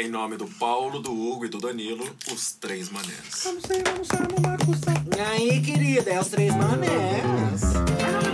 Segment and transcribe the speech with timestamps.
[0.00, 3.42] Em nome do Paulo, do Hugo e do Danilo, os três manés.
[3.42, 8.27] Vamos sair, vamos sair, vamos lá, E aí, querida, é os três manés.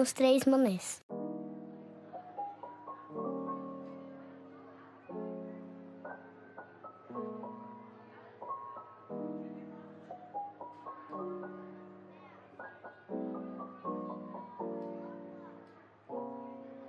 [0.00, 1.02] ouvindo os três manés.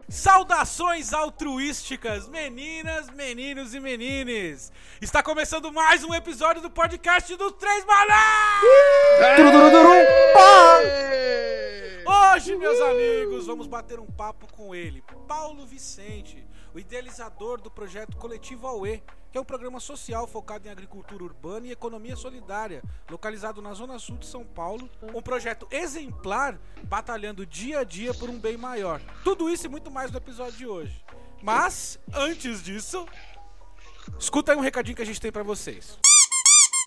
[0.09, 4.69] Saudações altruísticas, meninas, meninos e menines!
[5.01, 8.61] Está começando mais um episódio do podcast dos Três Manés!
[12.05, 18.17] Hoje, meus amigos, vamos bater um papo com ele, Paulo Vicente, o idealizador do projeto
[18.17, 23.61] Coletivo AUE, que é um programa social focado em agricultura urbana e economia solidária, localizado
[23.61, 24.89] na Zona Sul de São Paulo.
[25.13, 29.01] Um projeto exemplar, batalhando dia a dia por um bem maior.
[29.23, 31.03] Tudo isso e muito mais no episódio de hoje.
[31.41, 33.05] Mas, antes disso,
[34.19, 35.97] escuta aí um recadinho que a gente tem pra vocês.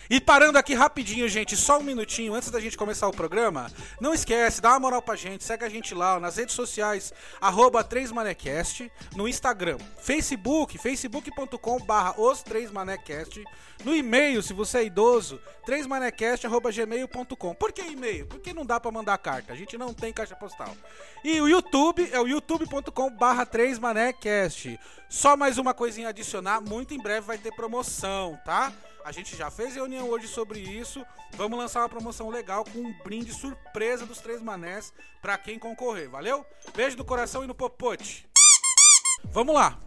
[0.09, 4.13] E parando aqui rapidinho, gente, só um minutinho antes da gente começar o programa, não
[4.13, 7.11] esquece, dá uma moral pra gente, segue a gente lá nas redes sociais,
[7.41, 13.43] arroba 3manecast, no Instagram, Facebook, facebook.com barra os 3manecast,
[13.83, 17.55] no e-mail, se você é idoso, 3manecast arroba gmail.com.
[17.55, 18.27] Por que e-mail?
[18.27, 20.75] Porque não dá pra mandar carta, a gente não tem caixa postal.
[21.23, 24.79] E o YouTube é o youtube.com barra 3manecast.
[25.09, 28.71] Só mais uma coisinha a adicionar, muito em breve vai ter promoção, tá?
[29.05, 31.05] A gente já fez reunião hoje sobre isso.
[31.37, 36.09] Vamos lançar uma promoção legal com um brinde surpresa dos três manés pra quem concorrer,
[36.09, 36.43] valeu?
[36.75, 38.27] Beijo do coração e no popote.
[39.25, 39.77] Vamos lá.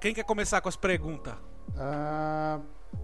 [0.00, 1.34] Quem quer começar com as perguntas?
[1.78, 2.58] Ah,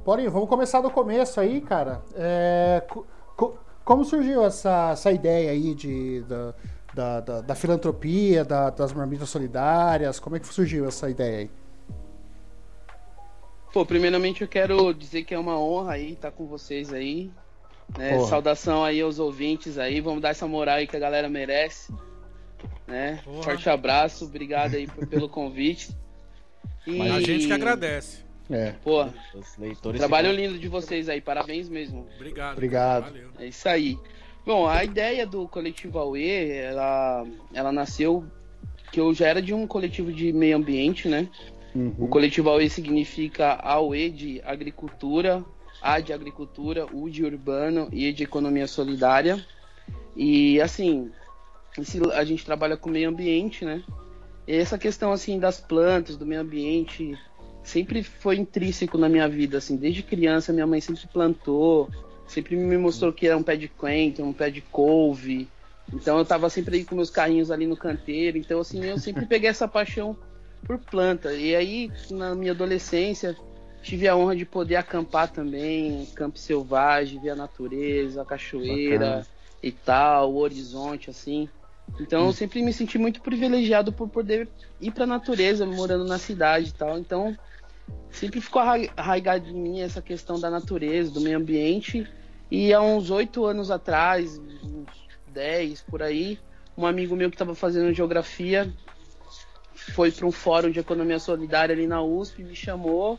[0.04, 2.02] vamos começar do começo aí, cara.
[2.16, 6.54] É, co- co- como surgiu essa, essa ideia aí de, da,
[6.92, 10.18] da, da- da filantropia, da- das marmitas solidárias?
[10.18, 11.50] Como é que surgiu essa ideia aí?
[13.72, 17.30] Pô, primeiramente eu quero dizer que é uma honra aí estar com vocês aí.
[17.96, 18.18] né?
[18.26, 20.00] Saudação aí aos ouvintes aí.
[20.00, 21.92] Vamos dar essa moral aí que a galera merece.
[22.86, 23.20] Né?
[23.24, 23.42] Porra.
[23.42, 25.90] Forte abraço, obrigado aí pelo convite.
[26.86, 27.00] E...
[27.00, 28.28] A gente que agradece.
[28.50, 32.08] É, Pô, Os leitores trabalho lindo de vocês aí, parabéns mesmo.
[32.16, 32.54] Obrigado.
[32.54, 33.04] Obrigado.
[33.04, 33.28] Valeu.
[33.38, 33.96] É isso aí.
[34.44, 38.24] Bom, a ideia do coletivo AUE, ela, ela nasceu
[38.90, 41.28] que eu já era de um coletivo de meio ambiente, né?
[41.98, 45.44] O coletivo AUE significa AUE de agricultura,
[45.80, 49.44] A de agricultura, U de urbano e E de economia solidária.
[50.16, 51.10] E assim,
[52.14, 53.82] a gente trabalha com meio ambiente, né?
[54.46, 57.16] E essa questão assim das plantas, do meio ambiente,
[57.62, 61.88] sempre foi intrínseco na minha vida, assim, desde criança minha mãe sempre plantou,
[62.26, 65.48] sempre me mostrou que era um pé de coentro, um pé de couve.
[65.92, 69.24] Então eu tava sempre aí com meus carrinhos ali no canteiro, então assim, eu sempre
[69.26, 70.16] peguei essa paixão
[70.66, 71.32] por planta.
[71.32, 73.36] E aí, na minha adolescência,
[73.82, 79.26] tive a honra de poder acampar também, campo selvagem, ver a natureza, a cachoeira Bacana.
[79.62, 81.48] e tal, o horizonte, assim.
[81.98, 84.48] Então eu sempre me senti muito privilegiado por poder
[84.80, 86.98] ir pra natureza, morando na cidade e tal.
[86.98, 87.36] Então
[88.10, 92.06] sempre ficou arra- arraigado em mim essa questão da natureza, do meio ambiente.
[92.50, 94.88] E há uns oito anos atrás, uns
[95.26, 96.38] dez por aí,
[96.76, 98.72] um amigo meu que estava fazendo geografia
[99.92, 103.18] foi para um fórum de economia solidária ali na USP, me chamou.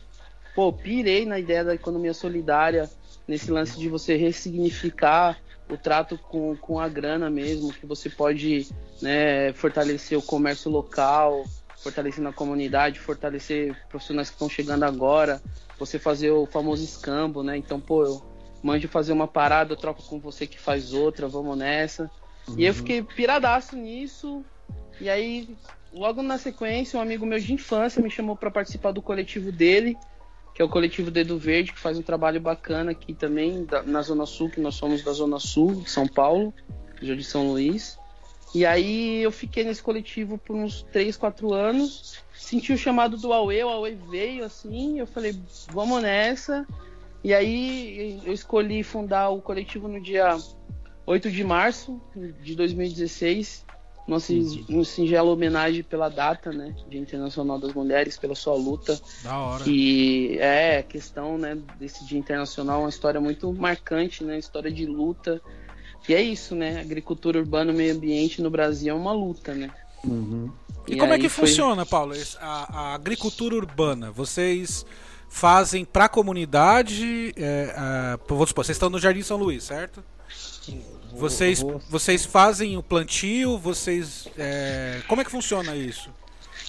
[0.54, 2.88] Pô, pirei na ideia da economia solidária,
[3.26, 8.68] nesse lance de você ressignificar o trato com, com a grana mesmo, que você pode
[9.00, 11.44] né, fortalecer o comércio local,
[11.78, 15.40] fortalecer na comunidade, fortalecer profissionais que estão chegando agora,
[15.78, 17.56] você fazer o famoso escambo, né?
[17.56, 18.22] Então, pô, eu
[18.62, 22.10] manjo fazer uma parada, eu troco com você que faz outra, vamos nessa.
[22.56, 24.44] E eu fiquei piradaço nisso.
[25.00, 25.56] E aí,
[25.92, 29.96] logo na sequência, um amigo meu de infância me chamou para participar do coletivo dele,
[30.54, 34.02] que é o coletivo Dedo Verde, que faz um trabalho bacana aqui também da- na
[34.02, 36.52] Zona Sul, que nós somos da Zona Sul de São Paulo,
[36.98, 37.98] região de São Luís.
[38.54, 43.32] E aí eu fiquei nesse coletivo por uns 3, 4 anos, senti o chamado do
[43.32, 45.34] Aue, o Aue veio assim, eu falei,
[45.70, 46.66] vamos nessa.
[47.24, 50.36] E aí eu escolhi fundar o coletivo no dia
[51.06, 51.98] 8 de março
[52.42, 53.64] de 2016,
[54.06, 54.18] uma,
[54.68, 59.64] uma singela homenagem pela data, né, Dia Internacional das Mulheres, pela sua luta Da hora.
[59.64, 64.38] que é a questão né, desse dia internacional, uma história muito marcante, né?
[64.38, 65.40] História de luta.
[66.08, 66.80] E é isso, né?
[66.80, 69.70] Agricultura urbana e meio ambiente no Brasil é uma luta, né?
[70.88, 74.10] E, como é que foi- funciona, Paulo, a, a agricultura urbana?
[74.10, 74.84] Vocês
[75.28, 77.32] fazem pra comunidade.
[77.36, 80.02] É, a- vou supor, vocês estão no Jardim São Luís, certo?
[81.14, 84.28] Vocês, vou- vocês fazem o plantio, vocês.
[84.38, 86.10] é, como é que funciona isso?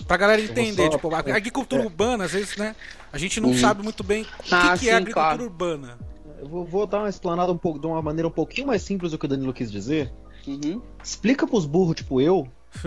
[0.07, 2.75] Pra galera entender, só- tipo, a agricultura urbana, às vezes, né?
[3.12, 3.57] A gente não Uhum.
[3.57, 5.44] sabe muito bem o que, Ah, que é sim, agricultura claro.
[5.44, 5.98] urbana.
[6.40, 9.12] Eu vou, vou dar uma explanada um pouco, de uma maneira um pouquinho mais simples
[9.12, 10.12] do que o Danilo quis dizer.
[10.48, 10.81] Uhum.
[11.04, 12.48] Explica pros burros, tipo eu.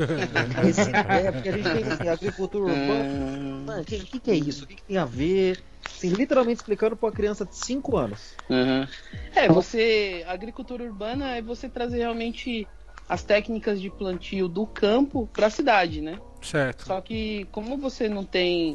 [1.08, 3.62] É, porque a gente tem assim, agricultura urbana.
[3.66, 4.64] Mano, o que, que, que é isso?
[4.64, 5.62] O que, que tem a ver?
[5.86, 8.34] Assim, literalmente explicando pra uma criança de 5 anos.
[8.50, 8.86] Uhum.
[9.34, 10.24] É, você.
[10.26, 12.66] A agricultura urbana é você trazer realmente
[13.08, 16.18] as técnicas de plantio do campo para a cidade, né?
[16.42, 16.86] Certo.
[16.86, 18.74] Só que como você não tem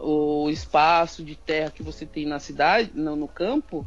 [0.00, 3.86] o espaço de terra que você tem na cidade, no, no campo,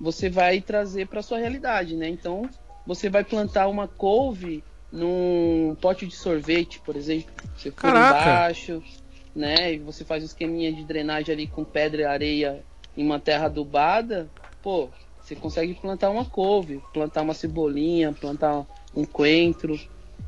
[0.00, 2.08] você vai trazer para sua realidade, né?
[2.08, 2.48] Então
[2.86, 7.32] você vai plantar uma couve num pote de sorvete, por exemplo.
[7.56, 8.20] Você for Caraca!
[8.20, 8.82] embaixo,
[9.34, 9.74] né?
[9.74, 12.64] E você faz um esqueminha de drenagem ali com pedra e areia
[12.96, 14.28] em uma terra adubada,
[14.62, 14.90] pô,
[15.20, 19.78] você consegue plantar uma couve, plantar uma cebolinha, plantar um coentro.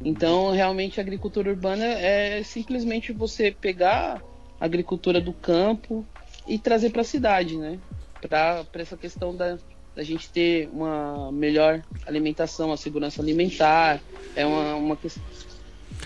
[0.05, 4.23] Então, realmente, a agricultura urbana é simplesmente você pegar
[4.61, 6.07] a agricultura do campo
[6.47, 7.79] e trazer para a cidade, né?
[8.21, 9.59] Para essa questão da,
[9.97, 14.01] da gente ter uma melhor alimentação, a segurança alimentar.
[14.37, 14.99] É uma, uma.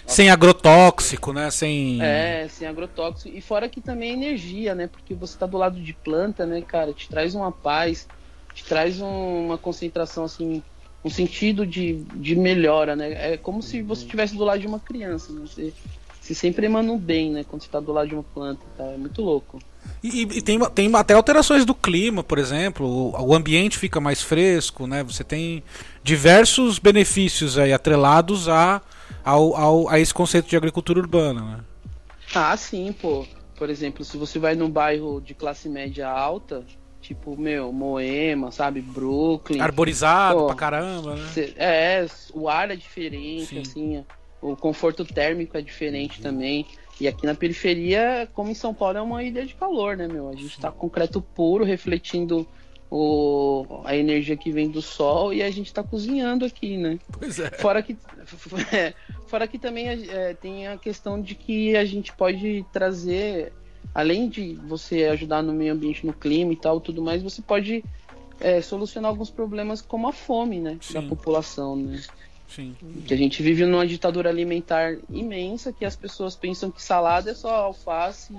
[0.07, 1.51] Sem agrotóxico, né?
[1.51, 2.01] Sem.
[2.03, 3.37] É, sem agrotóxico.
[3.37, 4.87] E fora que também é energia, né?
[4.87, 6.93] Porque você tá do lado de planta, né, cara?
[6.93, 8.07] Te traz uma paz,
[8.55, 10.63] te traz um- uma concentração, assim,
[11.05, 13.33] um sentido de, de melhora, né?
[13.35, 15.43] É como se você estivesse do lado de uma criança, né?
[15.47, 15.73] Você,
[16.21, 17.45] você sempre emana um bem, né?
[17.45, 18.85] Quando você tá do lado de uma planta, tá?
[18.85, 19.59] É muito louco.
[20.03, 24.23] E, e tem, tem até alterações do clima, por exemplo, o, o ambiente fica mais
[24.23, 25.03] fresco, né?
[25.03, 25.63] Você tem
[26.03, 28.81] diversos benefícios aí atrelados a,
[29.25, 31.61] ao, ao- a esse conceito de agricultura urbana, né?
[32.35, 33.27] Ah, sim, pô.
[33.57, 36.65] Por exemplo, se você vai num bairro de classe média alta,
[37.01, 38.81] tipo, meu, Moema, sabe?
[38.81, 39.61] Brooklyn.
[39.61, 40.47] Arborizado Pô.
[40.47, 41.29] pra caramba, né?
[41.33, 43.61] Cê- É, o ar é diferente, Sim.
[43.61, 44.05] assim,
[44.43, 46.67] o conforto térmico é diferente também.
[47.01, 50.29] E aqui na periferia, como em São Paulo, é uma ilha de calor, né, meu?
[50.29, 52.47] A gente tá com concreto puro, refletindo
[52.97, 57.01] o, a energia que vem do sol e a gente tá cozinhando aqui, né?
[57.19, 57.51] Pois é.
[57.51, 57.97] Fora que,
[58.73, 58.95] é,
[59.27, 63.53] fora que também é, tem a questão de que a gente pode trazer,
[63.93, 67.85] além de você ajudar no meio ambiente, no clima e tal, tudo mais, você pode
[68.39, 71.09] é, solucionar alguns problemas como a fome, né, da Sim.
[71.09, 72.01] população, né?
[72.47, 72.77] Sim.
[73.09, 77.35] Que a gente vive numa ditadura alimentar imensa, que as pessoas pensam que salada é
[77.35, 78.33] só alface,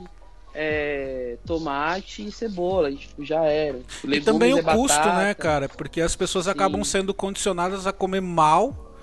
[0.55, 3.79] é, tomate e cebola, e tipo, já era.
[3.79, 5.17] Tipo, E legumes também o é custo, batata.
[5.17, 5.69] né, cara?
[5.69, 6.51] Porque as pessoas Sim.
[6.51, 8.93] acabam sendo condicionadas a comer mal,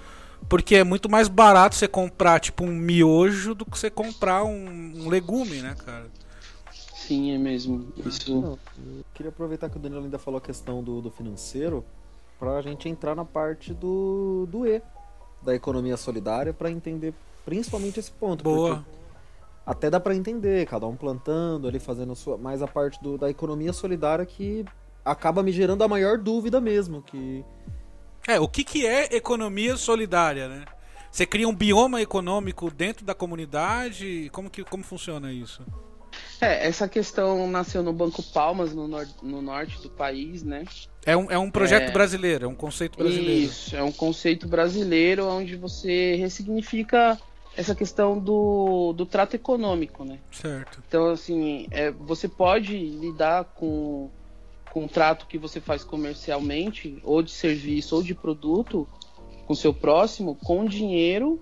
[0.48, 4.92] porque é muito mais barato você comprar, tipo, um miojo do que você comprar um,
[4.96, 6.06] um legume, né, cara?
[6.94, 7.86] Sim, é mesmo.
[8.06, 8.34] Isso.
[8.40, 11.84] Não, eu queria aproveitar que o Danilo ainda falou a questão do, do financeiro
[12.38, 14.80] pra gente entrar na parte do, do E,
[15.42, 17.12] da economia solidária, pra entender
[17.44, 18.42] principalmente esse ponto.
[18.44, 18.76] Boa.
[18.76, 19.01] porque
[19.64, 22.36] Até dá pra entender, cada um plantando ali, fazendo sua.
[22.36, 24.64] Mas a parte do, da economia solidária que
[25.04, 27.44] acaba me gerando a maior dúvida mesmo, que
[28.26, 30.64] É, o que, que é economia solidária, né?
[31.10, 34.28] Você cria um bioma econômico dentro da comunidade?
[34.32, 35.62] Como que como funciona isso?
[36.40, 40.64] É, essa questão nasceu no Banco Palmas, no, nor no norte do país, né?
[41.06, 41.92] É um, é um projeto É.
[41.92, 43.40] brasileiro, é um conceito brasileiro.
[43.40, 47.18] Isso, é um conceito brasileiro onde você ressignifica
[47.56, 50.18] essa questão do, do trato econômico, né?
[50.30, 50.82] Certo.
[50.86, 54.10] Então, assim, é, você pode lidar com,
[54.70, 58.88] com o trato que você faz comercialmente, ou de serviço, ou de produto,
[59.46, 61.40] com seu próximo, com dinheiro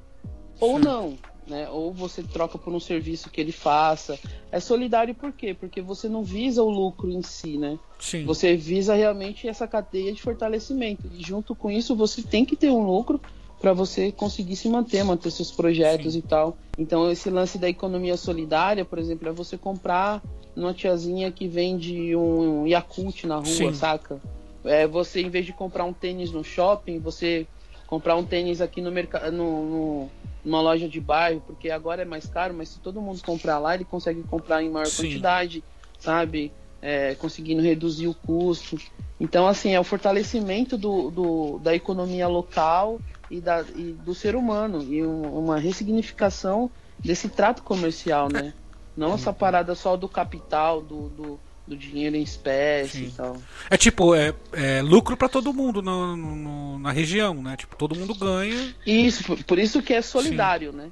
[0.60, 0.84] ou Certo.
[0.84, 1.18] não.
[1.46, 1.68] Né?
[1.68, 4.18] Ou você troca por um serviço que ele faça.
[4.52, 5.52] É solidário por quê?
[5.52, 7.76] Porque você não visa o lucro em si, né?
[7.98, 8.24] Sim.
[8.24, 11.10] Você visa realmente essa cadeia de fortalecimento.
[11.12, 13.20] E junto com isso, você tem que ter um lucro
[13.60, 16.20] para você conseguir se manter, manter seus projetos Sim.
[16.20, 16.56] e tal.
[16.78, 20.22] Então, esse lance da economia solidária, por exemplo, é você comprar
[20.56, 23.72] numa tiazinha que vende um Yakult na rua, Sim.
[23.74, 24.20] saca?
[24.64, 27.46] É você, em vez de comprar um tênis no shopping, você
[27.86, 30.10] comprar um tênis aqui no mercado, no, no-
[30.42, 33.74] numa loja de bairro, porque agora é mais caro, mas se todo mundo comprar lá,
[33.74, 35.02] ele consegue comprar em maior Sim.
[35.02, 35.62] quantidade,
[35.98, 36.50] sabe?
[36.80, 38.78] É, conseguindo reduzir o custo.
[39.18, 42.98] Então, assim, é o fortalecimento do, do- da economia local
[43.30, 48.52] e, da, e do ser humano, e um- uma ressignificação desse trato comercial, né?
[48.96, 53.04] Não essa parada só do capital, do, do, do dinheiro em espécie Sim.
[53.06, 53.36] e tal.
[53.70, 57.56] É tipo, é, é lucro pra todo mundo no- no- na região, né?
[57.56, 58.74] Tipo, todo mundo ganha.
[58.84, 60.90] Isso, por, isso que é solidário, né?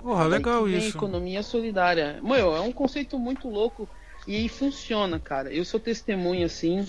[0.00, 0.96] Porra, legal isso.
[0.96, 2.18] Economia solidária.
[2.22, 3.88] Meu, é um conceito muito louco
[4.26, 5.52] e funciona, cara.
[5.52, 6.86] Eu sou testemunha, assim,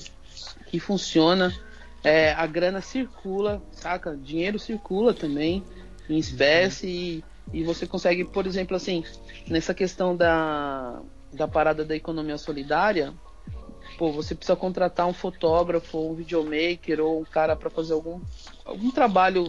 [0.68, 1.54] que funciona.
[2.04, 4.16] É, a grana circula, saca?
[4.16, 5.64] Dinheiro circula também,
[6.10, 9.06] em espécie, e, e você consegue, por exemplo, assim,
[9.48, 13.14] nessa questão da, da parada da economia solidária,
[13.98, 18.20] pô, você precisa contratar um fotógrafo, um videomaker ou um cara para fazer algum,
[18.66, 19.46] algum trabalho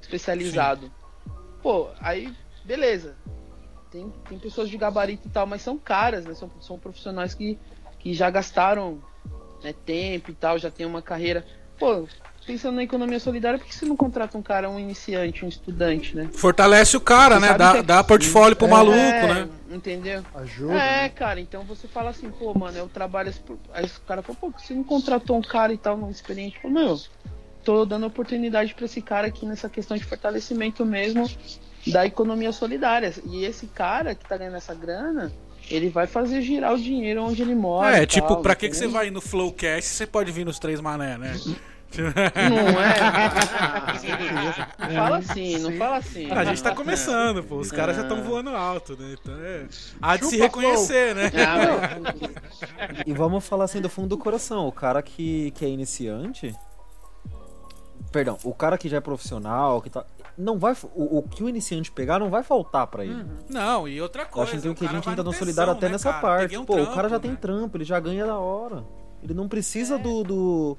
[0.00, 0.90] especializado.
[1.62, 2.32] Pô, aí,
[2.64, 3.16] beleza.
[3.90, 6.34] Tem, tem pessoas de gabarito e tal, mas são caras, né?
[6.34, 7.58] São, são profissionais que,
[7.98, 9.02] que já gastaram
[9.62, 11.44] né, tempo e tal, já tem uma carreira.
[11.82, 12.06] Pô,
[12.46, 16.14] pensando na economia solidária, por que você não contrata um cara, um iniciante, um estudante,
[16.14, 16.28] né?
[16.32, 17.58] Fortalece o cara, Você né?
[17.58, 19.48] Dá, é- dá portfólio pro maluco, É, né?
[19.68, 20.22] Entendeu?
[20.32, 20.74] Ajuda.
[20.74, 21.08] É, né?
[21.08, 23.34] cara, então você fala assim, pô, mano, eu trabalho.
[23.74, 26.08] Aí o cara falou, pô, por que você não contratou um cara e tal, não
[26.08, 26.60] experiente?
[26.62, 27.00] Falou, meu,
[27.64, 31.28] tô dando oportunidade pra esse cara aqui nessa questão de fortalecimento mesmo
[31.88, 33.12] da economia solidária.
[33.26, 35.32] E esse cara que tá ganhando essa grana,
[35.70, 37.96] ele vai fazer girar o dinheiro onde ele mora.
[37.96, 40.58] É, tipo, tal, pra que, que você vai no Flowcast se você pode vir nos
[40.58, 41.34] três mané, né?
[42.00, 42.94] Não é?
[44.94, 46.30] fala assim, não fala assim.
[46.30, 47.56] A gente tá começando, pô.
[47.56, 49.16] Os caras já estão voando alto, né?
[49.20, 49.66] Então é.
[50.00, 51.30] Há de se Chupa, reconhecer, né?
[51.36, 54.66] Ah, E vamos falar assim do fundo do coração.
[54.66, 56.54] O cara que, que é iniciante.
[58.10, 60.04] Perdão, o cara que já é profissional, que tá.
[60.36, 60.74] Não vai.
[60.94, 63.24] O, o que o iniciante pegar não vai faltar pra ele.
[63.48, 64.50] Não, e outra Eu coisa.
[64.50, 66.20] acho então que a gente no tesão, solidário até né, nessa cara?
[66.22, 66.56] parte.
[66.56, 67.38] Um Pô, o cara trampo, já tem né?
[67.40, 68.84] trampo, ele já ganha da hora.
[69.22, 70.78] Ele não precisa do, do.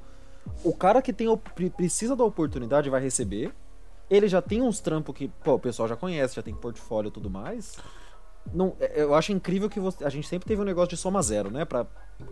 [0.63, 1.27] O cara que tem,
[1.75, 3.53] precisa da oportunidade vai receber.
[4.09, 7.11] Ele já tem uns trampos que, pô, o pessoal já conhece, já tem portfólio e
[7.11, 7.77] tudo mais.
[8.53, 11.21] Não, é- eu acho incrível que você- a gente sempre teve um negócio de soma
[11.21, 11.63] zero, né?
[11.65, 11.87] Pra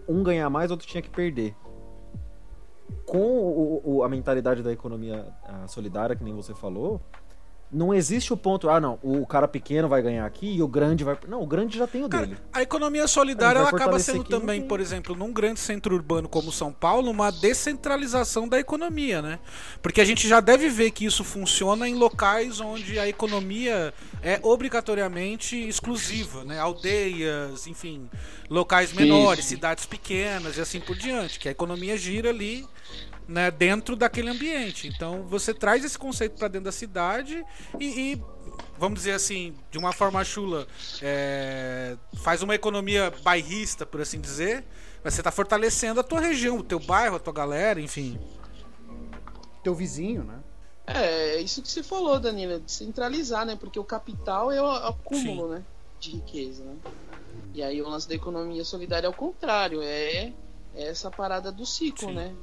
[0.07, 1.55] um ganhar mais, outro tinha que perder.
[3.05, 7.01] Com o- o- a mentalidade da economia ah, solidária, que nem você falou,
[7.71, 11.03] não existe o ponto, ah, não, o cara pequeno vai ganhar aqui e o grande
[11.03, 11.17] vai.
[11.27, 12.39] Não, o grande já tem o Cara, dele.
[12.51, 16.73] a economia solidária ela acaba sendo também, por exemplo, num grande centro urbano como São
[16.73, 19.39] Paulo, uma descentralização da economia, né?
[19.81, 24.39] Porque a gente já deve ver que isso funciona em locais onde a economia é
[24.43, 26.59] obrigatoriamente exclusiva, né?
[26.59, 28.09] Aldeias, enfim,
[28.49, 29.49] locais menores, Isso.
[29.49, 32.67] cidades pequenas e assim por diante, que a economia gira ali
[33.31, 34.87] né, dentro daquele ambiente.
[34.87, 37.43] Então você traz esse conceito para dentro da cidade
[37.79, 38.23] e, e,
[38.77, 40.67] vamos dizer assim, de uma forma chula,
[41.01, 44.63] é, faz uma economia bairrista, por assim dizer.
[45.03, 48.19] Mas você está fortalecendo a tua região, o teu bairro, a tua galera, enfim.
[49.63, 50.39] Teu vizinho, né?
[50.85, 53.55] É, é isso que você falou, Danilo, descentralizar, né?
[53.55, 55.63] Porque o capital é o acúmulo, né?
[55.99, 56.75] De riqueza, né?
[57.53, 60.33] E aí o lance da economia solidária é o contrário, é,
[60.75, 62.15] é essa parada do ciclo, Sim.
[62.15, 62.35] né?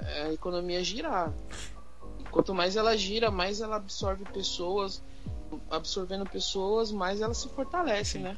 [0.00, 1.32] É a economia girar.
[2.18, 5.02] E quanto mais ela gira, mais ela absorve pessoas,
[5.70, 8.18] absorvendo pessoas, mais ela se fortalece, Sim.
[8.20, 8.36] né?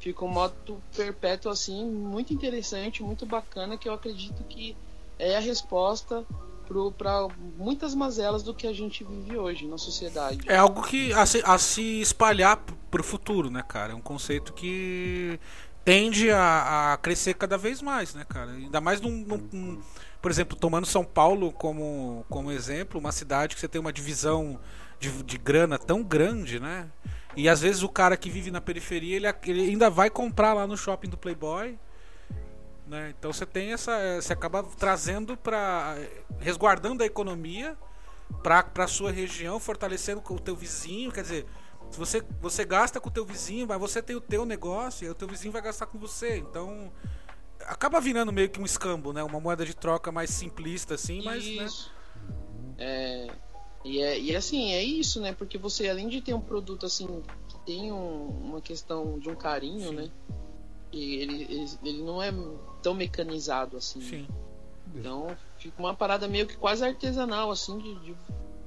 [0.00, 4.76] Fica um modo perpétuo assim, muito interessante, muito bacana, que eu acredito que
[5.18, 6.24] é a resposta
[6.98, 7.26] para
[7.56, 10.40] muitas mazelas do que a gente vive hoje na sociedade.
[10.46, 13.92] É algo que a se, a se espalhar p- pro futuro, né, cara?
[13.92, 15.40] É um conceito que
[15.82, 18.50] tende a, a crescer cada vez mais, né, cara?
[18.52, 19.82] Ainda mais num- num-
[20.20, 24.58] por exemplo, tomando São Paulo como, como exemplo, uma cidade que você tem uma divisão
[24.98, 26.90] de, de grana tão grande, né?
[27.36, 30.66] E às vezes o cara que vive na periferia, ele, ele ainda vai comprar lá
[30.66, 31.78] no shopping do Playboy.
[32.86, 33.14] Né?
[33.16, 34.20] Então você tem essa.
[34.20, 35.96] Você acaba trazendo para.
[36.40, 37.76] resguardando a economia
[38.42, 41.12] para a sua região, fortalecendo com o teu vizinho.
[41.12, 41.46] Quer dizer,
[41.92, 45.14] você, você gasta com o teu vizinho, mas você tem o teu negócio e o
[45.14, 46.38] teu vizinho vai gastar com você.
[46.38, 46.90] Então
[47.66, 49.22] acaba virando meio que um escambo, né?
[49.22, 51.64] Uma moeda de troca mais simplista assim, mas né?
[51.64, 51.90] Isso.
[52.78, 53.28] É,
[53.84, 55.32] e, é, e assim, é isso, né?
[55.32, 59.34] Porque você, além de ter um produto assim, que tem um- uma questão de um
[59.34, 60.10] carinho, né?
[60.92, 62.32] E ele, ele, ele não é
[62.82, 64.00] tão mecanizado assim.
[64.00, 64.28] Sim.
[64.94, 68.16] Então fica uma parada meio que quase artesanal, assim, de, de-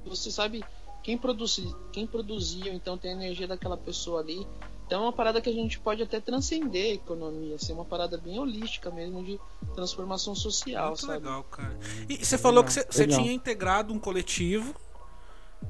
[0.05, 0.63] você sabe
[1.03, 4.45] quem produzia, quem produzia, então tem a energia daquela pessoa ali.
[4.91, 8.17] Então é uma parada que a gente pode até transcender a economia, ser uma parada
[8.17, 9.39] bem holística mesmo de
[9.73, 11.13] transformação social, Muito sabe?
[11.13, 11.79] legal, cara.
[12.09, 14.75] E você falou que você, tinha integrado um coletivo.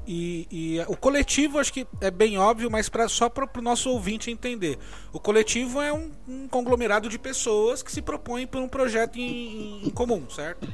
[0.04, 3.90] E, e o coletivo acho que é bem óbvio, mas pra, só para o nosso
[3.90, 4.76] ouvinte entender.
[5.12, 9.86] O coletivo é um, um conglomerado de pessoas que se propõem por um projeto em,
[9.86, 10.66] em comum, certo?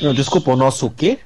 [0.00, 1.20] Não, desculpa, o nosso o quê?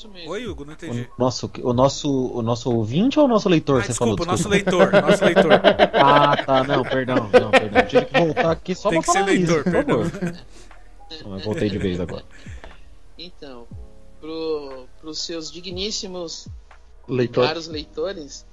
[0.00, 0.30] Isso mesmo.
[0.30, 1.02] Oi, Hugo, não entendi.
[1.18, 3.82] O nosso, o nosso, o nosso ouvinte ou o nosso leitor?
[3.82, 5.50] Ah, você falou, desculpa, o nosso leitor, nosso leitor.
[5.92, 7.86] Ah, tá, não, perdão, não, perdão.
[7.86, 10.04] Tive que voltar aqui só Tem pra que ser falar isso, leitor, por perdão.
[10.10, 10.36] favor.
[11.24, 12.24] Não, eu voltei de vez agora.
[13.18, 13.66] Então,
[14.18, 16.48] pro, pros seus digníssimos
[17.06, 17.46] Leitor.
[17.46, 18.46] caros leitores.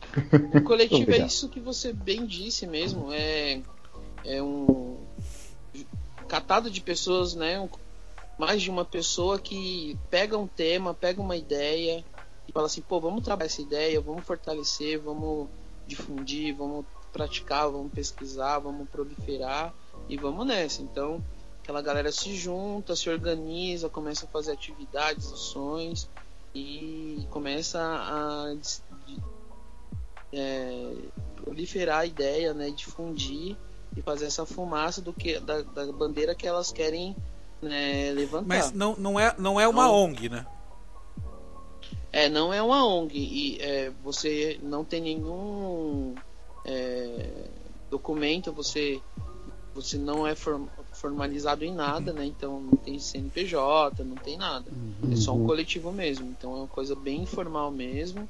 [0.53, 3.07] O coletivo é isso que você bem disse mesmo.
[3.13, 3.61] É,
[4.25, 4.97] é um
[6.27, 7.57] catado de pessoas, né?
[7.57, 7.69] um-
[8.37, 12.03] mais de uma pessoa que pega um tema, pega uma ideia
[12.47, 15.49] e fala assim, pô, vamos trabalhar essa ideia, vamos fortalecer, vamos
[15.87, 19.73] difundir, vamos praticar, vamos pesquisar, vamos proliferar
[20.07, 20.81] e vamos nessa.
[20.81, 21.23] Então,
[21.63, 26.09] aquela galera se junta, se organiza, começa a fazer atividades, ações
[26.53, 28.55] e começa a
[30.31, 30.93] é,
[31.35, 33.57] proliferar a ideia, né, difundir
[33.95, 37.15] e fazer essa fumaça do que da, da bandeira que elas querem
[37.61, 38.47] né, levantar.
[38.47, 39.93] Mas não, não, é, não é uma Não.
[39.93, 40.45] ONG, né?
[42.11, 46.15] É, não é uma ONG e é, você não tem nenhum
[46.65, 47.45] é,
[47.91, 48.99] documento, você,
[49.75, 52.25] você não é form- formalizado em nada, né?
[52.25, 54.71] Então não tem CNPJ, não tem nada.
[55.11, 56.27] É só um coletivo mesmo.
[56.37, 58.27] Então é uma coisa bem informal mesmo.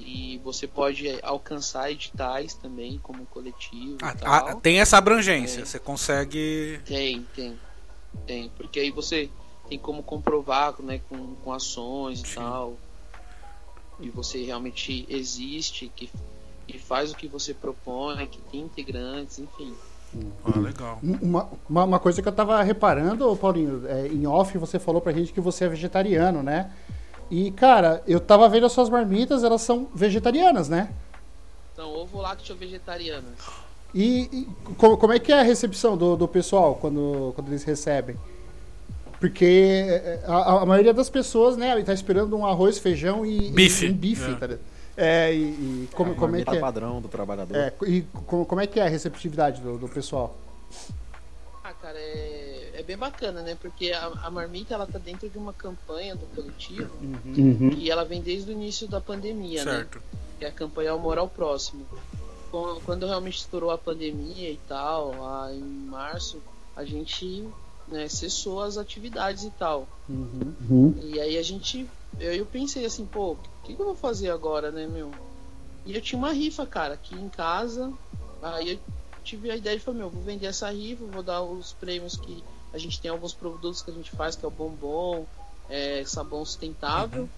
[0.00, 4.32] E você pode alcançar editais também como coletivo Ah, e tal.
[4.48, 5.60] ah, tem essa abrangência.
[5.60, 5.64] É.
[5.64, 6.80] Você consegue.
[6.84, 7.56] Tem, tem.
[8.26, 8.48] Tem.
[8.50, 9.30] Porque aí você
[9.68, 12.34] tem como comprovar né, com, com ações e Sim.
[12.36, 12.76] tal.
[14.00, 16.10] E você realmente existe, que,
[16.66, 19.74] que faz o que você propõe, que tem integrantes, enfim.
[20.44, 20.98] Ah, legal.
[21.02, 25.12] Uma, uma, uma coisa que eu tava reparando, Paulinho, é, em off você falou pra
[25.12, 26.72] gente que você é vegetariano, né?
[27.30, 30.92] E, cara, eu tava vendo as suas marmitas, elas são vegetarianas, né?
[31.72, 33.28] Então, ovo lácteo vegetariano.
[33.94, 37.62] E, e co- como é que é a recepção do, do pessoal quando, quando eles
[37.62, 38.16] recebem?
[39.20, 39.44] Porque
[39.88, 43.86] é, a, a maioria das pessoas, né, tá esperando um arroz, feijão e Bife.
[43.86, 44.34] e um bife, É.
[44.34, 44.60] tá ligado?
[44.96, 46.60] É, e, e como, A como é marmita que é?
[46.60, 47.56] padrão do trabalhador.
[47.56, 50.36] É, e como, como é que é a receptividade do, do pessoal?
[51.64, 53.56] Ah, cara, é, é bem bacana, né?
[53.60, 57.70] Porque a, a marmita, ela tá dentro de uma campanha do coletivo Uhum.
[57.78, 59.72] e ela vem desde o início da pandemia, né?
[59.72, 60.00] Certo.
[60.38, 61.84] que é a campanha Amor ao Próximo.
[62.84, 66.40] Quando- realmente estourou a pandemia e tal, lá em março,
[66.76, 67.48] a gente
[67.88, 69.88] né, cessou as atividades e tal.
[70.08, 70.94] Uhum.
[71.02, 71.88] E aí a gente.
[72.20, 75.10] Eu, eu pensei assim, pô, o que, que eu vou fazer agora, né, meu?
[75.84, 77.92] E eu tinha uma rifa, cara, aqui em casa.
[78.40, 78.78] Aí eu
[79.24, 82.44] tive a ideia de falar, meu, vou vender essa rifa, vou dar os prêmios que
[82.72, 85.26] a gente tem alguns produtos que a gente faz, que é o bombom,
[85.68, 87.28] é, sabão sustentável.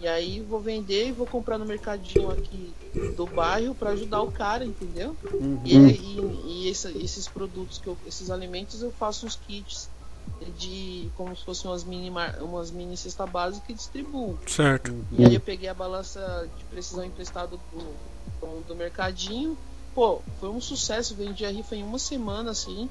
[0.00, 2.74] E aí vou vender e vou comprar no mercadinho aqui
[3.16, 5.16] do bairro para ajudar o cara, entendeu?
[5.34, 5.60] Uhum.
[5.64, 9.90] E, e, e essa- esses produtos que eu, esses alimentos eu faço uns kits
[10.56, 14.38] de como se fossem umas mini umas mini cesta básica e distribuo.
[14.46, 14.94] Certo.
[15.10, 17.84] E aí eu peguei a balança de precisão emprestada do,
[18.40, 19.56] do, do mercadinho.
[19.94, 22.88] Pô, foi um sucesso, vendi a rifa em uma semana, assim.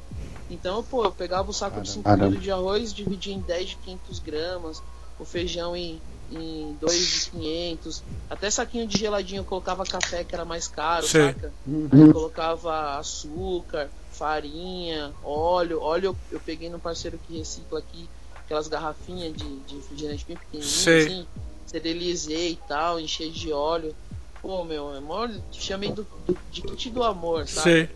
[0.49, 2.35] Então, pô, eu pegava o saco de 5 Caramba.
[2.35, 4.81] kg de arroz, dividia em 10 de 500 gramas,
[5.19, 6.01] o feijão em,
[6.31, 8.03] em 2 de 500.
[8.29, 11.51] Até saquinho de geladinho eu colocava café, que era mais caro, saca?
[11.65, 11.89] Uhum.
[11.91, 15.81] Aí eu colocava açúcar, farinha, óleo.
[15.81, 20.37] Óleo eu, eu peguei no parceiro que recicla aqui, aquelas garrafinhas de, de refrigerante bem
[20.37, 21.05] pequenininhas, Sei.
[21.05, 21.27] assim.
[21.65, 23.93] Esterilizei e tal, enchei de óleo.
[24.41, 27.63] Pô, meu, amor, te chamei do, do- de kit do amor, sabe?
[27.63, 27.89] Sei.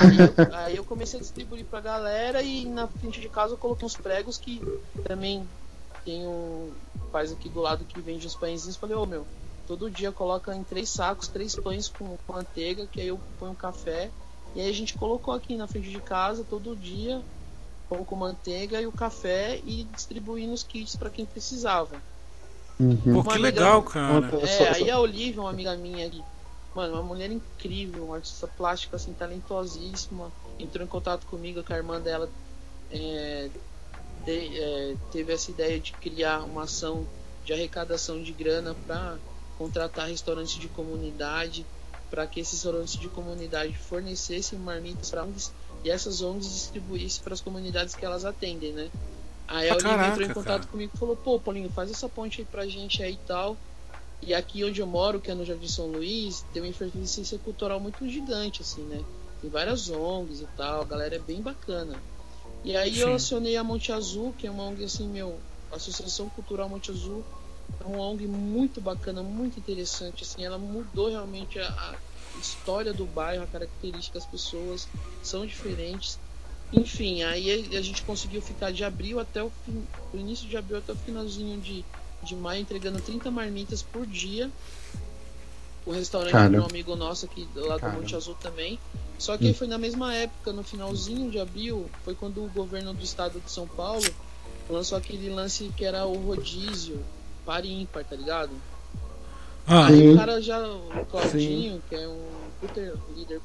[0.00, 3.58] Aí eu, aí eu comecei a distribuir pra galera e na frente de casa eu
[3.58, 4.62] coloquei uns pregos que
[5.04, 5.42] também
[6.06, 6.72] tem um
[7.12, 8.76] faz aqui do lado que vende uns pãezinhos.
[8.76, 9.26] Falei, ô meu,
[9.66, 13.54] todo dia coloca em três sacos, três pães com, com manteiga, que aí eu ponho
[13.54, 14.10] café.
[14.54, 17.22] E aí a gente colocou aqui na frente de casa todo dia
[17.88, 22.00] pão com manteiga e o café e distribuindo os kits pra quem precisava.
[22.80, 22.96] Uhum.
[23.14, 24.26] Pô, que amiga- legal, cara.
[24.44, 26.22] É, aí a Olivia, uma amiga minha ali,
[26.74, 31.76] mano, uma mulher incrível, uma artista plástica, assim, talentosíssima, entrou em contato comigo, que a
[31.76, 32.28] irmã dela
[32.90, 33.50] é,
[34.24, 37.08] te- é, teve essa ideia de criar uma ação
[37.44, 39.20] de arrecadação de grana para
[39.54, 41.66] contratar restaurantes de comunidade,
[42.10, 47.34] para que esses restaurantes de comunidade fornecessem marmitas para ONGs e essas ONGs distribuíssem para
[47.34, 48.90] as comunidades que elas atendem, né?
[49.48, 50.70] Aí a Ah, entrou em contato cara.
[50.70, 53.60] comigo e falou, pô, Paulinho, faz essa ponte aí pra gente aí e tal.
[54.22, 57.80] E aqui onde eu moro, que é no Jardim São Luís, tem uma efervescência cultural
[57.80, 59.06] muito gigante, assim, né?
[59.38, 62.04] Tem várias ONGs e tal, a galera é bem bacana.
[62.64, 63.14] E aí eu Sim.
[63.14, 65.38] acionei a Monte Azul, que é uma ONG assim, meu,
[65.70, 67.24] Associação Cultural Monte Azul,
[67.80, 71.94] é uma ONG muito bacana, muito interessante, assim, ela mudou realmente a, a
[72.40, 74.88] história do bairro, a característica das pessoas
[75.22, 76.18] são diferentes.
[76.72, 80.78] Enfim, aí a gente conseguiu ficar de abril até o fim, do início de abril
[80.78, 81.84] até o finalzinho de,
[82.22, 84.50] de maio, entregando 30 marmitas por dia.
[85.86, 86.50] O restaurante Cara.
[86.50, 87.88] de um amigo nosso aqui lá do.
[87.92, 88.78] Monte Azul também.
[89.18, 92.92] Só que aí foi na mesma época, no finalzinho de abril, foi quando o governo
[92.92, 94.04] do estado de São Paulo
[94.68, 97.02] lançou aquele lance que era o rodízio
[97.46, 98.50] par ímpar, tá ligado?
[99.66, 99.86] Ah.
[99.86, 100.12] Aí Sim.
[100.12, 102.28] o cara já, o Claudinho, que é um
[102.60, 103.40] puta líder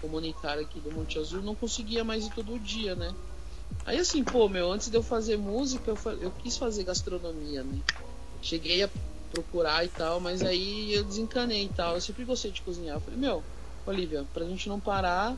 [0.00, 3.12] comunitário aqui do Monte Azul, não conseguia mais ir todo dia, né?
[3.84, 7.62] Aí assim, pô, meu, antes de eu fazer música, eu, fa- eu quis fazer gastronomia,
[7.64, 7.78] né?
[8.40, 8.88] Cheguei a
[9.30, 11.94] procurar e tal, mas aí eu desencanei e tal.
[11.94, 12.96] Eu sempre gostei de cozinhar.
[12.96, 13.42] Eu falei, meu,
[13.86, 15.36] Olivia, pra gente não parar,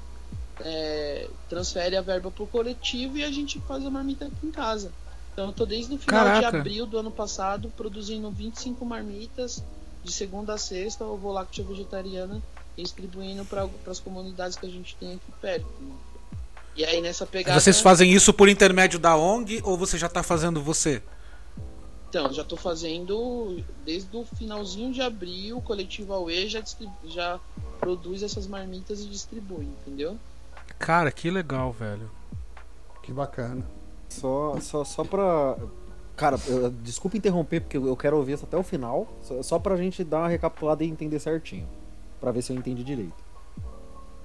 [0.61, 4.93] é, transfere a verba pro coletivo e a gente faz a marmita aqui em casa.
[5.33, 6.51] Então eu tô desde o final Caraca.
[6.51, 9.63] de abril do ano passado produzindo 25 marmitas
[10.03, 12.43] de segunda a sexta, eu vou lá com vegetariana
[12.77, 15.67] e distribuindo para as comunidades que a gente tem aqui perto.
[15.81, 15.95] né?
[16.77, 17.59] E aí nessa pegada.
[17.59, 21.03] Vocês fazem isso por intermédio da ONG ou você já tá fazendo você?
[22.11, 26.61] Então, já tô fazendo desde o finalzinho de abril, o coletivo AUE já,
[27.05, 27.39] já
[27.79, 30.19] produz essas marmitas e distribui, entendeu?
[30.77, 32.11] Cara, que legal, velho.
[33.01, 33.65] Que bacana.
[34.09, 35.57] Só, só, só pra.
[36.17, 39.07] Cara, eu- desculpa interromper, porque eu quero ouvir isso até o final.
[39.23, 41.69] Só, só pra gente dar uma recapitulada e entender certinho.
[42.21, 43.15] Pra ver se eu entendi direito.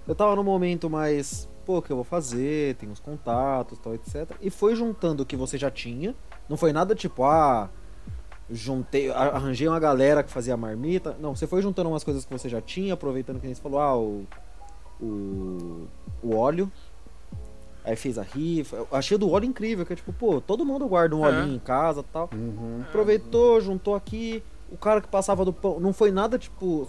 [0.07, 1.47] Eu tava no momento mais.
[1.67, 2.75] Pô, o que eu vou fazer?
[2.77, 4.31] Tem uns contatos, tal, etc.
[4.41, 6.15] E foi juntando o que você já tinha.
[6.49, 7.69] Não foi nada tipo, ah.
[8.49, 11.15] Juntei, a- arranjei uma galera que fazia marmita.
[11.19, 13.79] Não, você foi juntando umas coisas que você já tinha, aproveitando que nem você falou,
[13.79, 14.25] ah, o.
[15.01, 15.87] O,
[16.23, 16.71] o óleo.
[17.83, 18.75] Aí fez a rifa.
[18.77, 21.27] Eu achei o do óleo incrível, que é tipo, pô, todo mundo guarda um É.
[21.29, 22.29] olhinho em casa e tal.
[22.33, 22.81] Uhum.
[22.87, 24.43] Aproveitou, juntou aqui.
[24.71, 25.79] O cara que passava do pão.
[25.79, 26.65] Não foi nada tipo.
[26.83, 26.87] O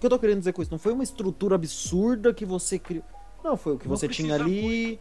[0.00, 0.70] que eu tô querendo dizer com isso?
[0.70, 3.02] Não foi uma estrutura absurda que você criou.
[3.42, 4.98] Não, foi o que Não você tinha ali.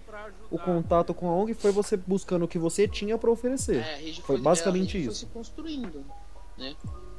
[0.49, 3.77] O contato com a ONG foi você buscando o que você tinha pra oferecer.
[3.77, 5.21] É, a rede Foi é, basicamente a rede isso.
[5.21, 6.05] Foi se construindo,
[6.57, 6.75] né?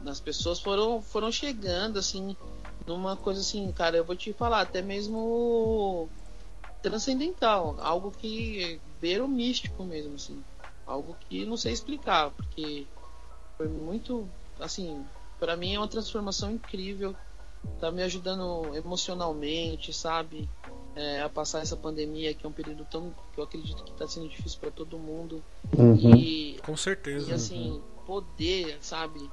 [0.07, 2.37] As pessoas foram, foram chegando, assim,
[2.87, 6.09] numa coisa assim, cara, eu vou te falar, até mesmo
[6.81, 10.43] transcendental, algo que beira o místico mesmo, assim.
[10.87, 12.87] Algo que não sei explicar, porque
[13.57, 14.27] foi muito,
[14.59, 15.05] assim,
[15.39, 17.15] para mim é uma transformação incrível,
[17.81, 20.49] tá me ajudando emocionalmente, sabe?
[20.97, 24.09] É, a passar essa pandemia, que é um período tão que eu acredito que tá
[24.09, 25.43] sendo difícil para todo mundo.
[25.77, 26.17] Uhum.
[26.17, 27.31] E Com certeza.
[27.31, 29.31] e assim, poder, sabe,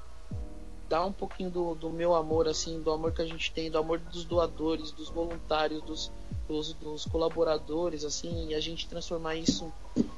[0.88, 3.78] dar um pouquinho do, do meu amor, assim, do amor que a gente tem, do
[3.78, 6.12] amor dos doadores, dos voluntários, dos,
[6.48, 9.72] dos, dos colaboradores, assim, e a gente transformar isso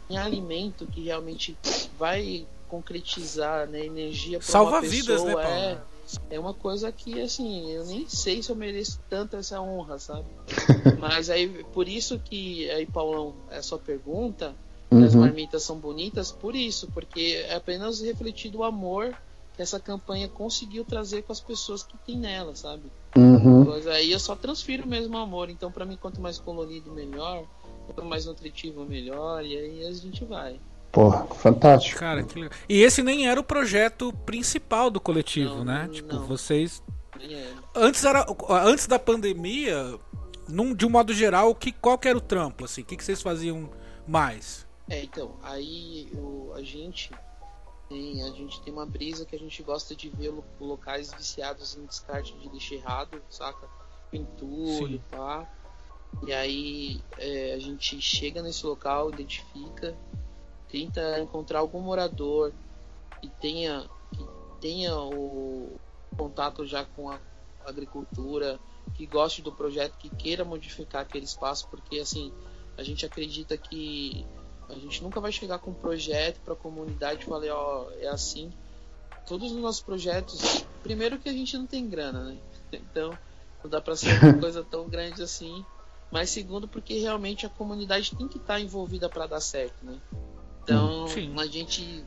[0.10, 1.58] em alimento que realmente
[1.98, 5.58] vai concretizar, né, energia para Salva uma vidas, né, pessoa, Paulo?
[5.58, 5.82] é,
[6.30, 10.28] é uma coisa que, assim, eu nem sei se eu mereço tanto essa honra, sabe?
[11.00, 14.56] Mas aí, por isso que, aí, Paulão, é sua pergunta,
[14.92, 15.22] as Uhum.
[15.22, 19.16] marmitas são bonitas por isso, porque é apenas refletido o amor
[19.54, 22.92] que essa campanha conseguiu trazer com as pessoas que tem nela, sabe?
[23.18, 23.66] Uhum.
[23.66, 27.46] Pois aí eu só transfiro mesmo o amor, então pra mim quanto mais colorido melhor,
[27.86, 30.60] quanto mais nutritivo melhor, e aí a gente vai.
[30.92, 32.00] Porra, fantástico.
[32.00, 32.58] Cara, que legal.
[32.68, 35.90] E esse nem era o projeto principal do coletivo, Não, né?
[35.92, 36.26] Tipo, não.
[36.26, 36.82] vocês.
[37.20, 38.26] E é, Antes era.
[38.50, 40.00] Antes da pandemia,
[40.48, 42.82] num, de um modo geral, que, qual que era o trampo, assim?
[42.82, 43.70] O que, que vocês faziam
[44.08, 44.66] mais?
[44.90, 47.12] É, então, aí o, a gente
[47.90, 51.76] tem, a gente tem uma brisa que a gente gosta de ver lo- locais viciados
[51.78, 53.68] em descarte de lixo errado, saca?
[54.12, 55.02] Entulho, Sim.
[55.12, 55.46] pá.
[56.26, 59.94] E aí é, a gente chega nesse local, identifica,
[60.70, 62.54] tenta encontrar algum morador
[63.22, 64.26] que tenha, que
[64.60, 65.80] tenha o
[66.16, 67.20] contato já com a
[67.66, 68.60] agricultura,
[68.94, 72.34] que goste do projeto, que queira modificar aquele espaço, porque assim,
[72.78, 74.26] a gente acredita que
[74.70, 78.08] a gente nunca vai chegar com um projeto para a comunidade e falar, ó, é
[78.08, 78.52] assim.
[79.26, 82.38] Todos os nossos projetos, primeiro que a gente não tem grana, né?
[82.72, 83.18] Então,
[83.64, 85.66] não dá para ser uma coisa tão grande assim.
[86.12, 90.00] Mas segundo, porque realmente a comunidade tem que estar envolvida para dar certo, né?
[90.68, 91.34] Então, Sim.
[91.40, 92.04] a gente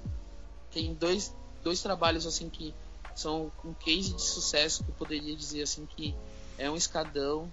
[0.70, 2.74] tem dois, dois trabalhos assim que
[3.14, 6.14] são um case de sucesso que eu poderia dizer assim que
[6.58, 7.50] é um escadão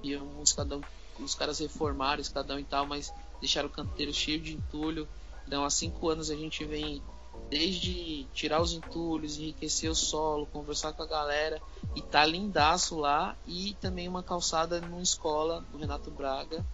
[0.00, 0.84] e um escadão
[1.18, 5.08] os caras reformaram o escadão e tal, mas deixaram o canteiro cheio de entulho.
[5.44, 7.02] Então, há cinco anos a gente vem
[7.50, 11.60] desde tirar os entulhos, enriquecer o solo, conversar com a galera
[11.96, 13.36] e tá lindaço lá.
[13.44, 16.64] E também uma calçada numa escola, no Renato Braga,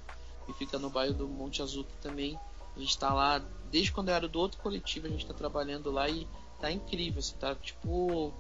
[0.45, 2.39] que fica no bairro do Monte Azul, que também
[2.77, 5.91] a gente tá lá desde quando eu era do outro coletivo, a gente tá trabalhando
[5.91, 6.27] lá e
[6.61, 8.33] tá incrível, assim, tá tipo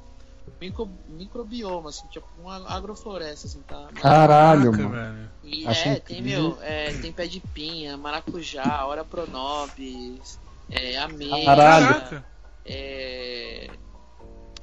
[0.61, 4.90] micro, microbioma, assim, tipo uma agrofloresta, assim, tá Caralho, Caraca, mano.
[4.90, 5.31] velho.
[5.42, 6.51] e Acho é, tem, incrível.
[6.51, 10.38] meu, é, tem pé de pinha, maracujá, ora pronobis,
[10.70, 11.44] é, ameixa.
[11.44, 12.25] Caraca.
[12.64, 13.70] é,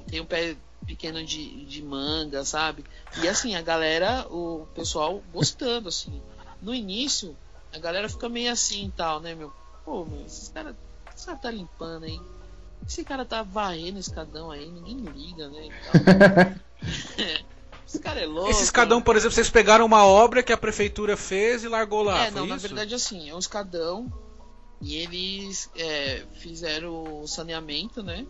[0.08, 0.56] tem um pé
[0.86, 2.84] pequeno de, de manga, sabe?
[3.22, 6.20] E assim, a galera, o pessoal gostando, assim.
[6.60, 7.36] No início,
[7.72, 9.52] a galera fica meio assim e tal, né, meu?
[9.84, 10.74] Pô, meu, esses caras
[11.14, 12.20] esse cara tá limpando aí.
[12.86, 15.68] esse cara tá varrendo escadão aí, ninguém liga, né?
[17.86, 18.50] esse cara é louco.
[18.50, 22.26] Esse escadão, por exemplo, vocês pegaram uma obra que a prefeitura fez e largou lá.
[22.26, 22.68] É, não, na isso?
[22.68, 24.10] verdade assim, é um escadão
[24.80, 28.26] e eles é, fizeram o saneamento, né?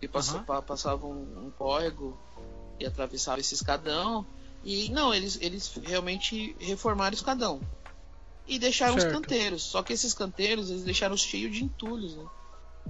[0.00, 0.44] E passa, Aham.
[0.44, 2.18] pa- passava um, um córrego
[2.80, 4.26] e atravessava esse escadão.
[4.64, 7.60] E não, eles, eles realmente reformaram o escadão.
[8.46, 9.14] E deixaram os Certo.
[9.14, 9.62] canteiros.
[9.62, 12.24] Só que esses canteiros eles deixaram cheio de entulhos, né?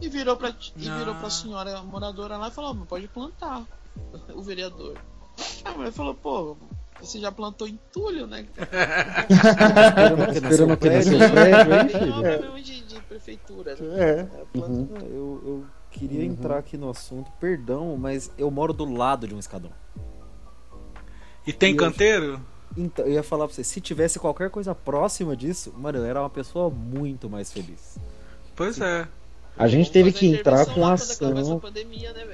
[0.01, 1.19] E virou pra, e virou Ah.
[1.19, 3.65] pra senhora moradora lá e falou, "Ó, pode plantar.
[4.35, 4.97] O vereador.
[5.65, 6.57] A mulher falou, pô,
[7.01, 8.47] você já plantou entulho, né?
[9.29, 11.15] Esperando que nasceu o nasceu prédio.
[11.75, 12.23] hein, Tem filho?
[12.23, 13.77] mesmo de, de prefeitura.
[13.77, 13.99] né?
[13.99, 14.11] É.
[14.21, 14.89] É, Uhum.
[15.03, 19.39] Eu, eu queria entrar aqui no assunto, perdão, mas eu moro do lado de um
[19.39, 19.71] escadão.
[21.47, 22.41] E tem E eu- canteiro?
[22.77, 26.21] Então, eu ia falar pra você, se tivesse qualquer coisa próxima disso, mano, eu era
[26.21, 27.97] uma pessoa muito mais feliz.
[28.57, 29.07] Pois é.
[29.59, 31.59] A gente Vamos teve que entrar com ação.
[31.61, 32.25] pandemia, né?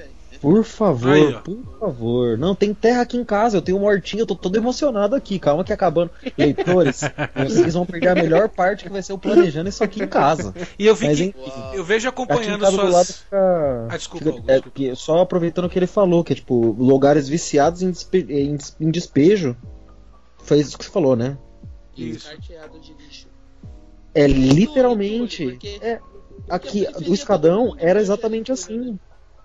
[0.41, 2.37] Por favor, Aí, por favor.
[2.37, 5.37] Não, tem terra aqui em casa, eu tenho um hortinho, eu tô todo emocionado aqui.
[5.37, 6.09] Calma que acabando.
[6.37, 7.01] Leitores,
[7.45, 10.53] vocês vão perder a melhor parte que vai ser o planejando isso aqui em casa.
[10.77, 11.23] E eu vi Mas que.
[11.25, 13.17] enfim, Eu vejo acompanhando casa do lado suas.
[13.17, 13.87] fica.
[13.91, 14.77] Ah, desculpa, fica- Augusto, é, desculpa.
[14.77, 18.55] que- só aproveitando o que ele falou, que é tipo, lugares viciados em, despe- em
[18.55, 19.57] des- em despejo.
[20.43, 21.37] Foi isso que você falou, né?
[21.95, 22.29] Isso.
[24.13, 25.59] É literalmente.
[25.81, 25.99] é,
[26.49, 28.53] aqui, o escadão era exatamente né?
[28.53, 28.99] assim.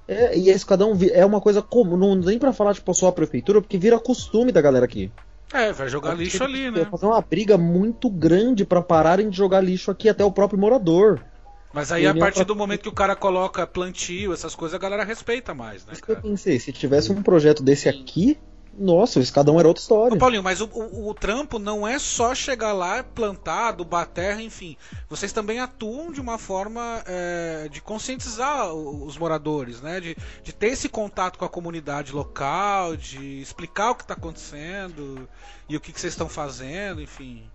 [0.06, 3.60] É, e escadão é uma coisa comum, não nem pra falar tipo só a prefeitura,
[3.60, 5.10] porque vira costume da galera aqui.
[5.52, 6.86] É, vai jogar lixo ali, né?
[6.90, 11.24] Fazer uma briga muito grande pra pararem de jogar lixo aqui até o próprio morador.
[11.72, 15.04] Mas aí a partir do momento que o cara coloca plantio, essas coisas, a galera
[15.04, 16.28] respeita mais, né, Isso que eu cara?
[16.28, 18.38] pensei, se tivesse um projeto desse aqui,
[18.78, 20.16] nossa, o escadão era outra Ô, história.
[20.18, 24.42] Paulinho, mas o, o- o trampo não é só chegar lá, plantar, adubar a terra,
[24.42, 24.76] enfim.
[25.08, 30.00] Vocês também atuam de uma forma é, de conscientizar os moradores, né?
[30.00, 35.28] De, de ter esse contato com a comunidade local, de explicar o que está acontecendo
[35.68, 37.48] e o que, que vocês estão fazendo, enfim.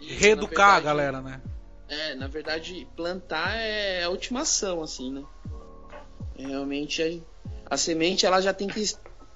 [0.00, 1.40] Isso, Reeducar na a verdade, galera, né?
[1.88, 5.22] É, na verdade, plantar é a última ação, assim, né?
[6.36, 7.24] Realmente,
[7.68, 8.80] a, a semente ela já tem que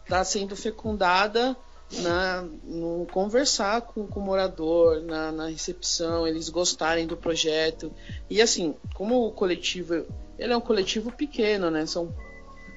[0.07, 1.57] estar sendo fecundada
[1.93, 7.93] na, no conversar com, com o morador, na, na recepção, eles gostarem do projeto.
[8.31, 10.07] E assim, como o coletivo,
[10.39, 11.87] ele é um coletivo pequeno, né?
[11.87, 12.15] São,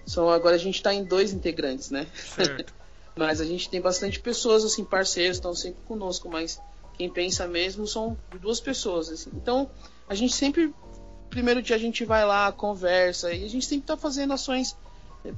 [0.06, 2.08] são agora a gente está em dois integrantes, né?
[3.16, 6.62] Mas a gente tem bastante pessoas, assim, parceiros, estão sempre conosco, mas
[6.98, 9.30] quem pensa mesmo são duas pessoas, assim.
[9.34, 9.70] Então,
[10.08, 10.74] a gente sempre,
[11.30, 14.74] primeiro dia a gente vai lá, conversa, e a gente sempre tá fazendo ações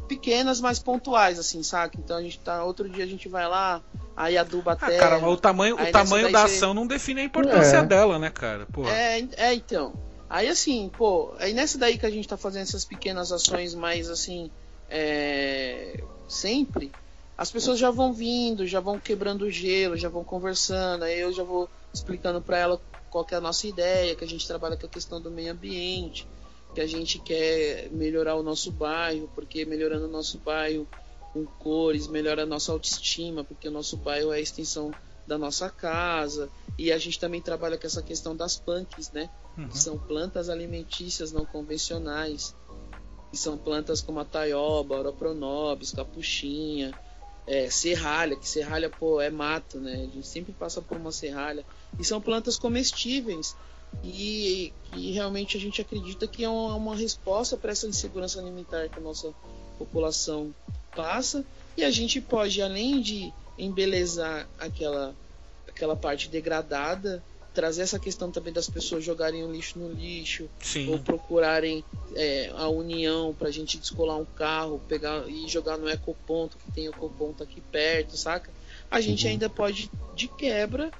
[0.07, 1.97] pequenas, mas pontuais, assim, saca?
[1.99, 3.83] Então a gente tá, outro dia a gente vai lá,
[4.15, 4.99] aí aduba a Ah, terra.
[4.99, 7.85] cara, mas o tamanho, o tamanho da você- ação não define a importância É.
[7.85, 8.65] dela, né, cara?
[8.67, 8.91] Porra.
[8.91, 9.93] É, é, então.
[10.29, 14.09] Aí assim, pô, aí nessa daí que a gente tá fazendo essas pequenas ações mais
[14.09, 14.49] assim,
[14.87, 16.93] é, sempre,
[17.37, 21.33] as pessoas já vão vindo, já vão quebrando o gelo, já vão conversando, aí eu
[21.33, 24.77] já vou explicando pra ela qual que é a nossa ideia, que a gente trabalha
[24.77, 26.25] com a questão do meio ambiente,
[26.73, 30.87] que a gente quer melhorar o nosso bairro, porque melhorando o nosso bairro
[31.33, 34.93] com cores, melhora a nossa autoestima, porque o nosso bairro é a extensão
[35.25, 36.49] da nossa casa.
[36.77, 39.29] E a gente também trabalha com essa questão das punks, né?
[39.57, 39.67] Uhum.
[39.67, 42.55] Que são plantas alimentícias não convencionais.
[43.29, 46.93] Que são plantas como a taioba, oropronobis, capuchinha,
[47.47, 49.93] é, serralha, que serralha, pô, é mato, né?
[49.93, 51.65] A gente sempre passa por uma serralha.
[51.99, 53.55] E são plantas comestíveis.
[54.03, 58.89] E que realmente a gente acredita que é uma, uma resposta para essa insegurança alimentar
[58.89, 59.33] que a nossa
[59.77, 60.53] população
[60.95, 61.45] passa.
[61.77, 65.15] E a gente pode, além de embelezar aquela,
[65.67, 67.23] aquela parte degradada,
[67.53, 70.97] trazer essa questão também das pessoas jogarem o lixo no lixo, ou Sim.
[71.03, 71.83] procurarem
[72.15, 76.85] é, a união pra gente descolar um carro, pegar e jogar no ecoponto, que tem
[76.85, 78.51] ecoponto aqui perto, saca?
[78.89, 80.91] A gente ainda pode, de quebra,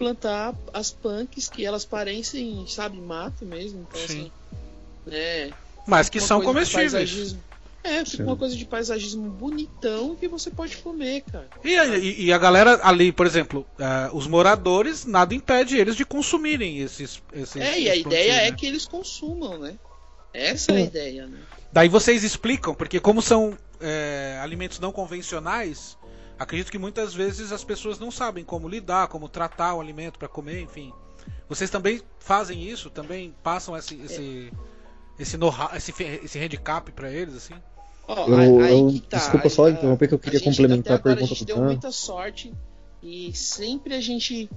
[0.00, 3.82] plantar as punks que elas parecem, sabe, mato mesmo.
[3.86, 4.04] Então, Sim.
[4.04, 4.32] assim,
[5.06, 5.52] né?
[5.86, 7.36] Mas que são comestíveis.
[7.82, 8.22] É, fica Sim.
[8.24, 11.48] uma coisa de paisagismo bonitão que você pode comer, cara.
[11.64, 15.96] E, a- e- e a galera ali, por exemplo, ah, os moradores, nada impede eles
[15.96, 17.22] de consumirem esses.
[17.32, 18.56] esses É, e a ideia é né?
[18.56, 19.78] que eles consumam, né?
[20.32, 21.38] Essa é a ideia, né?
[21.72, 25.96] Daí vocês explicam, porque como são é, alimentos não convencionais,
[26.40, 30.26] acredito que muitas vezes as pessoas não sabem como lidar, como tratar o alimento para
[30.26, 30.92] comer, enfim.
[31.48, 32.90] Vocês também fazem isso?
[32.90, 34.52] Também passam esse esse
[35.18, 35.92] esse, know-how, esse,
[36.24, 37.54] esse handicap para eles, assim?
[38.08, 39.70] Ó, Eu- aí- eu- que tá, desculpa aí só tá.
[39.70, 41.92] interromper que eu queria A gente, complementar até a pergunta A gente do deu muita
[41.92, 42.52] sorte
[43.02, 44.48] e sempre a gente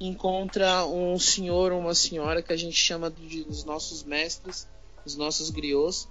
[0.00, 4.66] encontra um senhor ou uma senhora que a gente chama de, dos nossos mestres,
[5.04, 6.08] os nossos griots.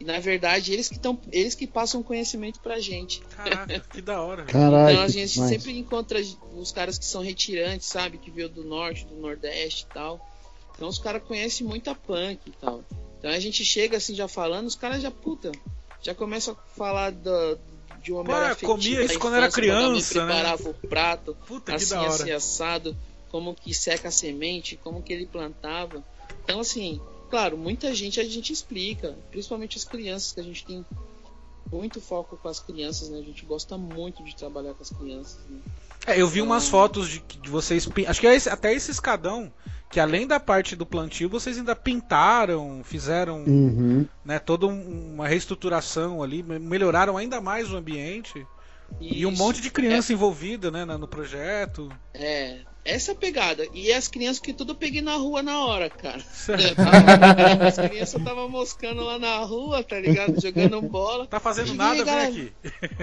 [0.00, 3.20] E na verdade, eles que estão, eles que passam conhecimento pra gente.
[3.36, 4.44] Caraca, que da hora.
[4.44, 4.48] velho.
[4.48, 4.92] Caralho.
[4.92, 5.50] Então a gente demais.
[5.50, 6.18] sempre encontra
[6.54, 8.16] os caras que são retirantes, sabe?
[8.16, 10.26] Que veio do norte, do nordeste e tal.
[10.74, 12.82] Então os caras conhecem muita punk e tal.
[13.18, 15.52] Então a gente chega assim já falando, os caras já, puta,
[16.00, 17.58] já começam a falar da,
[18.02, 20.32] de uma afetiva comia isso quando era criança, né?
[20.32, 22.14] preparava o prato, Puta, que assim, da hora.
[22.14, 22.96] assim, assado,
[23.30, 26.02] como que seca a semente, como que ele plantava.
[26.42, 30.84] Então, assim, claro, muita gente a gente explica, principalmente as crianças, que a gente tem
[31.72, 33.18] muito foco com as crianças, né?
[33.18, 35.60] A gente gosta muito de trabalhar com as crianças, né?
[36.06, 37.88] É, eu vi umas fotos de, de vocês.
[38.08, 39.52] Acho que é esse- até esse escadão,
[39.90, 44.06] que além da parte do plantio, vocês ainda pintaram, fizeram Uhum.
[44.24, 48.44] né, toda um- uma reestruturação ali, me- melhoraram ainda mais o ambiente.
[48.98, 49.38] E um Isso.
[49.42, 51.88] monte de criança envolvida né, no projeto.
[52.12, 53.66] É, essa pegada.
[53.74, 56.18] E as crianças que tudo eu peguei na rua na hora, cara.
[57.66, 60.40] As crianças estavam moscando lá na rua, tá ligado?
[60.40, 61.26] Jogando bola.
[61.26, 62.28] Tá fazendo E nada, vem galera?
[62.28, 62.52] aqui.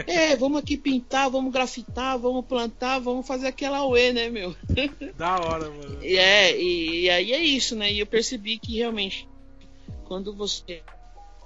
[0.08, 4.56] É, vamos aqui pintar, vamos grafitar, vamos plantar, vamos fazer aquela UE, né, meu?
[5.18, 6.04] Da hora, mano.
[6.04, 7.92] E é, e, e aí é isso, né?
[7.92, 9.28] E eu percebi que realmente,
[10.06, 10.82] quando você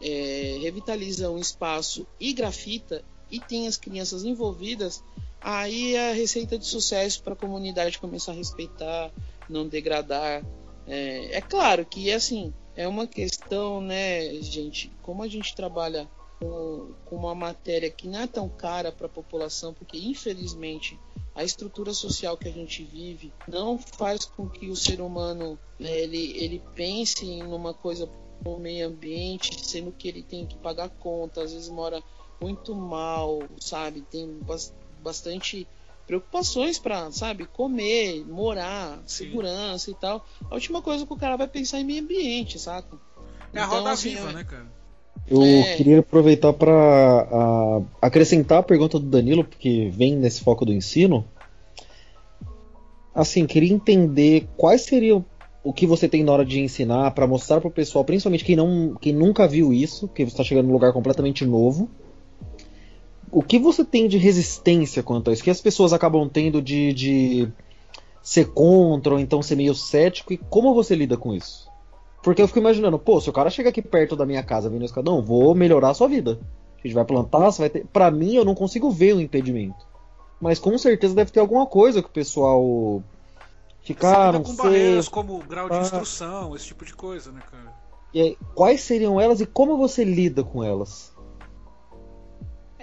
[0.01, 5.03] é, revitaliza um espaço e grafita e tem as crianças envolvidas,
[5.39, 9.11] aí a receita de sucesso para a comunidade começar a respeitar,
[9.49, 10.43] não degradar.
[10.85, 14.91] É, é claro que assim é uma questão, né, gente?
[15.01, 16.07] Como a gente trabalha
[16.39, 20.99] com, com uma matéria que não é tão cara para a população, porque infelizmente
[21.33, 26.37] a estrutura social que a gente vive não faz com que o ser humano ele,
[26.37, 28.09] ele pense em uma coisa
[28.43, 32.01] o meio ambiente, sendo que ele tem que pagar conta, às vezes mora
[32.41, 34.01] muito mal, sabe?
[34.01, 35.67] Tem bas- bastante
[36.07, 40.25] preocupações para, sabe, comer, morar, segurança e tal.
[40.49, 42.97] A última coisa que o cara vai pensar é em meio ambiente, saca?
[43.53, 44.81] É a Então, roda assim, viva, é- né, cara?
[45.29, 45.77] Eu É.
[45.77, 51.25] queria aproveitar para acrescentar a pergunta do Danilo, porque vem nesse foco do ensino.
[53.13, 55.23] Assim, queria entender quais seriam
[55.63, 58.55] o que você tem na hora de ensinar para mostrar para o pessoal, principalmente quem,
[58.55, 61.89] não, quem nunca viu isso, que você está chegando num lugar completamente novo.
[63.31, 65.43] O que você tem de resistência quanto a isso?
[65.43, 67.47] Que as pessoas acabam tendo de, de
[68.21, 71.69] ser contra ou então ser meio cético e como você lida com isso?
[72.21, 74.85] Porque eu fico imaginando, pô, se o cara chega aqui perto da minha casa vindo
[74.85, 76.39] escadão, vou melhorar a sua vida.
[76.77, 77.85] A gente vai plantar, você vai ter.
[77.87, 79.85] Pra mim, eu não consigo ver o impedimento.
[80.39, 83.03] Mas com certeza deve ter alguma coisa que o pessoal
[83.81, 84.57] Você ficar, lida não com sei.
[84.57, 85.81] barreiras como grau de Ah.
[85.81, 87.73] instrução, esse tipo de coisa, né, cara?
[88.13, 91.10] E aí, quais seriam elas e como você lida com elas?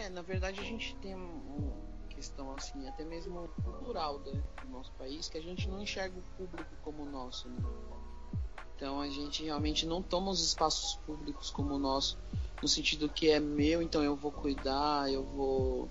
[0.08, 1.20] É, na verdade a gente tem um-
[1.58, 6.18] uma questão assim, até mesmo cultural né, do nosso país, que a gente não enxerga
[6.18, 7.58] o público como o nosso, né?
[8.74, 12.16] Então a gente realmente não toma os espaços públicos como o nosso,
[12.62, 15.90] no sentido que é meu, então eu vou cuidar, eu vou,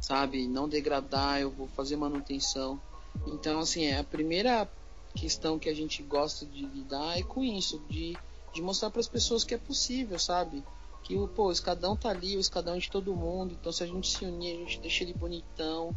[0.00, 2.80] sabe, não degradar, eu vou fazer manutenção.
[3.26, 4.70] Então, assim, é a primeira
[5.14, 8.16] questão que a gente gosta de lidar é com isso, de,
[8.54, 10.62] de mostrar para as pessoas que é possível, sabe?
[11.06, 13.84] Que o, pô, o escadão tá ali, o escadão é de todo mundo, então se
[13.84, 15.94] a gente se unir, a gente deixa ele bonitão,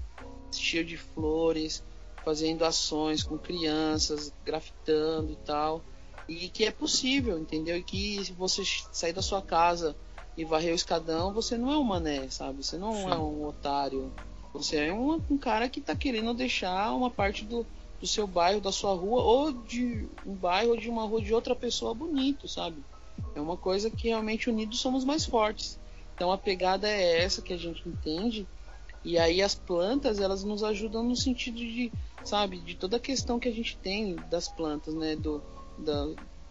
[0.53, 1.83] cheio de flores,
[2.23, 5.83] fazendo ações com crianças, grafitando e tal.
[6.27, 7.75] E que é possível, entendeu?
[7.75, 9.95] E que se você sair da sua casa
[10.37, 12.63] e varrer o escadão, você não é um mané, sabe?
[12.63, 13.09] Você não Sim.
[13.09, 14.13] é um otário.
[14.53, 17.65] Você é um, um cara que tá querendo deixar uma parte do,
[17.99, 21.33] do seu bairro, da sua rua, ou de um bairro ou de uma rua de
[21.33, 22.77] outra pessoa bonito, sabe?
[23.35, 25.79] É uma coisa que realmente unidos somos mais fortes.
[26.15, 28.47] Então a pegada é essa que a gente entende.
[29.03, 31.91] E aí as plantas, elas nos ajudam no sentido de,
[32.23, 35.15] sabe, de toda a questão que a gente tem das plantas, né?
[35.15, 35.41] Do,
[35.77, 36.07] da,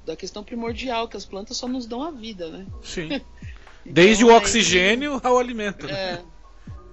[0.07, 2.67] da questão primordial, que as plantas só nos dão a vida, né?
[2.83, 3.09] Sim.
[3.85, 5.87] Desde o Então, aí- oxigênio ao alimento.
[5.87, 5.93] né?
[5.93, 6.25] É,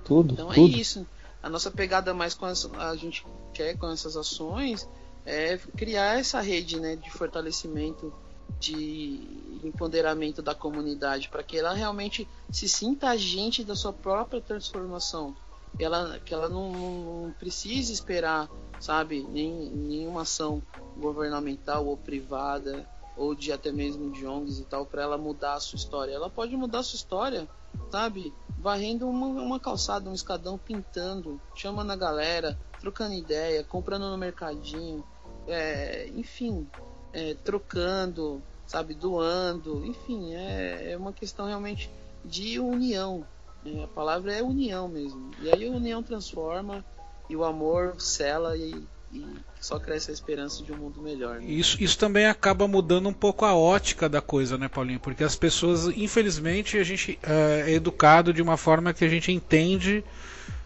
[0.04, 0.78] Tudo, então é tudo.
[0.78, 1.06] isso.
[1.42, 4.88] A nossa pegada mais com as, a gente quer com essas ações
[5.26, 8.14] é criar essa rede, né, de fortalecimento,
[8.60, 15.36] de empoderamento da comunidade, para que ela realmente se sinta agente da sua própria transformação.
[15.78, 18.50] Ela, que ela não, não precise esperar,
[18.80, 20.62] sabe, nem, nenhuma ação
[20.98, 25.60] governamental ou privada ou de até mesmo de ONGs e tal para ela mudar a
[25.60, 26.14] sua história.
[26.14, 27.48] Ela pode mudar a sua história,
[27.90, 28.34] sabe?
[28.58, 35.04] Varrendo uma, uma calçada, um escadão, pintando, chamando a galera, trocando ideia, comprando no mercadinho,
[35.48, 36.68] é, enfim,
[37.16, 41.90] é, trocando, sabe, doando, enfim, é, é uma questão realmente
[42.26, 43.26] de união.
[43.64, 43.86] né?
[43.86, 45.32] a palavra é união mesmo.
[45.42, 46.84] E aí a união transforma
[47.30, 49.26] e o amor cela e, e
[49.62, 51.40] só cresce a esperança de um mundo melhor.
[51.40, 51.46] Né?
[51.46, 55.00] Isso, isso também acaba mudando um pouco a ótica da coisa, né, Paulinho?
[55.00, 59.32] Porque as pessoas, infelizmente, a gente é, é educado de uma forma que a gente
[59.32, 60.04] entende,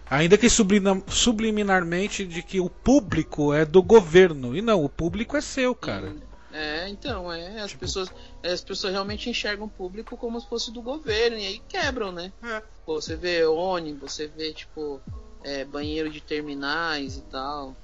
[0.10, 4.58] ainda que subliminarmente, de que o público é do governo.
[4.58, 6.16] E não, o público é seu, cara.
[6.60, 8.12] É, então, é, as pessoas
[8.44, 12.34] as pessoas realmente enxergam o público como se fosse do governo e aí quebram, né?
[12.44, 12.62] É.
[12.86, 15.02] Pô, você vê ônibus, você vê, tipo,
[15.44, 17.76] é, banheiro de terminais e tal.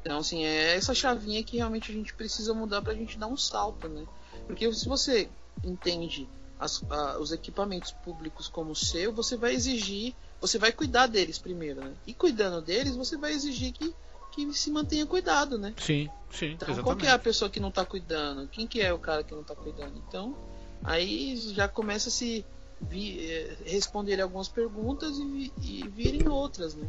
[0.00, 3.36] Então, assim, é essa chavinha que realmente a gente precisa mudar pra gente dar um
[3.36, 4.04] salto, né?
[4.46, 5.28] Porque se você
[5.64, 6.28] entende
[6.58, 11.82] as- a- os equipamentos públicos como seu, você vai exigir, você vai cuidar deles primeiro,
[11.82, 11.94] né?
[12.06, 13.94] E cuidando deles, você vai exigir que,
[14.34, 15.72] que se mantenha cuidado, né?
[15.78, 17.00] Sim, sim, Então, qual exatamente.
[17.00, 18.48] que é a pessoa que não tá cuidando?
[18.48, 19.94] Quem que é o cara que não tá cuidando?
[20.08, 20.36] Então,
[20.82, 22.44] aí já começa a se
[22.80, 26.88] vi, eh, responder algumas perguntas e, e virem outras, né?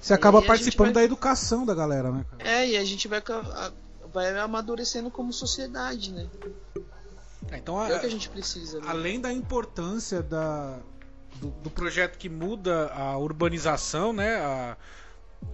[0.00, 2.48] Você acaba participando vai- da educação da galera, né, cara?
[2.48, 3.20] É, e a gente vai,
[4.12, 6.28] vai amadurecendo como sociedade, né?
[7.50, 8.86] É, Então, É o que a, a gente precisa, né?
[8.88, 10.78] além da importância da,
[11.40, 14.76] do, do projeto que muda a urbanização, né, a-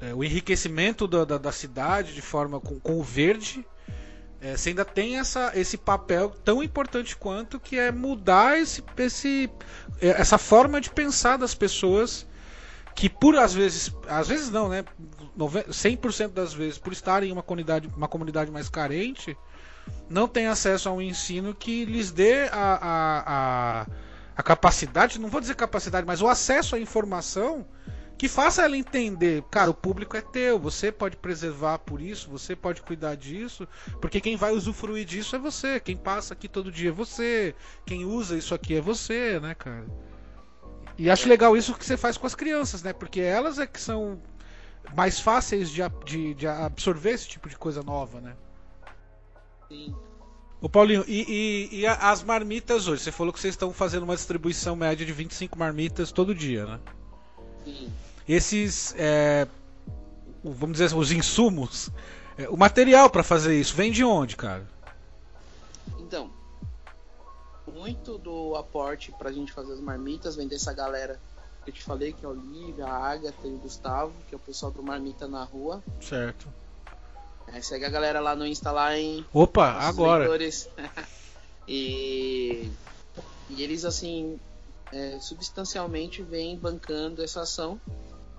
[0.01, 3.67] é, o enriquecimento da, da, da cidade de forma com, com o verde,
[4.41, 9.51] é, você ainda tem essa, esse papel tão importante quanto que é mudar esse, esse,
[10.01, 12.27] é, essa forma de pensar das pessoas
[12.95, 14.85] que por às vezes, às vezes não, né,
[15.37, 19.37] nove- 100% das vezes, por estarem em uma comunidade, uma comunidade mais carente,
[20.09, 23.87] não tem acesso a um ensino que lhes dê a, a, a,
[24.37, 27.67] a capacidade, não vou dizer capacidade, mas o acesso à informação
[28.21, 32.55] que faça ela entender, cara, o público é teu, você pode preservar por isso, você
[32.55, 33.67] pode cuidar disso,
[33.99, 37.55] porque quem vai usufruir disso é você, quem passa aqui todo dia é você,
[37.87, 39.87] quem usa isso aqui é você, né, cara?
[40.99, 42.93] E acho legal isso que você faz com as crianças, né?
[42.93, 44.21] Porque elas é que são
[44.95, 48.37] mais fáceis de, de, de absorver esse tipo de coisa nova, né?
[49.67, 49.97] Sim.
[50.61, 51.23] Ô Paulinho, e,
[51.73, 53.03] e- e as marmitas hoje?
[53.03, 56.81] Você falou que vocês estão fazendo uma distribuição média de 25 marmitas todo dia, né?
[57.65, 57.91] Sim.
[58.29, 59.47] Esses, é,
[60.43, 61.91] o- vamos dizer, os insumos,
[62.39, 64.67] é, o material pra fazer isso, vem de onde, cara?
[65.99, 66.31] Então,
[67.67, 71.21] muito do aporte pra gente fazer as marmitas vem dessa galera
[71.65, 74.37] que eu te falei, que é a Olivia, a Agatha e o Gustavo, que é
[74.37, 75.83] o pessoal do Marmita na Rua.
[76.01, 76.49] Certo.
[77.53, 80.27] É, segue a galera lá no Insta lá em Opa, agora.
[81.69, 82.71] e,
[83.51, 84.39] e eles assim
[84.93, 87.81] é, substancialmente vêm bancando essa ação.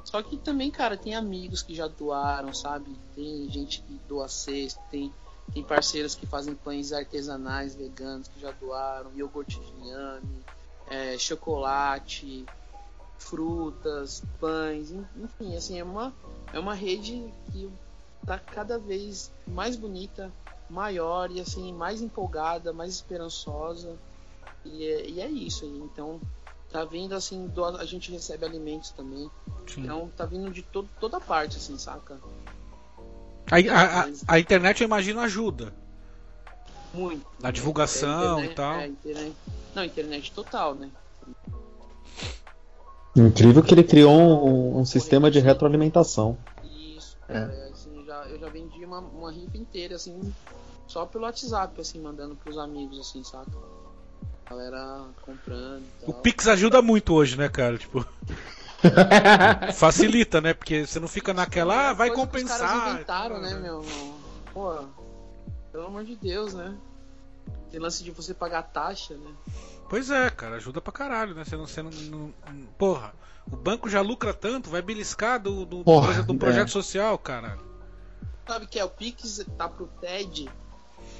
[0.03, 2.95] Só que também, cara, tem amigos que já doaram, sabe?
[3.15, 5.13] Tem gente que doa cesto, tem,
[5.53, 10.43] tem parceiros que fazem pães artesanais veganos que já doaram, iogurte de inhame,
[10.87, 12.45] é, chocolate,
[13.17, 16.13] frutas, pães, en- enfim, assim, é uma,
[16.51, 17.69] é uma rede que
[18.25, 20.31] tá cada vez mais bonita,
[20.69, 23.97] maior e assim, mais empolgada, mais esperançosa.
[24.65, 25.77] E é, e é isso aí.
[25.79, 26.19] Então,
[26.71, 29.29] tá vindo assim, do- a gente recebe alimentos também.
[29.67, 29.83] Sim.
[29.83, 32.19] Então tá vindo de todo, toda parte, assim, saca?
[33.51, 35.73] A, a- a- a internet, eu imagino, ajuda.
[36.93, 37.25] Muito.
[37.41, 38.75] Na divulgação É, internet- e tal.
[38.79, 39.35] é, internet-
[39.75, 40.89] não, internet total, né?
[43.15, 46.37] Incrível que ele criou um, um sistema de retroalimentação.
[46.63, 50.33] Isso, cara, assim, eu já, eu já vendi uma, uma rifa inteira, assim,
[50.87, 53.51] só pelo WhatsApp, assim, mandando pros amigos, assim, saca?
[54.51, 56.13] Galera comprando e O.
[56.13, 57.77] Pix ajuda muito hoje, né, cara?
[57.77, 58.05] Tipo.
[59.73, 60.53] Facilita, né?
[60.53, 62.59] Porque você não fica naquela, ah, vai que Os compensar.
[62.59, 63.85] caras inventaram, né, meu?
[64.53, 64.83] Pô,
[65.71, 66.75] pelo amor de Deus, né?
[67.69, 69.31] Tem lance de você pagar taxa, né?
[69.89, 71.45] Pois é, cara, ajuda pra caralho, né?
[71.45, 73.13] Você não, você não, não- não- Porra,
[73.49, 76.71] o banco já lucra tanto, vai beliscar do, do, Porra, projeto, do projeto é.
[76.71, 77.57] social, cara.
[78.47, 80.49] Sabe que é o Pix tá pro TED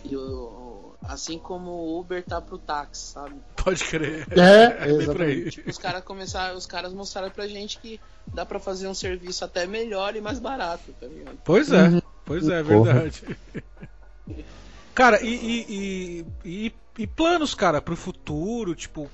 [0.04, 3.36] e o, assim como o Uber tá pro táxi, sabe?
[3.56, 4.28] Pode crer.
[4.38, 4.92] É, aí.
[4.96, 5.64] exatamente.
[5.68, 8.00] Os caras começaram, os caras mostraram pra gente que
[8.34, 11.38] dá pra fazer um serviço até melhor e mais barato, tá ligado?
[11.44, 12.02] Pois é, Uhum.
[12.26, 12.94] pois é, Porra.
[12.94, 13.38] verdade.
[14.94, 18.76] Cara, e, e, e, e- e planos, cara, pro futuro?
[18.76, 19.10] Tipo,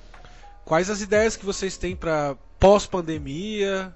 [0.64, 3.94] quais as ideias que vocês têm pra pós-pandemia?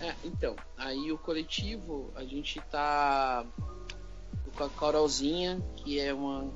[0.00, 3.44] É, então, aí o coletivo, a gente tá
[4.56, 6.52] com a Carolzinha, que é uma,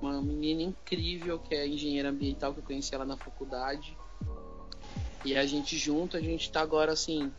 [0.00, 3.96] uma menina incrível, que é engenheira ambiental, que eu conheci ela na faculdade.
[5.24, 7.32] E a gente junto, a gente tá agora assim.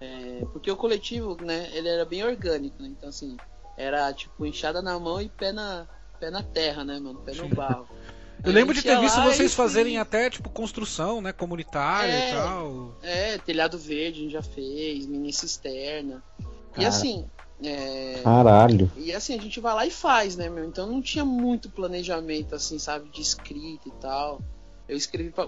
[0.00, 2.88] é, porque o coletivo, né, ele era bem orgânico, né?
[2.88, 3.36] Então assim,
[3.76, 5.86] era tipo enxada na mão e pé na,
[6.18, 7.18] pé na terra, né, mano?
[7.20, 7.86] Pé no barro.
[8.44, 11.32] Eu A lembro de ter visto vocês e- fazerem até, tipo, construção, né?
[11.32, 12.30] Comunitária e É.
[12.30, 12.94] tal.
[13.02, 16.22] É, telhado verde a gente já fez, mini cisterna.
[16.40, 16.88] E Cara.
[16.88, 17.26] assim,
[17.62, 18.90] É, Caralho.
[18.96, 20.64] E assim, a gente vai lá e faz, né, meu?
[20.64, 24.40] Então não tinha muito planejamento, assim, sabe, de escrita e tal.
[24.88, 25.46] Eu escrevi pra,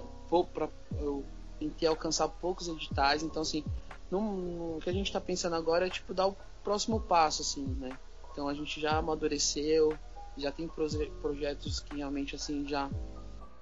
[0.53, 1.25] pra- eu
[1.59, 3.65] tentei alcançar poucos editais, então assim,
[4.11, 7.67] não- o que a gente tá pensando agora é tipo dar o próximo passo, assim,
[7.79, 7.97] né?
[8.33, 9.97] Então a gente já amadureceu,
[10.37, 12.89] já tem proje- projetos que realmente assim já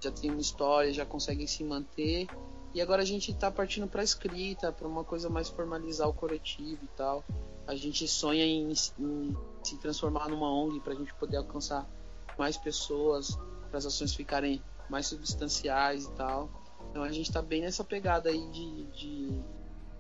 [0.01, 2.26] já tem uma história, já conseguem se manter.
[2.75, 6.81] E agora a gente tá partindo pra escrita, pra uma coisa mais formalizar o coletivo
[6.83, 7.25] e tal.
[7.66, 11.89] A gente sonha em, em se transformar numa ONG pra gente poder alcançar
[12.37, 13.39] mais pessoas,
[13.70, 14.61] para as ações ficarem
[14.91, 16.51] mais substanciais e tal.
[16.91, 19.41] Então a gente tá bem nessa pegada aí de, de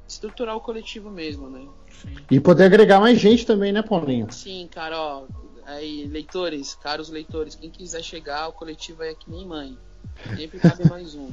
[0.06, 1.66] estruturar o coletivo mesmo, né?
[2.30, 4.30] E poder agregar mais gente também, né, Paulinho?
[4.32, 5.26] Sim, cara, ó.
[5.64, 9.78] Aí, leitores, caros leitores, quem quiser chegar, o coletivo é que nem mãe.
[10.36, 11.30] Sempre cabe mais um.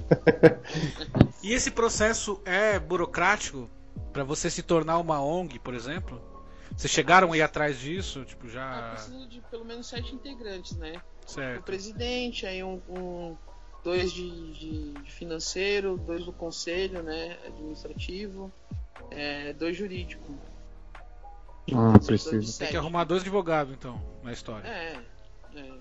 [1.44, 3.70] E esse processo é burocrático
[4.12, 6.22] pra você se tornar uma ONG, por exemplo?
[6.76, 8.24] Vocês chegaram a ir atrás disso?
[8.26, 8.92] Tipo, Ah, já.
[8.94, 11.02] precisa de pelo menos sete integrantes, né?
[11.28, 11.64] O Certo.
[11.64, 13.36] presidente, aí um, um-
[13.84, 17.38] dois de, de- de financeiro, dois do conselho, né?
[17.46, 18.52] Administrativo,
[19.10, 20.34] é, dois jurídico.
[21.74, 22.60] Ah, Precisa.
[22.60, 24.68] Tem que arrumar dois advogados, então, na história.
[24.68, 24.98] É,
[25.56, 25.72] é.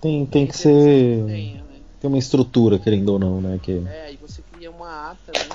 [0.00, 1.24] Tem, tem que Tem ser.
[1.24, 1.62] Né?
[2.00, 3.60] Tem uma estrutura, querendo ou não, né?
[3.62, 3.72] Que...
[3.86, 5.48] É, aí você cria uma ata, né?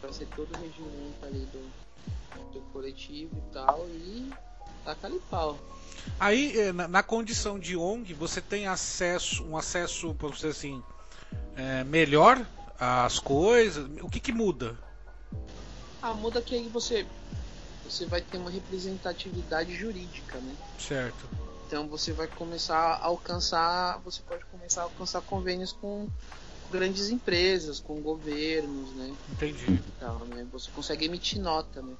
[0.00, 4.28] Pra ser todo o regimento ali do, do coletivo e tal, e
[4.84, 5.56] taca ali pau.
[6.18, 10.82] Aí, eh, na, na condição de ONG, você tem acesso, um acesso, vamos dizer assim,
[11.56, 12.44] eh, melhor
[12.78, 13.88] às coisas.
[14.02, 14.76] O que, que muda?
[16.02, 17.06] Ah, muda que aí você,
[17.84, 20.56] você vai ter uma representatividade jurídica, né?
[20.78, 21.28] Certo.
[21.68, 26.08] Então você vai começar a alcançar, você pode começar a alcançar convênios com
[26.70, 29.14] grandes empresas, com governos, né?
[29.30, 29.66] Entendi.
[29.66, 30.46] e tal, né?
[30.50, 31.94] Você consegue emitir nota, né?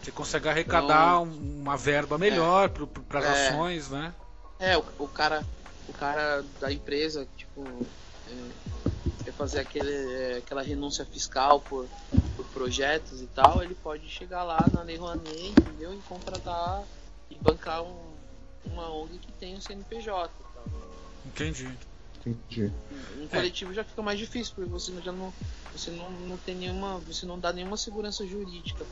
[0.00, 2.68] Você consegue arrecadar um- uma verba melhor
[3.08, 3.48] para as É.
[3.48, 4.14] ações, né?
[4.60, 5.44] É, o, o cara,
[5.88, 7.84] o cara da empresa, tipo,
[8.28, 8.32] é,
[9.24, 11.88] quer fazer aquele, é, aquela renúncia fiscal por,
[12.36, 15.92] por projetos e tal, ele pode chegar lá na Lei Rouanet, entendeu?
[15.92, 16.84] E contratar
[17.30, 18.11] e bancar um,
[18.64, 20.64] uma ONG que tem um CNPJ e tal.
[21.26, 21.78] Entendi.
[22.24, 22.72] Entendi.
[23.18, 25.32] Um coletivo já fica mais difícil, porque você já não,
[25.72, 28.84] você não, não tem nenhuma, você não dá nenhuma segurança jurídica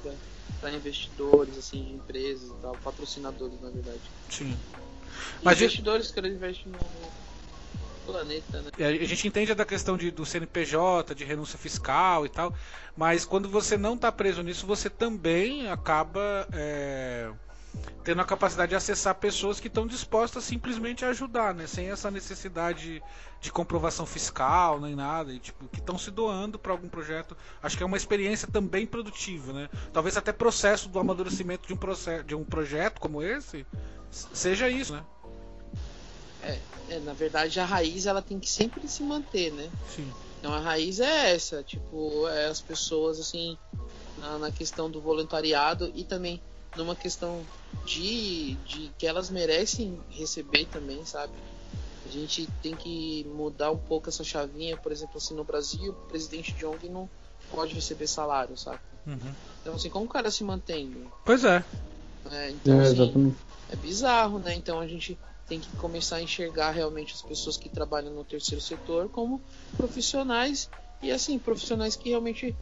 [0.61, 4.11] para investidores, assim, de empresas e tal, patrocinadores, na verdade.
[4.29, 4.57] Sim.
[5.43, 7.11] Mas investidores que investem no, no
[8.07, 8.71] planeta, né?
[8.79, 12.55] É, A gente entende da questão de, do CNPJ, de renúncia fiscal e tal,
[12.97, 17.31] mas quando você não está preso nisso, você também acaba é,
[18.03, 21.67] tendo a capacidade de acessar pessoas que estão dispostas simplesmente a ajudar, né?
[21.67, 23.03] Sem essa necessidade
[23.41, 27.37] de comprovação fiscal nem nada, e, tipo, que estão se doando para algum projeto.
[27.63, 29.69] Acho que é uma experiência também produtiva, né?
[29.93, 33.67] Talvez até processo do amadurecimento de um, processo, de um projeto como esse
[34.11, 35.05] seja isso, né?
[36.43, 39.71] É, na verdade a raiz ela tem que sempre se manter, né?
[39.89, 40.11] Sim.
[40.39, 43.57] Então a raiz é essa, tipo, é as pessoas assim
[44.19, 46.43] na, na questão do voluntariado e também
[46.77, 47.45] numa questão
[47.85, 51.33] de, de que elas merecem receber também, sabe?
[52.07, 56.09] A gente tem que mudar um pouco essa chavinha, por exemplo, assim no Brasil, o
[56.09, 57.09] presidente de ONG não
[57.51, 58.81] pode receber salário, sabe?
[59.07, 59.35] Uhum.
[59.61, 60.95] Então assim, como o cara se mantém?
[61.25, 61.65] Pois é.
[62.31, 63.37] É, então É, assim,
[63.71, 64.55] é bizarro, né?
[64.55, 68.63] Então a gente tem que começar a enxergar realmente as pessoas que trabalham no terceiro
[68.63, 69.41] setor como
[69.77, 70.71] profissionais
[71.03, 72.55] e assim, profissionais que realmente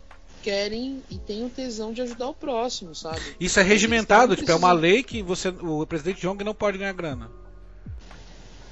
[0.42, 3.20] querem e têm o tesão de ajudar o próximo, sabe?
[3.38, 6.78] Isso é regimentado, tipo, é uma lei que você, o presidente de ONG não pode
[6.78, 7.30] ganhar grana.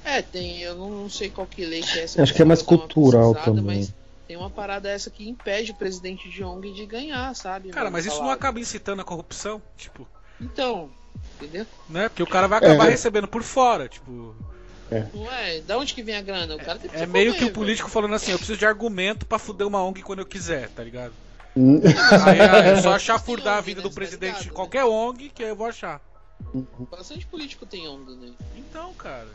[0.03, 2.21] É, tem, eu não, não sei qual que lei que é essa.
[2.21, 3.63] Acho que é mais cultural também.
[3.79, 3.93] Mas
[4.27, 7.69] tem uma parada essa que impede o presidente de ONG de ganhar, sabe?
[7.69, 9.61] Cara, mas isso não acaba incitando a corrupção?
[9.77, 10.07] Tipo,
[10.39, 10.89] Então,
[11.35, 11.65] entendeu?
[11.89, 12.07] né?
[12.07, 12.91] Porque o cara vai acabar É.
[12.91, 14.35] recebendo por fora, tipo.
[15.13, 15.59] Não é?
[15.61, 16.55] Da onde que vem a grana?
[16.55, 17.53] O cara tem que É meio que o velho.
[17.53, 20.81] político falando assim, eu preciso de argumento pra fuder uma ONG quando eu quiser, tá
[20.83, 21.13] ligado?
[22.25, 25.55] Aí é só achar Tem furdar a vida do presidente de qualquer ONG que eu
[25.55, 26.01] vou achar.
[26.91, 28.31] Bastante político tem ONG, né?
[28.55, 29.27] Então, cara.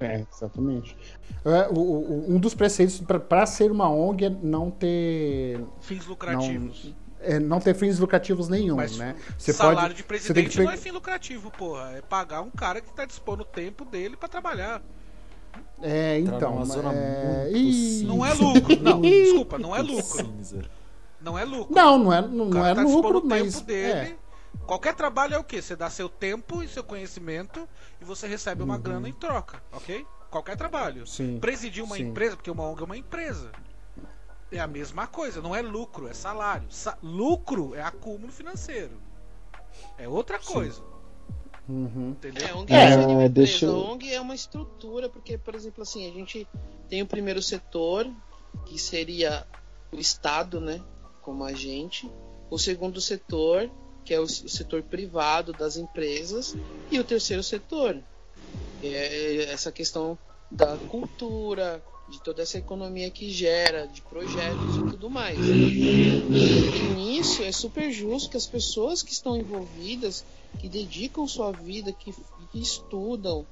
[0.00, 0.96] É, exatamente.
[1.44, 6.92] É, o- o- um dos preceitos para ser uma ONG é não ter Fins lucrativos.
[7.20, 9.14] é, não ter fins lucrativos nenhum, Mas né?
[9.38, 11.92] Você salário pode, de você tem presidente que não é fim lucrativo, porra.
[11.96, 14.82] É pagar um cara que tá dispondo o tempo dele pra trabalhar.
[15.80, 16.62] É, então,
[16.92, 17.48] é...
[18.04, 19.00] Não é lucro, não.
[19.00, 20.24] Desculpa, não é lucro.
[20.26, 20.64] cinza.
[21.22, 21.74] Não é lucro.
[21.74, 23.92] Não, não é, não, O não cara é tá dispondo lucro, o mas tempo dele.
[23.92, 24.16] é.
[24.66, 25.60] Qualquer trabalho é o quê?
[25.62, 27.68] Você dá seu tempo e seu conhecimento
[28.00, 28.80] e você recebe uma Uhum.
[28.82, 30.06] grana em troca, ok?
[30.30, 31.06] Qualquer trabalho.
[31.06, 31.38] Sim.
[31.40, 32.08] Presidir uma Sim.
[32.08, 33.50] empresa, porque uma ONG é uma empresa.
[34.50, 36.66] É a mesma coisa, não é lucro, é salário.
[36.70, 39.00] Sa- lucro é acúmulo financeiro.
[39.98, 40.82] É outra coisa.
[41.68, 42.10] Uhum.
[42.10, 42.46] Entendeu?
[42.46, 43.28] É, ONG É, empresa.
[43.30, 46.46] deixa eu- ONG é uma estrutura, porque, por exemplo, assim, a gente
[46.88, 48.10] tem o primeiro setor,
[48.66, 49.46] que seria
[49.90, 50.80] o Estado, né?
[51.22, 52.10] Como agente.
[52.50, 53.70] O segundo setor,
[54.04, 56.54] que é o, o setor privado das empresas.
[56.90, 57.96] E o terceiro setor,
[58.80, 60.18] que é essa questão
[60.50, 65.38] da cultura, de toda essa economia que gera, de projetos e tudo mais.
[65.38, 70.24] E nisso é super justo que as pessoas que estão envolvidas,
[70.58, 72.12] que dedicam sua vida, que,
[72.50, 73.46] que estudam,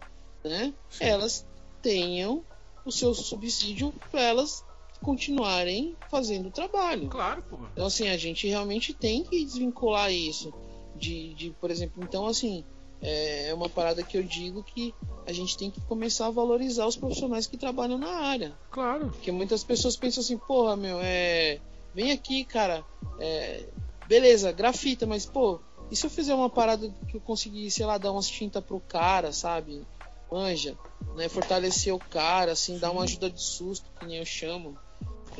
[0.44, 1.46] né, elas
[1.80, 2.44] tenham
[2.84, 4.62] o seu subsídio para elas
[5.02, 7.08] continuarem fazendo o trabalho.
[7.08, 7.58] Claro, pô.
[7.72, 10.52] Então, assim, a gente realmente tem que desvincular isso.
[10.96, 12.64] De, de por exemplo, então, assim,
[13.00, 14.94] é uma parada que eu digo que
[15.26, 18.52] a gente tem que começar a valorizar os profissionais que trabalham na área.
[18.70, 19.08] Claro.
[19.10, 21.58] Porque muitas pessoas pensam assim, porra, meu, é.
[21.94, 22.84] Vem aqui, cara.
[23.18, 23.64] é,
[24.06, 27.96] Beleza, grafita, mas, pô, e se eu fizer uma parada que eu conseguir, sei lá,
[27.96, 29.86] dar umas tintas pro cara, sabe?
[30.30, 30.76] Manja,
[31.16, 31.28] né?
[31.28, 34.76] Fortalecer o cara, assim, dar uma ajuda de susto, que nem eu chamo.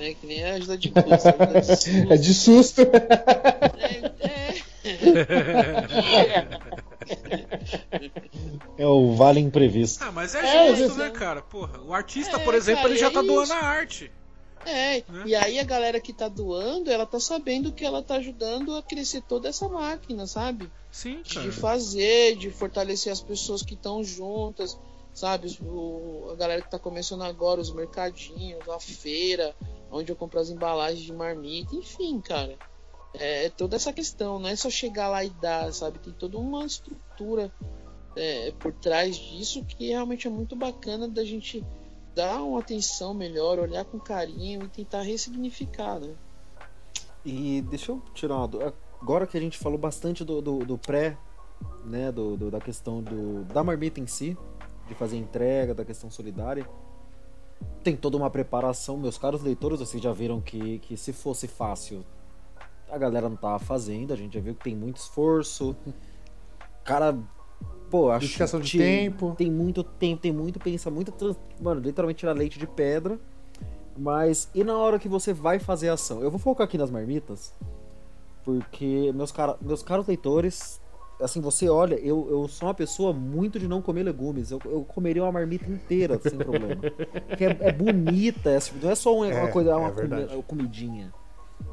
[0.01, 0.15] Né?
[0.15, 2.13] Que nem ajuda de custo, ajuda de susto.
[2.13, 2.81] É de susto.
[4.21, 4.55] É,
[8.79, 10.03] É o vale imprevisto.
[10.03, 11.43] Ah, mas é, É, justo, isso- né, cara?
[11.43, 13.53] Porra, o artista, É, por exemplo, cara, ele já é tá doando isso.
[13.53, 14.11] a arte.
[14.65, 15.23] É, Né?
[15.27, 18.83] e aí a galera que tá doando, ela tá sabendo que ela tá ajudando a
[18.83, 20.71] crescer toda essa máquina, sabe?
[20.91, 21.53] Sim, De cara.
[21.53, 24.79] fazer, de fortalecer as pessoas que estão juntas,
[25.15, 25.57] sabe?
[25.63, 29.55] O, a galera que tá começando agora, os mercadinhos, a feira,
[29.91, 32.57] onde eu compro as embalagens de marmita, enfim, cara.
[33.15, 35.99] É, é toda essa questão, não é só chegar lá e dar, sabe?
[35.99, 37.53] Tem toda uma estrutura
[38.17, 41.65] é, por trás disso que realmente é muito bacana da gente
[42.15, 46.15] dar uma atenção melhor, olhar com carinho e tentar ressignificar, né?
[47.25, 48.75] E deixa eu tirar uma.
[49.03, 51.17] Agora que a gente falou bastante do, do, do pré,
[51.85, 52.11] né?
[52.13, 54.37] Do, do- da questão do, da marmita em si,
[54.91, 56.69] de fazer entrega, da questão solidária.
[57.83, 62.05] Tem toda uma preparação, meus caros leitores, vocês já viram que, que se fosse fácil,
[62.91, 65.77] a galera não tava fazendo, a gente já viu que tem muito esforço.
[66.85, 67.17] Cara,
[67.91, 69.35] pô, acho Dedicação de que tempo.
[69.37, 73.19] tem muito tempo, tem muito, pensa muito, trans- mano, literalmente tirar leite de pedra.
[73.97, 76.23] Mas e na hora que você vai fazer a ação?
[76.23, 77.53] Eu vou focar aqui nas marmitas,
[78.45, 80.80] porque meus, cara, meus caros leitores,
[81.21, 84.51] assim, você olha, eu, eu sou uma pessoa muito de não comer legumes.
[84.51, 86.85] Eu, eu comeria uma marmita inteira, sem problema.
[87.29, 90.43] Porque é, é bonita, é, não é só uma, É, coisa, é uma, comi- uma
[90.43, 91.13] comidinha.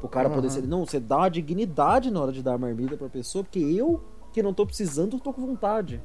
[0.02, 0.54] O cara poder Aham.
[0.54, 0.62] ser.
[0.68, 4.00] Não, você dá uma dignidade na hora de dar a marmita pra pessoa, porque eu,
[4.32, 6.00] que não tô precisando, tô com vontade.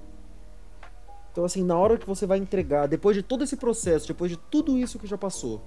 [1.31, 4.37] Então, assim, na hora que você vai entregar, depois de todo esse processo, depois de
[4.37, 5.61] tudo isso que já passou,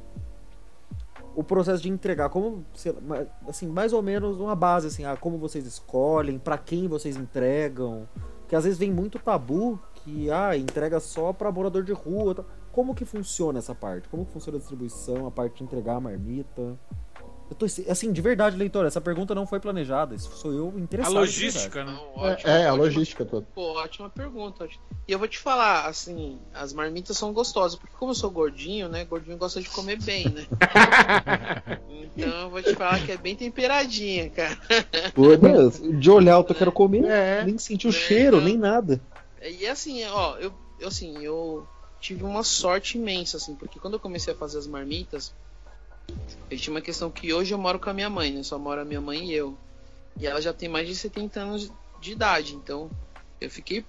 [1.36, 2.64] o processo de entregar, como,
[3.46, 8.08] assim, mais ou menos uma base, assim, ah, como vocês escolhem, pra quem vocês entregam,
[8.40, 12.44] porque às vezes vem muito tabu que, ah, entrega só pra morador de rua, tá?
[12.72, 14.08] como que funciona essa parte?
[14.08, 16.78] Como que funciona a distribuição, a parte de entregar a marmita?
[17.48, 20.80] Eu tô, assim, de verdade, leitor, essa pergunta não foi planejada, isso sou eu A
[20.80, 21.12] interessado.
[21.12, 21.92] de logística, né?
[21.92, 23.46] Não, ótimo, É, é a logística toda.
[23.54, 24.64] Pô, ótima pergunta.
[24.64, 24.82] ótimo.
[25.06, 28.88] E eu vou te falar, assim, as marmitas são gostosas, porque como eu sou gordinho,
[28.88, 29.04] né?
[29.04, 30.44] Gordinho gosta de comer bem, né?
[32.16, 34.58] então eu vou te falar que é bem temperadinha, cara.
[35.14, 37.44] Pô, meu, de olhar eu quero comer, É.
[37.44, 38.48] nem sentir o É, cheiro, então.
[38.48, 39.00] nem nada.
[39.42, 41.66] E assim, ó, eu, eu assim, eu
[42.00, 45.32] tive uma sorte imensa, assim, porque quando eu comecei a fazer as marmitas,
[46.50, 48.42] eu tinha uma questão que hoje eu moro com a minha mãe, né?
[48.42, 49.56] Só mora minha mãe e eu.
[50.18, 52.90] E ela já tem mais de 70 anos de idade, então
[53.40, 53.84] eu fiquei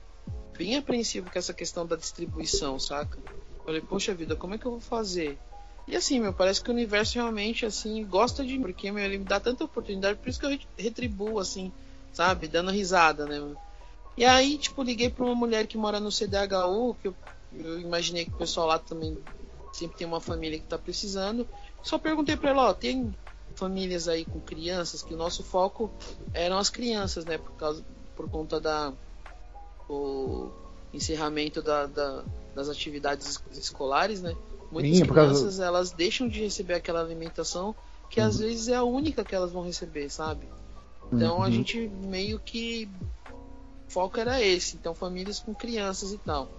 [0.58, 3.18] bem apreensivo com essa questão da distribuição, saca?
[3.66, 5.38] Falei, poxa vida, como é que eu vou fazer?
[5.88, 9.20] E assim, meu, parece que o universo realmente, assim, gosta de mim, porque, meu, ele
[9.20, 11.72] me dá tanta oportunidade, por isso que eu re- retribuo, assim,
[12.12, 12.48] sabe?
[12.48, 13.40] Dando risada, né?
[14.18, 17.16] E aí, tipo, liguei pra uma mulher que mora no CDHU, que eu,
[17.54, 19.18] eu imaginei que o pessoal lá também
[19.72, 21.48] sempre tem uma família que tá precisando.
[21.88, 23.16] Só perguntei pra ela, ó, tem
[23.56, 25.90] famílias aí com crianças, que o nosso foco
[26.34, 27.38] eram as crianças, né?
[27.38, 27.84] Por, causa,
[28.16, 28.94] por conta da
[29.90, 30.52] o
[30.94, 32.24] encerramento da, da-
[32.54, 34.36] das atividades es- escolares, né?
[34.72, 37.74] Muitas Sim, causa- crianças elas deixam de receber aquela alimentação
[38.10, 40.50] que às vezes é a única que elas vão receber, sabe?
[41.12, 41.52] Então a Uhum.
[41.54, 42.90] gente meio que
[43.88, 46.50] o foco era esse, então famílias com crianças e tal.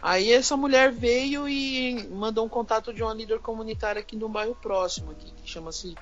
[0.00, 4.54] Aí essa mulher veio e mandou um contato de uma líder comunitária aqui no bairro
[4.54, 5.96] próximo, aqui, que chama-se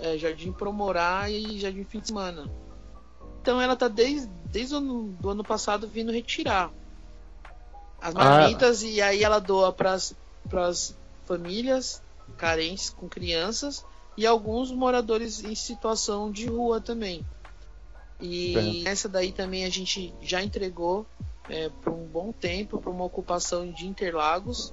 [0.00, 2.50] é, Jardim Promorá e Jardim Fim de Semana.
[3.40, 6.72] Então ela tá desde, desde o ano, do ano passado vindo retirar
[8.00, 12.02] as marmitas e aí ela doa para as famílias
[12.36, 13.84] carentes com crianças
[14.16, 17.24] e alguns moradores em situação de rua também.
[18.20, 18.88] E Certo.
[18.88, 21.06] essa daí também a gente já entregou
[21.48, 24.72] é, por um bom tempo para uma ocupação de Interlagos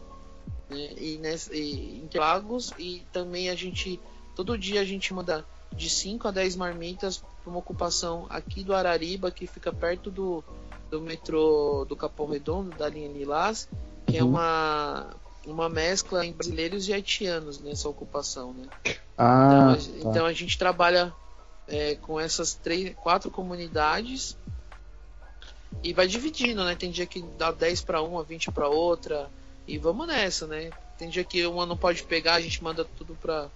[0.69, 3.99] né, e, nessa, e Interlagos e também a gente
[4.36, 5.45] todo dia a gente manda
[5.76, 10.43] de 5 a 10 marmitas para uma ocupação aqui do Arariba que fica perto do,
[10.89, 13.67] do metrô do Capão Redondo da linha Lilás
[14.07, 14.30] que é Uhum.
[14.30, 15.07] uma
[15.45, 18.67] uma mescla em brasileiros e haitianos nessa ocupação né
[19.17, 20.09] Ah, então, a, tá.
[20.09, 21.13] então a gente trabalha
[21.67, 24.38] é, com essas três, quatro comunidades
[25.82, 26.76] e vai dividindo, né?
[26.76, 29.30] Tem dia que dá 10 para uma, 20 para outra
[29.67, 30.71] e vamos nessa, né?
[30.97, 33.49] Tem dia que uma não pode pegar, a gente manda tudo para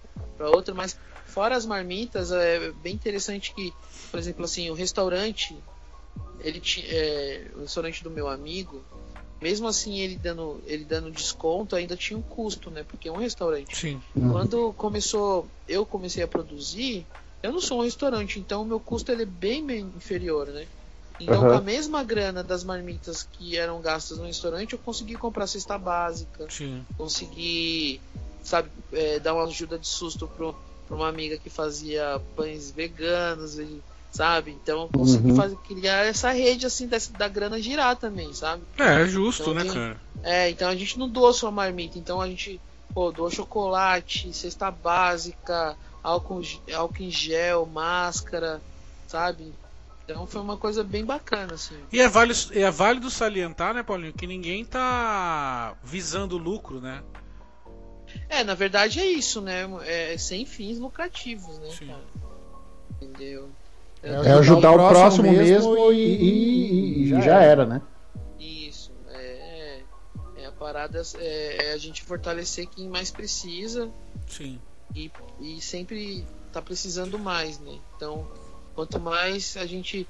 [0.49, 3.73] outra, mas fora as marmitas é bem interessante que,
[4.09, 5.55] por exemplo, assim, o restaurante
[6.39, 8.83] ele é, o restaurante do meu amigo,
[9.41, 12.83] mesmo assim ele dando ele dando desconto, ainda tinha um custo, né?
[12.87, 13.75] Porque é um restaurante.
[13.75, 14.01] Sim.
[14.13, 17.05] Quando começou, eu comecei a produzir,
[17.41, 19.61] eu não sou um restaurante, então o meu custo ele é bem
[19.95, 20.67] inferior, né?
[21.19, 21.49] Então, Aham.
[21.49, 25.77] com a mesma grana das marmitas que eram gastas no restaurante, eu consegui comprar cesta
[25.77, 26.85] básica, Sim.
[26.97, 27.99] consegui,
[28.43, 30.53] sabe, é, dar uma ajuda de susto pro,
[30.85, 34.51] pra uma amiga que fazia pães veganos, e, sabe?
[34.51, 35.35] Então, eu consegui Uhum.
[35.35, 38.63] fazer, criar essa rede, assim, dessa, da grana girar também, sabe?
[38.79, 40.01] É, é justo, Então, né, tem- cara?
[40.23, 42.59] É, então a gente não doa só marmita, então a gente
[42.93, 46.41] pô, doa chocolate, cesta básica, álcool,
[46.75, 48.61] álcool em gel, máscara,
[49.07, 49.53] sabe?
[50.09, 51.75] Então foi uma coisa bem bacana, assim.
[51.91, 57.03] E é válido, é válido salientar, né, Paulinho, que ninguém tá visando lucro, né?
[58.29, 59.65] É, na verdade é isso, né?
[59.85, 61.87] É sem fins lucrativos, né, Sim.
[61.87, 62.05] cara?
[62.93, 63.51] Entendeu?
[64.01, 67.81] É ajudar o próximo mesmo e, e- e já era, né?
[68.39, 69.81] Isso, é,
[70.37, 73.91] é a parada é, é a gente fortalecer quem mais precisa
[74.25, 74.57] Sim.
[74.95, 77.77] e, e sempre tá precisando mais, né?
[77.97, 78.25] Então,
[78.77, 80.07] quanto mais a gente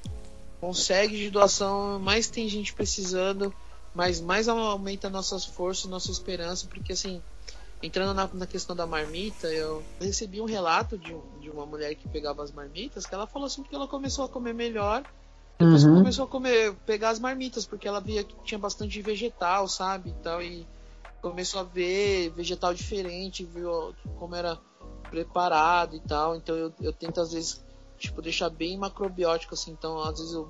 [0.60, 3.54] consegue de doação, mais tem gente precisando,
[3.96, 7.22] mas mais aumenta nossas forças, nossa esperança, porque assim,
[7.82, 12.10] entrando na, na questão da marmita, eu recebi um relato de, de uma mulher que
[12.10, 15.02] pegava as marmitas, que ela falou assim que ela começou a comer melhor
[15.58, 15.96] depois Uhum.
[15.96, 20.12] começou a comer, pegar as marmitas, porque ela via que tinha bastante vegetal, sabe?
[20.12, 20.68] E tal, e
[21.20, 24.60] começou a ver vegetal diferente, viu como era
[25.10, 26.36] preparado e tal.
[26.36, 27.66] Então eu, eu tento às vezes,
[27.98, 29.72] tipo, deixar bem macrobiótico, assim.
[29.72, 30.48] Então às vezes eu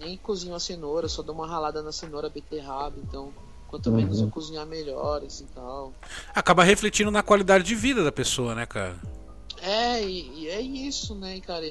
[0.00, 2.96] nem cozinho a cenoura, só dou uma ralada na cenoura, beterraba.
[2.98, 3.32] Então
[3.68, 4.26] quanto menos Uhum.
[4.26, 5.92] eu cozinhar, melhor, assim e tal.
[6.34, 8.96] Acaba refletindo na qualidade de vida da pessoa, né, cara?
[9.60, 11.66] É, e, e é isso, né, cara?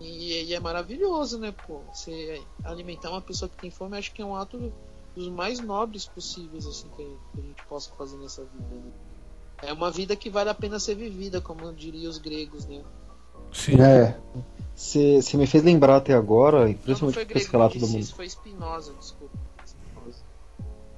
[0.00, 1.80] E, e é maravilhoso, né, pô?
[1.92, 4.72] Você alimentar uma pessoa que tem fome, acho que é um ato
[5.14, 8.74] dos mais nobres possíveis, assim, que, que a gente possa fazer nessa vida.
[8.74, 8.90] Né?
[9.62, 12.82] É uma vida que vale a pena ser vivida, como diriam os gregos, né?
[13.52, 13.80] Sim.
[13.80, 14.16] É.
[14.74, 17.72] Você me fez lembrar até agora, e Não, não principalmente foi com esse grego, relato
[17.74, 18.02] que do disse mundo.
[18.02, 19.32] isso, foi Spinoza, desculpa.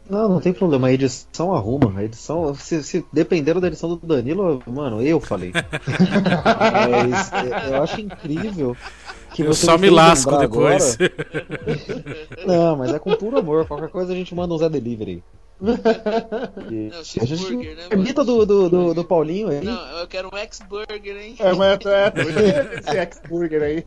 [0.09, 1.99] Não, não tem problema, a edição arruma.
[1.99, 5.51] A edição, se, se dependendo da edição do Danilo, mano, eu falei.
[5.55, 8.77] Mas é, eu acho incrível
[9.33, 10.99] que Eu você só me lasco depois.
[11.01, 11.13] agora-
[12.47, 13.67] Não, mas é com puro amor.
[13.67, 15.23] Qualquer coisa a gente manda um Zé Delivery.
[16.71, 18.15] E Não, a gente né, mano?
[18.25, 19.65] do, do, do, do Paulinho aí.
[19.65, 21.35] Não, eu quero um ex-burger, hein?
[21.39, 22.13] É, mas é,
[22.79, 23.85] esse ex-burger aí.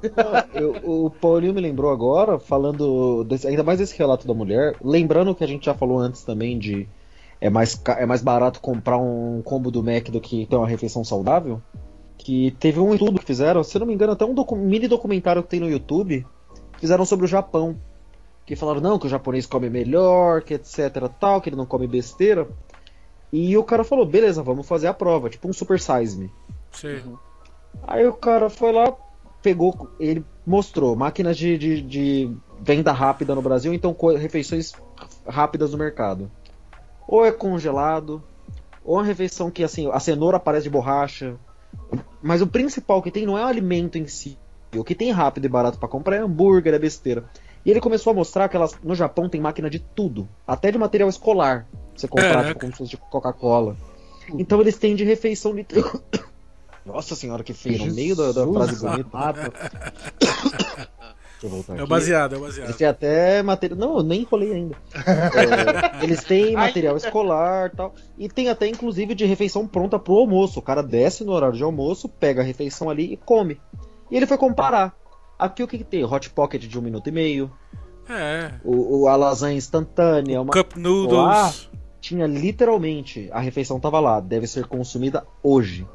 [0.53, 0.75] Eu-
[1.05, 5.43] o Paulinho me lembrou agora, falando desse- ainda mais desse relato da mulher, lembrando que
[5.43, 6.87] a gente já falou antes também de
[7.39, 11.03] é mais, é mais barato comprar um combo do Mac do que ter uma refeição
[11.03, 11.61] saudável.
[12.17, 14.87] Que teve um estudo que fizeram, se eu não me engano, até um docu- mini
[14.87, 16.25] documentário que tem no YouTube,
[16.73, 17.77] que fizeram sobre o Japão.
[18.47, 21.85] Que falaram, não, que o japonês come melhor, que etc, tal, que ele não come
[21.85, 22.47] besteira.
[23.31, 26.31] E o cara falou, beleza, vamos fazer a prova, tipo um Super Size Me.
[26.71, 27.17] Sim.
[27.85, 28.95] Aí o cara foi lá,
[29.43, 34.71] pegou, ele mostrou máquinas de, de, de venda rápida no Brasil, então refeições
[35.27, 36.31] rápidas no mercado.
[37.05, 38.23] Ou é congelado,
[38.81, 41.35] ou é uma refeição que assim, a cenoura parece de borracha.
[42.21, 44.37] Mas o principal que tem não é o alimento em si.
[44.73, 47.29] O que tem rápido e barato pra comprar é hambúrguer, é besteira.
[47.67, 50.77] E ele começou a mostrar que elas, no Japão tem máquina de tudo, até de
[50.77, 51.67] material escolar.
[51.93, 52.47] Você comprar Caraca.
[52.47, 53.75] tipo, como se fosse de Coca-Cola.
[54.39, 55.65] Então eles têm de refeição de
[56.85, 59.09] Nossa senhora, que feio, no meio da, da frase bonita.
[59.11, 59.53] amado.
[61.41, 62.67] Deixa eu voltar É o baseado, é o baseado.
[62.67, 63.77] Eles têm até material.
[63.77, 64.75] Não, eu nem enrolei ainda.
[65.99, 67.93] É, eles têm material escolar tal.
[68.17, 70.59] E tem até, inclusive, de refeição pronta pro almoço.
[70.59, 73.59] O cara desce no horário de almoço, pega a refeição ali e come.
[74.09, 74.95] E ele foi comparar.
[75.37, 76.03] Aqui o que, que tem?
[76.03, 77.51] Hot Pocket de um minuto e meio.
[78.09, 78.51] É.
[78.63, 80.41] O, o- a lasanha instantânea.
[80.41, 80.51] Uma...
[80.53, 81.69] Cup Lá noodles.
[82.01, 83.29] tinha literalmente.
[83.31, 84.19] A refeição tava lá.
[84.19, 85.85] Deve ser consumida hoje.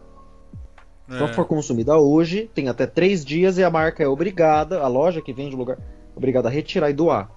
[1.08, 1.32] Se não É.
[1.32, 5.32] for consumida hoje, tem até três dias e a marca é obrigada, a loja que
[5.32, 5.82] vende o lugar, é
[6.16, 7.28] obrigada a retirar e doar.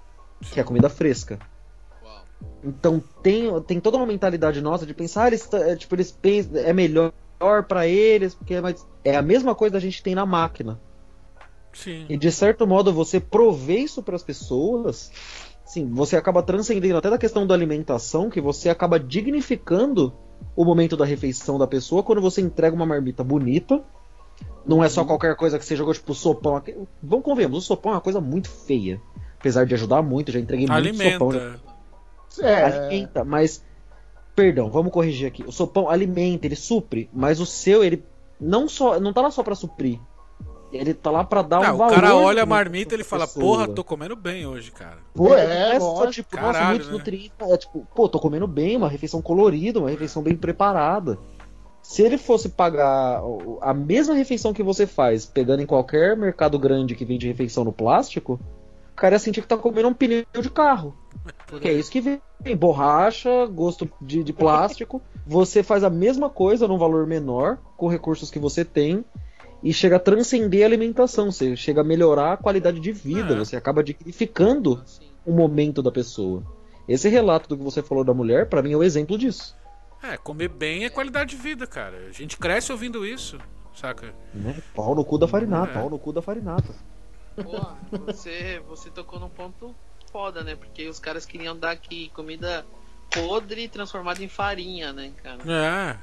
[0.51, 1.39] que é a comida fresca.
[2.03, 2.23] Uau.
[2.63, 6.57] Então tem, tem toda uma mentalidade nossa de pensar, ah, eles, é, tipo, eles pensam,
[6.57, 7.11] é melhor
[7.67, 8.85] pra eles, porque é mais...
[9.03, 10.79] é a mesma coisa que a gente tem na máquina.
[11.75, 12.05] Sim.
[12.07, 15.11] E de certo modo você provê isso para as pessoas,
[15.65, 20.13] sim, você acaba transcendendo até da questão da alimentação, que você acaba dignificando
[20.55, 23.83] o momento da refeição da pessoa quando você entrega uma marmita bonita.
[24.65, 26.61] Não é só qualquer coisa que você jogou, tipo sopão.
[27.03, 28.99] Vamos convenhamos, o sopão é uma coisa muito feia.
[29.39, 31.29] Apesar de ajudar muito, já entreguei muito sopão.
[31.29, 31.59] Alimenta.
[32.41, 33.63] É, Alimenta, mas.
[34.35, 35.43] Perdão, vamos corrigir aqui.
[35.43, 38.03] O sopão alimenta, ele supre, mas o seu, ele
[38.39, 39.99] não só não tá lá só pra suprir.
[40.75, 41.93] Ele tá lá pra dar Ah, um o valor.
[41.95, 43.45] cara olha a marmita e ele fala, pessoa.
[43.45, 44.97] porra, tô comendo bem hoje, cara.
[45.13, 46.93] pô, É, é, é só, tipo, nossa, Caralho, muitos né?
[46.93, 47.31] nutrientes.
[47.41, 51.17] É tipo, pô, tô comendo bem, uma refeição colorida, uma refeição bem preparada.
[51.81, 56.57] Se ele fosse pagar o- a mesma refeição que você faz, pegando em qualquer mercado
[56.57, 58.39] grande que vende refeição no plástico,
[58.91, 60.95] o cara ia sentir que tá comendo um pneu de carro.
[61.61, 62.19] Que é isso que vem.
[62.57, 65.01] Borracha, gosto de, de plástico.
[65.27, 69.05] Você faz a mesma coisa num valor menor, com recursos que você tem,
[69.65, 71.31] e chega a transcender a alimentação.
[71.31, 73.33] Você chega a melhorar a qualidade de vida.
[73.33, 73.37] É.
[73.37, 74.83] Você acaba dignificando
[75.25, 76.43] o momento da pessoa.
[76.87, 79.57] Esse relato do que você falou da mulher, pra mim é o exemplo disso.
[80.03, 81.97] É, comer bem é qualidade de vida, cara.
[82.07, 83.39] A gente cresce ouvindo isso,
[83.73, 84.13] saca?
[84.31, 84.61] Né?
[84.75, 85.73] Pau no cu da farinata, É.
[85.73, 86.75] pau no cu da farinata.
[87.35, 89.75] Porra, você, você tocou num ponto
[90.11, 90.55] foda, né?
[90.55, 92.63] Porque os caras queriam dar aqui comida
[93.09, 95.39] podre transformada em farinha, né, cara?
[95.51, 95.97] É.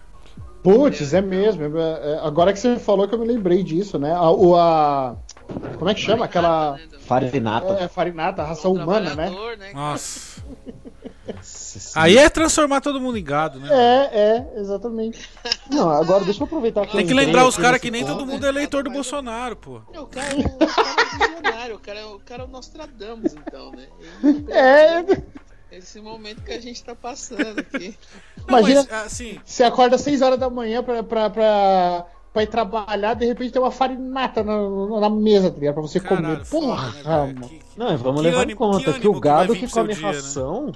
[0.62, 1.64] Putz, é mesmo.
[1.78, 4.12] é- é- agora que você falou que eu me lembrei disso, né?
[4.14, 5.16] A, o, a-
[5.78, 6.24] como é que chama?
[6.26, 6.72] Aquela.
[6.76, 7.72] Né, Farinata.
[7.74, 9.28] É, farinata, a ração humana, né?
[9.58, 9.72] né?
[9.74, 10.40] Nossa.
[11.94, 13.68] Aí é transformar todo mundo em gado, né?
[13.70, 14.18] É,
[14.56, 15.28] é, exatamente.
[15.70, 18.44] Não, agora deixa eu aproveitar que Tem que lembrar os caras que nem todo mundo
[18.44, 19.80] é eleitor do Bolsonaro, pô.
[19.92, 23.34] É, O cara, o cara é visionário, o cara, é- o cara é o Nostradamus,
[23.34, 23.86] então, né?
[24.48, 25.22] É,
[25.72, 27.96] Esse momento que a gente tá passando aqui.
[28.46, 32.42] Não, Imagina- mas, assim, você acorda às 6 horas da manhã pra, pra, pra, pra
[32.42, 35.74] ir trabalhar, de repente tem uma farinata na, na mesa, tá ligado?
[35.74, 36.44] Pra você caralho, comer.
[36.44, 37.06] foda, Porra, né, velho?
[37.34, 37.48] mano.
[37.48, 39.68] Que- Não, vamos Que levar ânimo- em conta que que, o que vai gado que
[39.70, 40.08] come dia, né?
[40.14, 40.72] ração,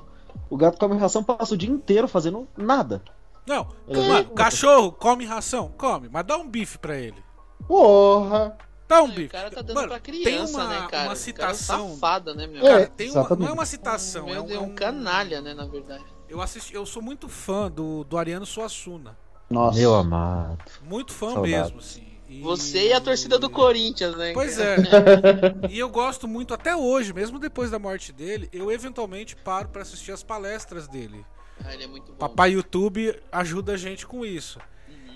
[0.48, 3.02] o gado que come ração passa o dia inteiro fazendo nada.
[3.46, 5.72] Não, Ele- mano, cachorro come ração?
[5.76, 7.22] Come, mas dá um bife pra ele.
[7.68, 8.56] Porra.
[8.88, 9.28] Dá um O bife.
[9.28, 10.84] cara tá dando Mano, pra tem criança, uma, né, cara?
[10.86, 11.90] uma O cara é citação.
[11.94, 12.62] safado, né, meu?
[12.62, 15.54] Cara, É, tem uma, não é uma citação, é Meu um, é um canalha, né,
[15.54, 16.04] na verdade.
[16.28, 19.16] Eu assisti, eu sou muito fã do, do Ariano Suassuna.
[19.50, 19.78] Nossa.
[19.78, 20.58] Meu amado.
[20.82, 21.50] Muito fã Saudades.
[21.52, 22.06] mesmo, assim.
[22.28, 24.32] E- Você e a torcida do Corinthians, né?
[24.32, 24.76] Pois é.
[25.70, 29.82] e eu gosto muito até hoje, mesmo depois da morte dele, eu eventualmente paro pra
[29.82, 31.24] assistir as palestras dele.
[31.64, 32.18] Ah, ele é muito bom.
[32.18, 34.58] Papai YouTube ajuda a gente com isso.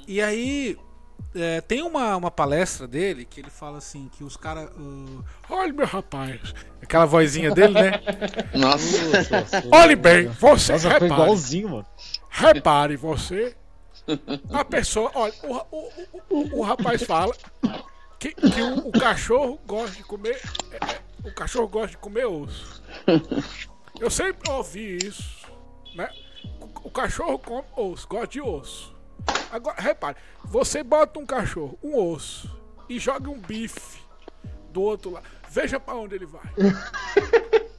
[0.06, 0.76] E aí
[1.34, 4.70] é, tem uma, uma palestra dele que ele fala assim que os caras.
[5.48, 6.54] Olha meu rapaz.
[6.82, 8.00] Aquela vozinha dele, né?
[8.54, 9.64] Nossa.
[9.72, 11.86] Olhe bem, você Nossa, foi repare, igualzinho, mano.
[12.30, 13.56] repare você.
[14.50, 15.90] A pessoa, olha, o, o,
[16.30, 17.32] o, o rapaz fala
[18.18, 20.40] que, que o, o cachorro gosta de comer.
[20.72, 22.82] é, é, o cachorro gosta de comer osso.
[24.00, 25.46] Eu sempre ouvi isso,
[25.94, 26.10] né?
[26.60, 28.99] O, o cachorro come osso, gosta de osso.
[29.51, 32.51] Agora, repare, você bota um cachorro, um osso,
[32.88, 34.01] e joga um bife
[34.72, 35.26] do outro lado.
[35.48, 36.42] Veja pra onde ele vai.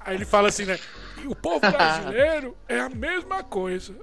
[0.00, 0.78] Aí ele fala assim, né?
[1.22, 3.94] E o povo brasileiro é a mesma coisa.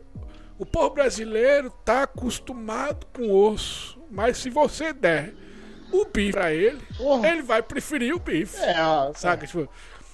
[0.57, 5.34] O povo brasileiro tá acostumado com osso, mas se você der
[5.91, 7.28] o bife pra ele, Porra.
[7.30, 8.57] ele vai preferir o bife.
[8.57, 8.76] É,
[9.13, 9.45] Saca?
[9.45, 9.69] Tipo,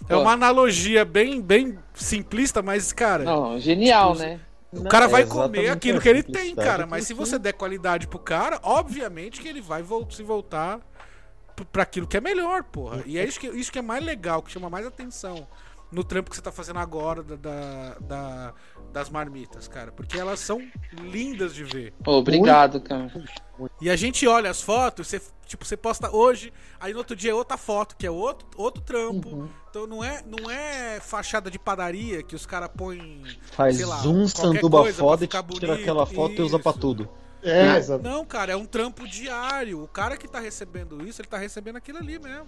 [0.10, 4.40] é uma analogia bem, bem simplista, mas, cara, Não, genial, né?
[4.72, 6.86] O cara é vai exatamente comer aquilo que ele tem, cara.
[6.88, 10.80] Mas se você- der qualidade pro cara, obviamente que ele vai se voltar
[11.56, 13.02] p- pra aquilo que é melhor, porra.
[13.06, 15.48] E é isso que, isso que é mais legal, que chama mais atenção
[15.92, 18.54] no trampo que você tá fazendo agora da, da- da-
[18.92, 19.92] das marmitas, cara.
[19.92, 20.62] Porque elas são
[21.02, 21.94] lindas de ver.
[22.06, 23.12] Obrigado, cara.
[23.82, 27.32] E a gente olha as fotos, você, tipo, você posta hoje, aí no outro dia
[27.32, 29.50] é outra foto, que é outro, outro trampo.
[29.70, 33.24] Então não é, não é fachada de padaria que os caras põem.
[33.52, 36.80] Faz sei lá, um sanduba foda e tira aquela foto e usa pra isso.
[36.80, 37.10] tudo.
[37.44, 38.04] É, exato.
[38.04, 39.82] Não, cara, é um trampo diário.
[39.84, 42.48] O cara que tá recebendo isso, ele tá recebendo aquilo ali mesmo.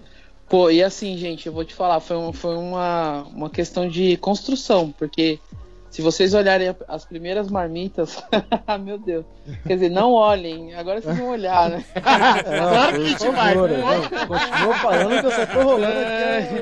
[0.50, 4.18] Pô, e assim, gente, eu vou te falar, foi, um- foi uma, uma questão de
[4.18, 5.40] construção, porque
[5.90, 8.24] se vocês olharem as primeiras marmitas,
[8.82, 9.26] meu Deus,
[9.66, 11.84] quer dizer, não olhem, agora vocês vão olhar, né?
[11.94, 13.56] Claro que a gente vai.
[14.28, 16.38] Continua falando que eu só tô rolando É.
[16.40, 16.56] aqui.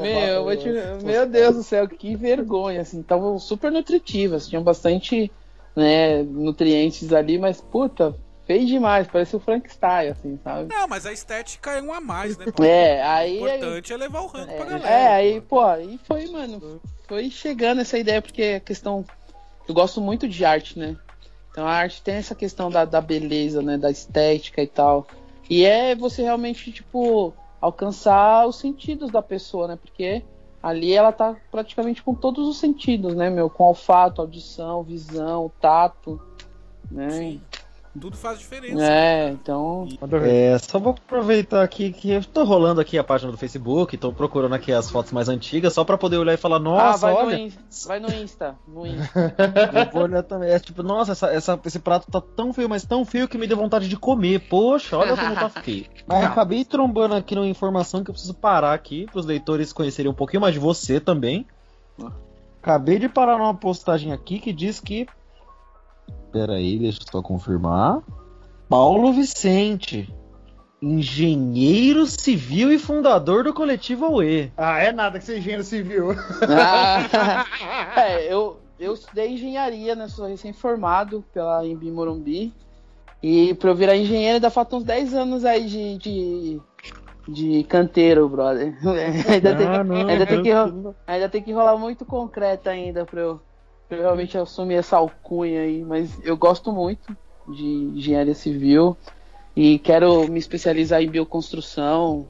[0.00, 0.68] Meu, eu vou te...
[1.04, 5.30] meu Deus do céu, que vergonha, assim, estavam super nutritivas, tinham bastante,
[5.74, 8.14] né, nutrientes ali, mas puta,
[8.46, 10.72] feio demais, parece o Frankenstein, assim, sabe?
[10.72, 12.46] Não, mas a estética é um a mais, né?
[12.62, 13.42] É, aí.
[13.42, 14.88] O importante é levar o rango pra galera.
[14.88, 19.04] É, aí, pô, aí foi, mano, foi chegando essa ideia, porque a questão.
[19.68, 20.96] Eu gosto muito de arte, né?
[21.50, 23.76] Então a arte tem essa questão da, da beleza, né?
[23.76, 25.06] Da estética e tal.
[25.50, 29.76] E é você realmente, tipo, alcançar os sentidos da pessoa, né?
[29.76, 30.22] Porque
[30.62, 33.50] ali ela tá praticamente com todos os sentidos, né, meu?
[33.50, 36.20] Com olfato, audição, visão, tato,
[36.90, 37.10] né?
[37.10, 37.40] Sim.
[38.00, 38.82] Tudo faz diferença.
[38.84, 39.88] É, então.
[40.24, 44.12] É, só vou aproveitar aqui que eu tô rolando aqui a página do Facebook, tô
[44.12, 47.14] procurando aqui as fotos mais antigas, só pra poder olhar e falar, ah, nossa, vai,
[47.14, 47.36] olha.
[47.38, 48.54] no Insta, vai no Insta.
[48.68, 49.34] No Insta.
[49.86, 50.50] Eu vou olhar também.
[50.50, 53.46] É tipo, nossa, essa, essa- esse prato tá tão feio, mas tão feio que me
[53.46, 54.40] deu vontade de comer.
[54.48, 55.86] Poxa, olha como tá feio.
[56.06, 60.14] Mas acabei trombando aqui numa informação que eu preciso parar aqui, pros leitores conhecerem um
[60.14, 61.46] pouquinho mais de você também.
[62.62, 65.06] Acabei de parar numa postagem aqui que diz que.
[66.32, 68.02] Pera aí, deixa eu só confirmar.
[68.68, 70.12] Paulo Vicente.
[70.82, 74.52] Engenheiro civil e fundador do coletivo AUE.
[74.56, 76.08] Ah, é nada que você é engenheiro civil.
[76.48, 77.46] Ah,
[77.96, 80.06] é, eu, eu estudei engenharia, né?
[80.08, 82.52] Sou recém-formado pela Embi Morumbi.
[83.22, 86.60] E pra eu virar engenheiro ainda faltam uns 10 anos aí de, de,
[87.26, 88.76] de canteiro, brother.
[89.28, 90.50] ainda, tem, Ah, não, ainda, tem que,
[91.06, 93.40] ainda tem que rolar muito concreto ainda pra eu,
[93.90, 95.82] eu realmente assumir essa alcunha aí.
[95.82, 97.16] Mas eu gosto muito
[97.48, 98.96] de engenharia civil
[99.54, 102.26] e quero me especializar em bioconstrução,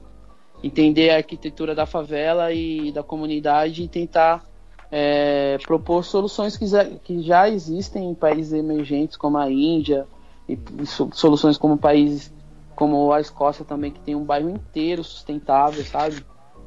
[0.63, 4.43] entender a arquitetura da favela e da comunidade e tentar
[4.91, 10.07] é, propor soluções que já, que já existem em países emergentes como a Índia
[10.47, 12.33] e so- soluções como países
[12.75, 16.23] como a Escócia também que tem um bairro inteiro sustentável, sabe?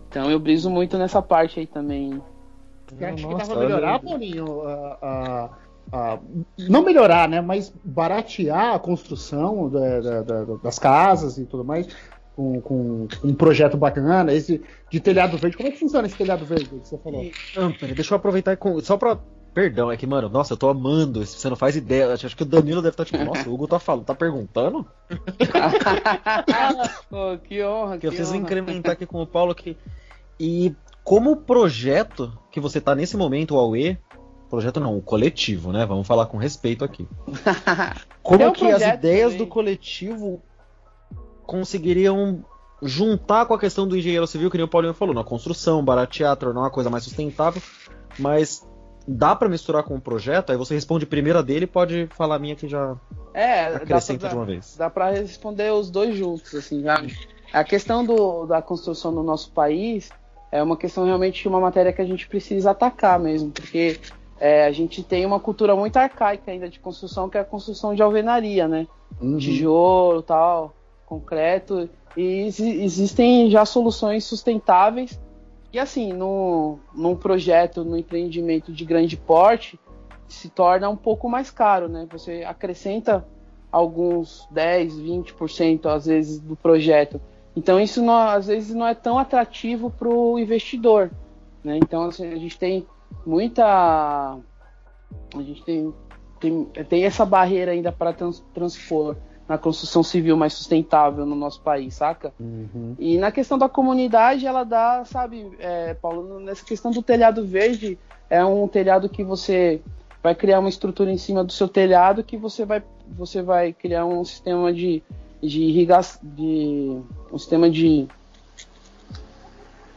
[0.09, 2.21] Então eu briso muito nessa parte aí também.
[2.99, 4.63] Você acha que pra melhorar, Paulinho?
[4.69, 5.51] a- a-
[5.93, 6.19] a-
[6.69, 7.41] não melhorar, né?
[7.41, 11.89] Mas baratear a construção da- da- da- das casas e tudo mais.
[12.37, 15.57] Com, com um projeto bacana, esse de telhado verde.
[15.57, 17.29] Como é que funciona esse telhado verde que você falou?
[17.57, 19.19] Ah, peraí, deixa eu aproveitar e com- só pra.
[19.53, 21.27] Perdão, é que, mano, nossa, eu tô amando.
[21.27, 22.15] Você não faz ideia.
[22.15, 24.87] Acho que o Danilo deve estar tipo, nossa, o Hugo tá falando, tá perguntando?
[27.11, 28.43] Pô, que honra, Que eu que preciso honra.
[28.45, 29.77] incrementar aqui com o Paulo que.
[30.39, 30.75] E
[31.11, 33.99] como projeto que você tá nesse momento, o AUE,
[34.49, 35.85] projeto não, o coletivo, né?
[35.85, 37.05] Vamos falar com respeito aqui.
[38.23, 39.39] Como um que as ideias também.
[39.39, 40.41] do coletivo
[41.45, 42.45] conseguiriam
[42.81, 46.37] juntar com a questão do engenheiro civil, que nem o Paulinho falou, na construção, baratear,
[46.37, 47.61] tornar uma coisa mais sustentável,
[48.17, 48.65] mas
[49.09, 50.51] dá pra misturar com o projeto?
[50.51, 52.97] Aí você responde primeiro a dele e pode falar a minha que já
[53.35, 54.77] É, dá acrescenta pra, de uma vez.
[54.77, 57.19] dá pra responder os dois juntos, assim, sabe?
[57.53, 60.09] A questão do, da construção no nosso país
[60.53, 64.01] é uma questão realmente uma matéria que a gente precisa atacar mesmo, porque
[64.39, 67.95] é, a gente tem uma cultura muito arcaica ainda de construção, que é a construção
[67.95, 68.87] de alvenaria, né?
[69.39, 70.75] Tijolo, tal,
[71.07, 75.21] concreto, e exi- existem já soluções sustentáveis.
[75.73, 79.79] E assim, no, num projeto, no empreendimento de grande porte,
[80.27, 82.07] se torna um pouco mais caro, né?
[82.11, 83.25] Você acrescenta
[83.71, 87.21] alguns 10, 20% às vezes do projeto.
[87.57, 91.11] Então isso não- às vezes não é tão atrativo para o investidor,
[91.65, 91.77] né?
[91.77, 92.87] Então assim, a gente tem
[93.27, 94.37] muita
[95.35, 95.93] a gente tem
[96.41, 101.61] tem, tem essa barreira ainda para trans, transpor na construção civil mais sustentável no nosso
[101.61, 102.33] país, saca?
[102.99, 107.99] E na questão da comunidade, ela dá, sabe, é, Paulo, nessa questão do telhado verde,
[108.31, 109.83] é um telhado que você
[110.23, 114.07] vai criar uma estrutura em cima do seu telhado que você vai, você vai criar
[114.07, 115.03] um sistema de,
[115.43, 117.01] de irrigação, de,
[117.33, 118.07] um sistema de,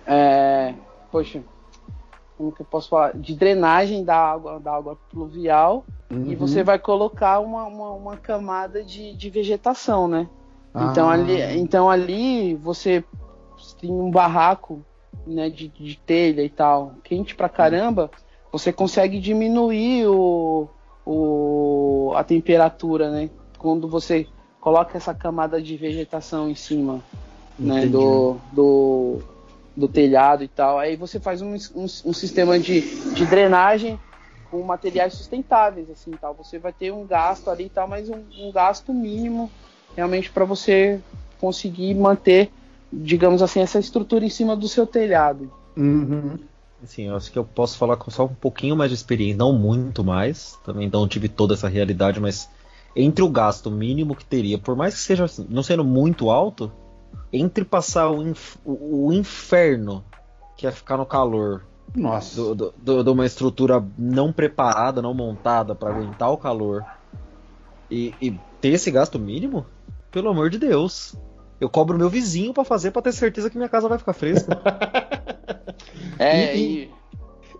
[0.06, 0.74] é,
[1.12, 1.44] poxa,
[2.38, 3.18] como que eu posso falar?
[3.18, 5.86] De drenagem da água, da água pluvial
[6.26, 10.30] e você vai colocar uma, uma, uma camada de, de vegetação, né?
[10.76, 11.14] Então, Ah.
[11.14, 13.04] ali, então ali você
[13.80, 14.84] tem um barraco
[15.26, 18.12] né, de, de telha e tal, quente pra caramba,
[18.52, 20.68] você consegue diminuir o,
[21.06, 23.30] o, a temperatura, né?
[23.58, 24.28] Quando você
[24.64, 27.04] coloca essa camada de vegetação em cima
[27.60, 29.20] né, do, do,
[29.76, 30.80] do telhado e tal.
[30.80, 32.80] Aí você faz um, um, um sistema de,
[33.14, 34.00] de drenagem
[34.50, 36.34] com materiais sustentáveis, assim, tal.
[36.36, 39.52] Você vai ter um gasto ali e tal, mas um, um gasto mínimo
[39.98, 41.02] realmente para você
[41.42, 42.50] conseguir manter,
[42.92, 45.52] digamos assim, essa estrutura em cima do seu telhado.
[45.76, 46.40] Uhum.
[46.82, 49.52] Assim, eu acho que eu posso falar com só um pouquinho mais de experiência, não
[49.52, 50.58] muito mais.
[50.64, 52.50] Também não tive toda essa realidade, mas
[52.96, 56.72] entre o gasto mínimo que teria, por mais que seja assim, não sendo muito alto,
[57.32, 60.04] entre passar o, inf- o- o inferno
[60.56, 61.66] que é ficar no calor
[61.96, 62.36] Nossa.
[62.36, 66.86] do- do- do- de uma estrutura não preparada, não montada para aguentar o calor,
[67.92, 69.66] E, e ter esse gasto mínimo?
[70.12, 71.16] Pelo amor de Deus.
[71.62, 74.60] Eu cobro meu vizinho pra fazer pra ter certeza que minha casa vai ficar fresca.
[76.18, 76.92] É, E- e,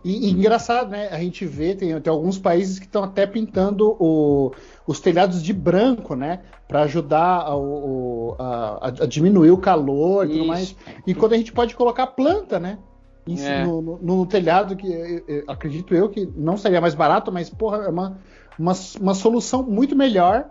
[0.04, 1.08] E, e engraçado, né?
[1.12, 4.52] A gente vê, tem, tem alguns países que estão até pintando o-
[4.86, 6.42] os telhados de branco, né?
[6.68, 10.48] Para ajudar a, o- a- a diminuir o calor e tudo Isso.
[10.48, 10.76] mais.
[11.08, 12.80] E quando a gente pode colocar planta, né?
[13.26, 13.64] Si- É.
[13.66, 17.50] no, no- no telhado, que eu- eu- acredito eu que não seria mais barato, mas,
[17.50, 18.18] porra, é uma,
[18.60, 20.50] uma, uma solução muito melhor,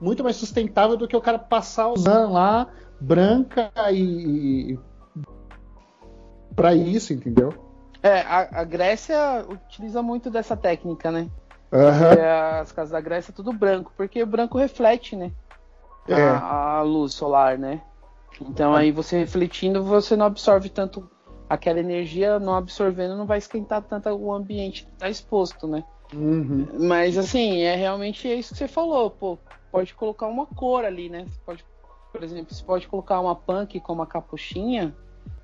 [0.00, 2.68] muito mais sustentável do que o cara passar usando lá
[3.00, 4.74] branca e.
[4.74, 4.78] e
[6.54, 7.52] para isso, entendeu?
[8.02, 11.28] É, a, a Grécia utiliza muito dessa técnica, né?
[11.72, 15.32] É, as casas da Grécia é tudo branco, porque o branco reflete, né?
[16.08, 16.14] É.
[16.14, 17.80] A, a luz solar, né?
[18.40, 21.08] Então aí você refletindo, você não absorve tanto
[21.48, 25.84] aquela energia, não absorvendo, não vai esquentar tanto o ambiente que tá exposto, né?
[26.12, 26.66] Uhum.
[26.80, 29.38] Mas assim, é realmente isso que você falou, pô.
[29.70, 31.24] Pode colocar uma cor ali, né?
[31.26, 31.64] Você pode,
[32.12, 34.94] por exemplo, você pode colocar uma punk com uma capuchinha,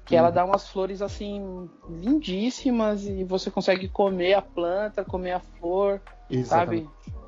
[0.09, 5.41] que ela dá umas flores assim lindíssimas e você consegue comer a planta, comer a
[5.41, 6.01] flor,
[6.31, 6.89] Exatamente.
[7.05, 7.19] sabe?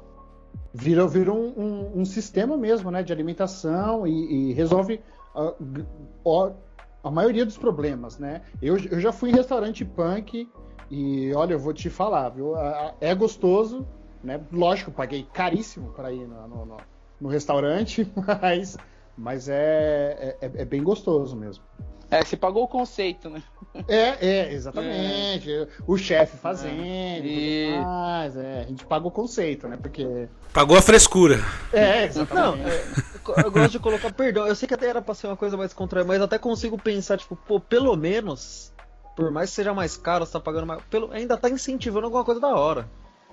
[0.72, 5.02] Virou, virou um, um- um sistema mesmo, né, de alimentação e, e resolve
[5.34, 6.52] a,
[7.04, 8.40] a maioria dos problemas, né?
[8.62, 10.50] Eu, eu já fui em restaurante punk
[10.90, 12.54] e olha, eu vou te falar, viu?
[12.98, 13.86] É gostoso,
[14.24, 14.40] né?
[14.50, 16.76] Lógico, paguei caríssimo para ir no, no- no-
[17.20, 18.10] no restaurante,
[18.40, 18.78] mas,
[19.18, 21.62] mas é, é, é bem gostoso mesmo.
[22.10, 23.40] É, você pagou o conceito, né?
[23.86, 25.48] É, é, exatamente.
[25.86, 29.78] O chefe fazendo, E- e tudo mais, é, a gente paga o conceito, né?
[29.80, 30.28] Porque.
[30.52, 31.38] Pagou a frescura.
[31.72, 32.68] É, Não, exatamente.
[32.68, 34.46] é, eu gosto de colocar perdão.
[34.46, 37.16] Eu sei que até era pra ser uma coisa mais contra, mas até consigo pensar,
[37.16, 38.72] tipo, pô, pelo menos,
[39.14, 40.82] por mais que seja mais caro, você tá pagando mais.
[40.90, 42.88] Pelo, ainda tá incentivando alguma coisa da hora.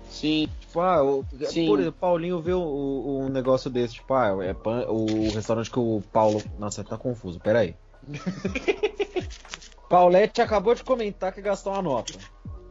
[0.10, 0.48] Sim.
[0.60, 1.66] Tipo, ah, o, Sim.
[1.66, 5.72] por exemplo, Paulinho vê o- o- um negócio desse, tipo, ah, é pan- o restaurante
[5.72, 6.42] que o Paulo.
[6.60, 7.76] Nossa, tá confuso, peraí.
[9.90, 12.18] Paulette acabou de comentar que gastou uma nota.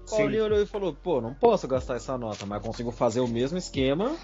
[0.09, 3.59] Paulinho olhou e falou, pô, não posso gastar essa nota, mas consigo fazer o mesmo
[3.59, 4.16] esquema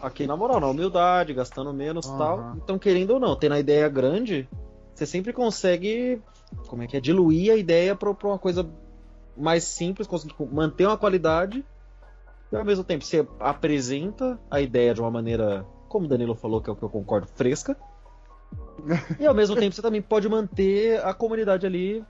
[0.00, 2.18] aqui na moral, na humildade, gastando menos e Aham.
[2.18, 2.56] tal.
[2.56, 4.48] Então, querendo ou não, tendo a ideia grande,
[4.94, 6.22] você sempre consegue,
[6.68, 8.68] como é que é, diluir a ideia pra uma coisa
[9.36, 11.64] mais simples, conseguir manter uma qualidade
[12.52, 16.60] e ao mesmo tempo você apresenta a ideia de uma maneira, como o Danilo falou,
[16.60, 17.76] que é o que eu concordo, fresca.
[19.18, 22.04] e ao mesmo tempo você também pode manter a comunidade ali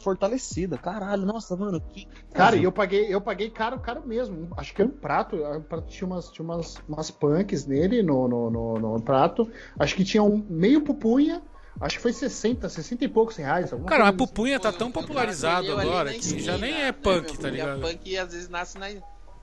[0.00, 0.78] fortalecida.
[0.78, 2.06] Caralho, nossa, mano, que.
[2.32, 4.48] Cara, e eu paguei, eu paguei caro, caro mesmo.
[4.56, 5.36] Acho que era um prato.
[5.36, 9.50] O prato tinha umas, tinha umas, umas punks nele no, no, no, no prato.
[9.78, 11.42] Acho que tinha um meio pupunha.
[11.80, 13.70] Acho que foi 60, 60 e poucos reais.
[13.86, 14.16] Cara, a assim.
[14.16, 17.84] pupunha tá tão popularizado agora que já nem é punk, tá ligado?
[17.84, 18.88] A punk às vezes nasce, na,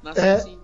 [0.04, 0.34] nasce É.
[0.34, 0.60] assim,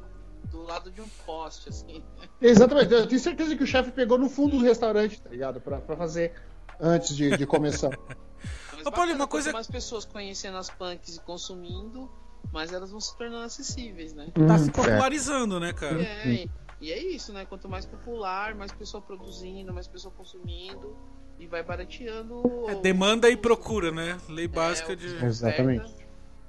[0.50, 2.04] do lado de um poste, assim.
[2.42, 2.94] Exatamente.
[2.94, 5.60] Eu tenho certeza que o chefe pegou no fundo do restaurante, tá ligado?
[5.62, 6.34] Pra, pra fazer
[6.80, 7.90] antes de, de começar.
[7.90, 12.10] Mas Paulinho, bacana, uma coisa- quanto mais pessoas conhecendo as punks e consumindo,
[12.52, 14.32] mais elas vão se tornando acessíveis, né?
[14.48, 16.02] Tá se Hum, popularizando, né, cara?
[16.02, 16.50] É, e,
[16.82, 17.46] e é isso, né?
[17.46, 20.96] Quanto mais popular, mais pessoa produzindo, mais pessoa consumindo
[21.40, 22.42] e vai barateando.
[22.68, 24.18] É o- demanda e procura, né?
[24.28, 25.96] Lei básica é, de oferta, Exatamente.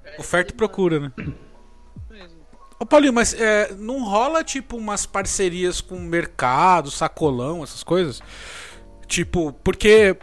[0.03, 1.13] é, oferta e demanda procura, né?
[2.09, 2.42] mesmo.
[2.79, 8.21] Ô Paulinho, mas é, não rola tipo umas parcerias com mercado, sacolão, essas coisas?
[9.07, 10.17] Tipo, porque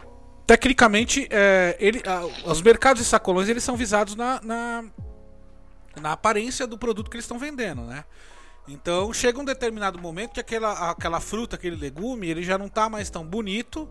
[0.45, 4.83] tecnicamente é, ele, ah, os mercados e sacolões eles são visados na, na,
[5.99, 8.03] na aparência do produto que eles estão vendendo, né?
[8.67, 12.89] Então chega um determinado momento que aquela, aquela fruta, aquele legume, ele já não tá
[12.89, 13.89] mais tão bonito,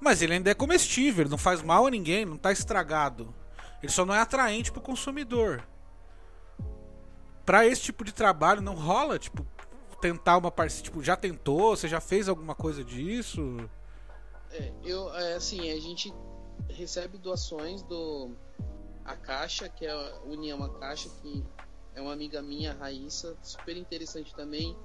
[0.00, 3.34] mas ele ainda é comestível, ele não faz mal a ninguém, não tá estragado.
[3.82, 5.62] Ele só não é atraente pro consumidor.
[7.44, 9.46] Pra esse tipo de trabalho não rola, tipo,
[10.00, 13.68] tentar uma parceria, tipo, já tentou, você já fez alguma coisa disso?
[14.50, 16.12] É, eu, é, assim, a gente
[16.68, 18.30] recebe doações do
[19.04, 21.44] a Caixa, que é a União a Caixa, que
[21.94, 24.76] é uma amiga minha, Raíssa, super interessante também.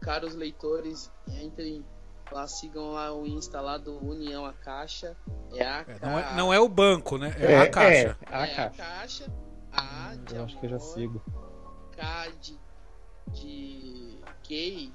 [0.00, 1.84] Caros leitores, entrem
[2.32, 5.16] lá, sigam lá o Insta lá do União a Caixa.
[5.52, 7.34] É a É, não, é, não é o banco, né?
[7.38, 8.18] É, É, a caixa.
[8.30, 8.62] é, a é caixa.
[8.62, 9.32] a Caixa.
[9.72, 11.22] A de Eu acho que eu já amor, sigo.
[12.00, 12.58] K de,
[13.32, 14.18] de
[14.48, 14.92] Kay,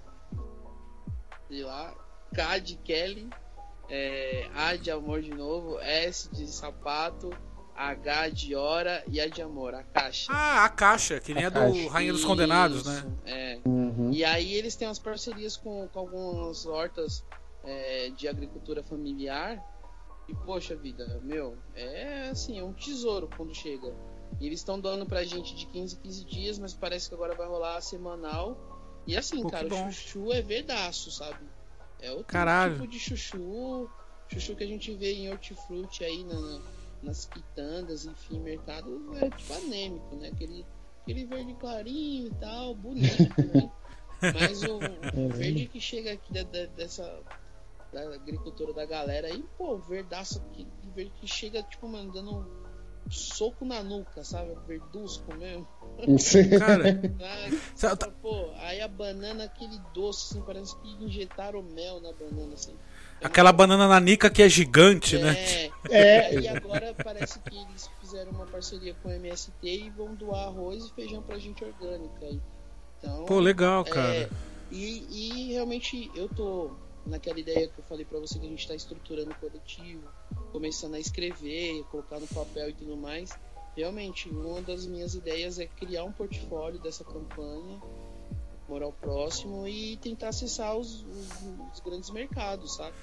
[1.48, 1.96] sei lá,
[2.34, 3.30] K de Kelly,
[3.88, 7.30] é, A de amor de novo, S de sapato,
[7.76, 10.32] H de hora e A de amor, a caixa.
[10.34, 11.90] Ah, a caixa, que nem a, A do caixa.
[11.92, 12.98] Rainha dos Condenados, né?
[12.98, 13.60] Isso, É.
[13.66, 14.12] Uhum.
[14.12, 17.24] E aí eles têm umas parcerias com, com algumas hortas
[17.64, 19.64] é, de agricultura familiar.
[20.28, 23.94] E poxa vida, meu, é assim, é um tesouro quando chega.
[24.40, 27.34] E eles estão dando pra gente de 15 em 15 dias, mas parece que agora
[27.36, 28.58] vai rolar semanal.
[29.08, 31.46] E assim, Pô, cara, que o chuchu é verdaço, sabe?
[32.00, 32.74] É Caralho.
[32.74, 33.90] tipo de chuchu.
[34.28, 36.62] Chuchu que a gente vê em hortifruti aí na, na-
[37.04, 40.30] nas quitandas, enfim, mercado é tipo anêmico, né?
[40.30, 40.66] Aquele,
[41.04, 43.72] aquele verde clarinho e tal, bonito, né?
[44.34, 47.22] Mas o, o verde que chega aqui da, da- dessa
[47.94, 52.36] da agricultura da galera aí, pô, o verdaço aqui, verde que chega, tipo, mano, dando
[52.40, 52.65] um
[53.10, 54.56] soco na nuca, sabe?
[54.68, 55.68] Verdusco mesmo.
[56.60, 56.84] Cara,
[57.22, 62.12] Ah, você fala, pô, aí a banana, aquele doce, assim, parece que injetaram mel na
[62.12, 62.74] banana, assim.
[63.22, 65.36] É aquela banana nanica que é gigante, né?
[65.90, 70.48] É, E agora parece que eles fizeram uma parceria com o MST e vão doar
[70.48, 72.26] arroz e feijão pra gente orgânica.
[72.26, 72.42] aí.
[73.00, 74.30] Então, Pô, legal, é, cara.
[74.72, 75.06] e,
[75.50, 76.72] e realmente eu tô
[77.06, 80.08] naquela ideia que eu falei pra você que a gente tá estruturando o coletivo,
[80.52, 83.30] começando a escrever, colocar no papel e tudo mais.
[83.76, 87.82] Realmente, uma das minhas ideias é criar um portfólio dessa campanha,
[88.68, 92.96] moral próximo e tentar acessar os, os- os grandes mercados, sabe?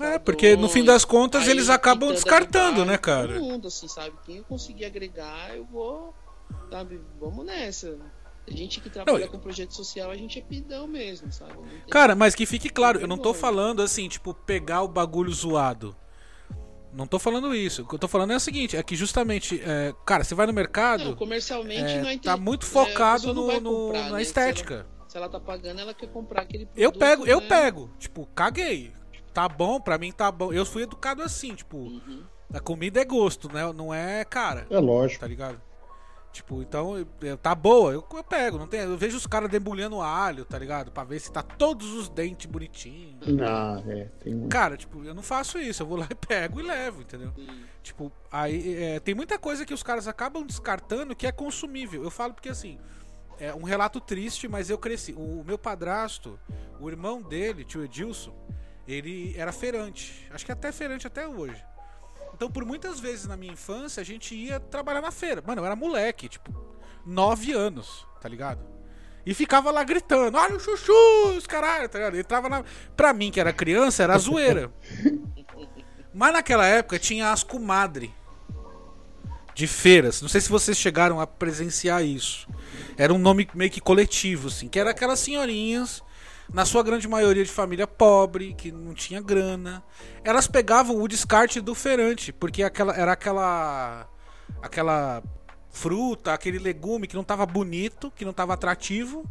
[0.00, 3.34] É, porque no fim das contas eles acabam descartando, do né, cara?
[3.34, 4.16] Todo mundo, assim, sabe?
[4.24, 6.14] Quem eu conseguir agregar, eu vou,
[6.70, 7.00] sabe?
[7.18, 7.98] Vamos nessa.
[8.46, 11.54] A gente que trabalha Não, com projeto social, a gente é pidão mesmo, sabe?
[11.90, 15.96] Cara, mas que fique claro, eu não tô falando assim, tipo, pegar o bagulho zoado.
[16.92, 17.82] Não tô falando isso.
[17.82, 20.46] O que eu tô falando é o seguinte, é que justamente, é, cara, você vai
[20.46, 24.02] no mercado, Não, comercialmente é, não é tá muito é, focado não no, no- comprar,
[24.04, 24.18] na né?
[24.18, 24.74] Se estética.
[24.74, 26.82] ela- Se ela tá pagando, ela quer comprar aquele produto.
[26.82, 27.46] Eu pego, eu né?
[27.48, 27.90] pego.
[27.98, 28.92] Tipo, caguei.
[29.32, 30.52] Tá bom, pra mim tá bom.
[30.52, 32.22] Eu fui educado assim, tipo, Uhum.
[32.52, 33.72] a comida é gosto, né?
[33.72, 34.66] Não é cara.
[34.70, 35.20] É lógico.
[35.20, 35.60] Tá ligado?
[36.34, 38.58] Tipo, então, eu- eu- tá boa, eu, eu pego.
[38.58, 40.90] Não tem, eu vejo os caras debulhando alho, tá ligado?
[40.90, 43.14] Pra ver se tá todos os dentes bonitinhos.
[43.40, 44.08] Ah, é.
[44.18, 44.48] Tem um...
[44.48, 45.84] Cara, tipo, eu não faço isso.
[45.84, 47.32] Eu vou lá e pego e levo, entendeu?
[47.84, 52.02] Tipo, aí é, tem muita coisa que os caras acabam descartando que é consumível.
[52.02, 52.80] Eu falo porque assim,
[53.38, 55.12] é um relato triste, mas eu cresci.
[55.12, 56.36] O meu padrasto,
[56.80, 58.34] o irmão dele, tio Edilson,
[58.88, 60.26] ele era feirante.
[60.32, 61.64] Acho que até feirante até hoje.
[62.34, 65.42] Então, por muitas vezes na minha infância, a gente ia trabalhar na feira.
[65.46, 66.52] Mano, eu era moleque, tipo,
[67.06, 68.64] nove anos, tá ligado?
[69.24, 70.92] E ficava lá gritando, olha o chuchu,
[71.36, 72.14] os caralho, tá ligado?
[72.14, 72.62] Ele tava na...
[72.96, 74.70] Pra mim, que era criança, era zoeira.
[76.12, 78.14] Mas naquela época tinha as comadre
[79.54, 80.20] de feiras.
[80.20, 82.46] Não sei se vocês chegaram a presenciar isso.
[82.98, 86.02] Era um nome meio que coletivo, assim, que era aquelas senhorinhas,
[86.52, 89.82] na sua grande maioria de família pobre, que não tinha grana.
[90.22, 94.08] Elas pegavam o descarte do feirante, porque aquela era aquela
[94.62, 95.22] aquela
[95.70, 99.24] fruta, aquele legume que não tava bonito, que não tava atrativo.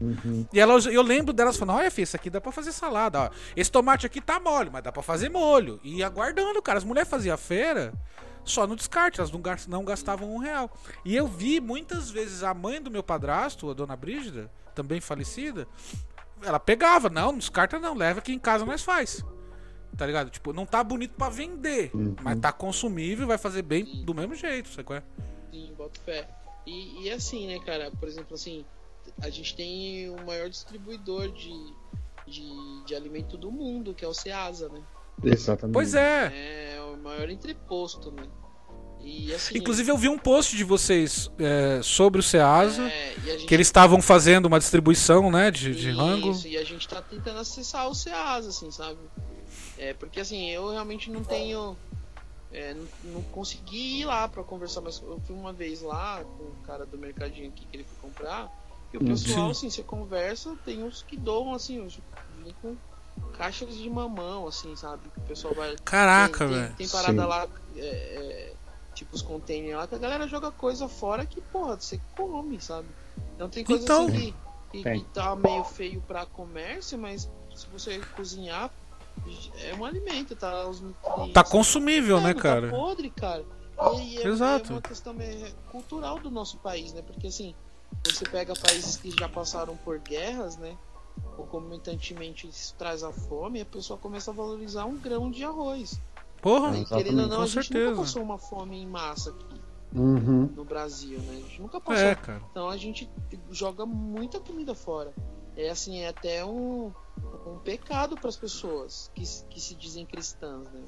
[0.52, 3.22] E elas, eu lembro delas falando: Olha, filho, isso aqui dá pra fazer salada.
[3.22, 3.30] Ó.
[3.56, 5.80] Esse tomate aqui tá mole, mas dá pra fazer molho.
[5.84, 6.78] E aguardando, cara.
[6.78, 7.94] As mulheres faziam feira
[8.46, 9.32] só no descarte, elas
[9.68, 10.70] não gastavam um real.
[11.06, 15.68] E eu vi muitas vezes a mãe do meu padrasto, a dona Brígida, também falecida,
[16.44, 19.24] ela pegava: Não, não descarta não, leva aqui em casa nós faz.
[19.98, 20.30] Tá ligado?
[20.32, 21.92] Tipo, não tá bonito pra vender,
[22.24, 25.04] mas tá consumível e vai fazer bem do mesmo jeito, sabe qual é?
[25.52, 26.28] Sim, boto fé.
[26.66, 28.66] E, e assim, né, cara, por exemplo, assim,
[29.22, 31.54] a gente tem o maior distribuidor de,
[32.26, 34.82] de, de alimento do mundo, que é o Ceasa, né?
[35.24, 35.74] Exatamente.
[35.74, 36.76] Pois é.
[36.76, 38.24] É o maior entreposto, né?
[39.04, 39.58] E assim.
[39.58, 43.68] Inclusive eu vi um post de vocês é, sobre o Ceasa, é, gente que eles
[43.68, 46.32] estavam fazendo uma distribuição, né, de, de rango.
[46.32, 49.00] Isso, e a gente tá tentando acessar o Ceasa, assim, sabe?
[49.78, 51.76] É, porque assim, eu realmente não tenho.
[52.52, 56.44] é, não, não consegui ir lá pra conversar, mas eu fui uma vez lá com
[56.44, 58.50] o cara do mercadinho aqui que ele foi comprar.
[58.94, 62.00] E o pessoal, assim, você conversa, tem uns que doam, assim, uns
[62.62, 62.76] com
[63.38, 65.02] caixas de mamão, assim, sabe?
[65.10, 65.76] Que o pessoal vai.
[65.84, 66.76] Caraca, tem, tem- velho.
[66.76, 67.28] Tem parada Sim.
[67.28, 68.53] lá, é, é,
[68.94, 72.88] tipo os containers lá, que a galera joga coisa fora que, porra, você come, sabe?
[73.36, 74.06] Então tem coisa Então.
[74.08, 74.34] assim
[74.72, 78.72] que, que, tá meio feio pra comércio, mas se você cozinhar,
[79.62, 80.68] é um alimento, tá?
[80.68, 81.34] Os nutrientes.
[81.34, 82.72] Tá consumível, É, né, não cara?
[82.72, 83.46] Tá podre, cara.
[83.96, 84.72] E, e é, Exato.
[84.72, 87.02] é uma questão meio cultural do nosso país, né?
[87.02, 87.54] Porque assim,
[88.04, 90.76] você pega países que já passaram por guerras, né?
[91.36, 96.00] Concomitantemente isso traz a fome, e a pessoa começa a valorizar um grão de arroz.
[96.44, 97.90] Porra, E querendo ou não, com a gente certeza.
[97.90, 99.62] nunca passou uma fome em massa aqui
[99.96, 100.50] Uhum.
[100.56, 101.30] no Brasil, né?
[101.38, 102.04] A gente nunca passou.
[102.04, 102.42] É, cara.
[102.52, 103.10] Então a gente
[103.50, 105.14] joga muita comida fora.
[105.56, 106.92] É assim, é até um,
[107.48, 110.82] um pecado para as pessoas que, que se dizem cristãs, né?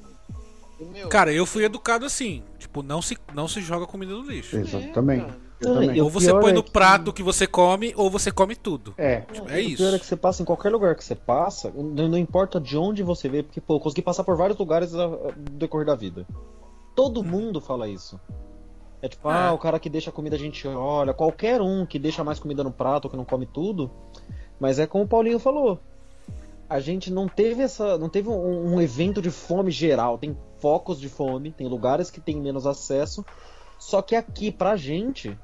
[0.91, 4.57] Meu, Cara, eu fui educado assim, tipo, não se, não se joga comida no lixo.
[4.57, 5.23] Exatamente.
[5.26, 5.38] É,
[6.03, 8.93] Ou você põe é no que- prato que você come, ou você come tudo.
[8.97, 9.21] É.
[9.21, 9.77] Tipo, O é isso.
[9.77, 12.77] pior é que você passa em qualquer lugar que você passa, não, não importa de
[12.77, 16.25] onde você vê, porque, pô, eu consegui passar por vários lugares no decorrer da vida.
[16.95, 18.19] Todo mundo fala isso.
[19.01, 19.33] É tipo, É.
[19.47, 22.39] ah, o cara que deixa a comida a gente olha, qualquer um que deixa mais
[22.39, 23.91] comida no prato ou que não come tudo,
[24.57, 25.77] Mas é como o Paulinho falou.
[26.69, 27.97] A gente não teve essa.
[27.97, 30.17] não teve um, um evento de fome geral.
[30.17, 33.23] Tem focos de fome, tem lugares que tem menos acesso.
[33.77, 35.37] Só que aqui, pra gente,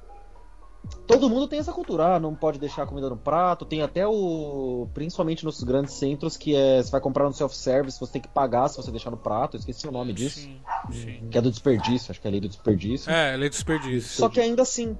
[1.08, 2.16] todo mundo tem essa cultura.
[2.16, 3.66] Ah, não pode deixar a comida no prato.
[3.66, 4.88] Tem até o.
[4.94, 6.82] Principalmente nos grandes centros, que é.
[6.82, 9.56] Você vai comprar no self-service, você tem que pagar se você deixar no prato.
[9.56, 10.40] Eu esqueci o nome disso.
[10.40, 11.28] Sim, sim.
[11.30, 13.12] Que é do desperdício, acho que é a lei do desperdício.
[13.12, 14.18] É, lei do desperdício.
[14.18, 14.98] Só que ainda assim.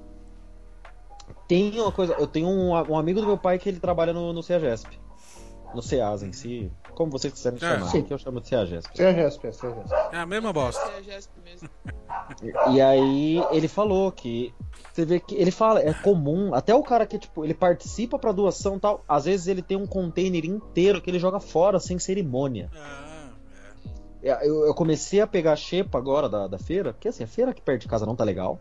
[1.48, 2.14] Tem uma coisa.
[2.14, 5.00] Eu tenho um, um amigo do meu pai que ele trabalha no, no CEAGESP.
[5.74, 6.70] No CEAS em si.
[6.94, 7.60] Como vocês quiserem É.
[7.60, 7.86] chamar.
[7.86, 8.00] Sim.
[8.00, 8.96] Aqui eu chamo de CEAGESP.
[8.96, 9.94] CEAGESP, é CEAGESP.
[10.12, 10.82] É a mesma bosta.
[10.90, 11.68] É a Jéssica mesmo.
[12.72, 14.54] E aí ele falou que
[14.92, 18.30] você vê que ele fala, é comum, até o cara que tipo, ele participa pra
[18.32, 21.98] doação e tal, às vezes ele tem um container inteiro que ele joga fora sem
[21.98, 22.70] cerimônia.
[22.74, 23.30] Ah,
[24.22, 27.26] É, Eu, eu comecei a pegar a xepa agora da, da feira, porque assim, a
[27.26, 28.60] feira aqui perto de casa não tá legal.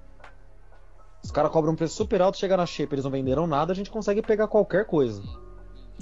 [1.23, 3.75] Os caras cobram um preço super alto, chega na xepa, eles não venderam nada, a
[3.75, 5.21] gente consegue pegar qualquer coisa.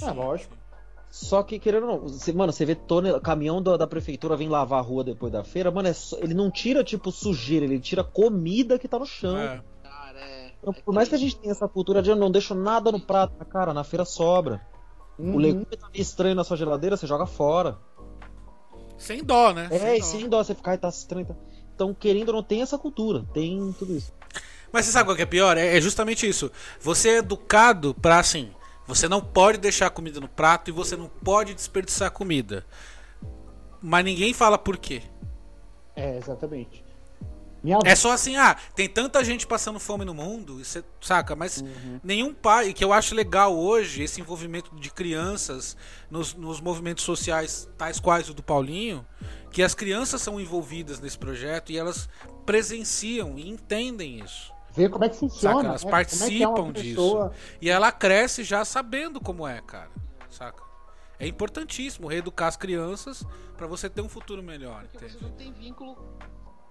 [0.02, 0.56] É, lógico.
[1.10, 4.48] Só que, querendo ou não, você, mano, você vê tonel, caminhão da, da prefeitura vem
[4.48, 7.80] lavar a rua depois da feira, mano, é só- ele não tira, tipo, sujeira, ele
[7.80, 9.36] tira comida que tá no chão.
[9.38, 9.62] é.
[9.82, 10.52] Cara, é.
[10.62, 12.92] Então, é por mais que a gente tenha essa cultura de eu não deixo nada
[12.92, 14.62] no prato, cara, na feira sobra.
[15.18, 15.36] Uhum.
[15.36, 17.78] O legume tá meio estranho na sua geladeira, você joga fora.
[18.98, 19.68] Sem dó, né?
[19.72, 20.06] É, e dó.
[20.06, 21.26] sem dó, você ficar, "Ai, tá estranho.
[21.26, 21.36] tá-"
[21.74, 24.14] Então, querendo ou não, tem essa cultura, tem tudo isso.
[24.72, 25.58] Mas você sabe qual que é pior?
[25.58, 26.52] É, é justamente isso.
[26.82, 28.52] Você é educado pra assim.
[28.90, 32.66] Você não pode deixar a comida no prato e você não pode desperdiçar comida.
[33.80, 35.04] Mas ninguém fala por quê.
[35.96, 36.84] É, exatamente.
[37.64, 37.78] Minha.
[37.86, 41.36] É só assim, ah, tem tanta gente passando fome no mundo, você saca?
[41.36, 41.64] Mas
[42.04, 45.78] nenhum pai, que eu acho legal hoje, esse envolvimento de crianças
[46.10, 49.06] nos, nos movimentos sociais, tais quais o do Paulinho,
[49.52, 52.10] que as crianças são envolvidas nesse projeto e elas
[52.44, 54.52] presenciam e entendem isso.
[54.84, 55.56] Ver como é que funciona.
[55.56, 55.68] Saca?
[55.68, 55.90] Elas né?
[55.90, 56.96] Como é é participam disso.
[56.96, 59.90] pessoa- E ela cresce já sabendo como é, cara.
[60.30, 60.64] Saca?
[61.20, 63.26] É importantíssimo reeducar as crianças
[63.58, 65.14] pra você ter um futuro melhor, Porque entende?
[65.20, 65.98] você não tem vínculo.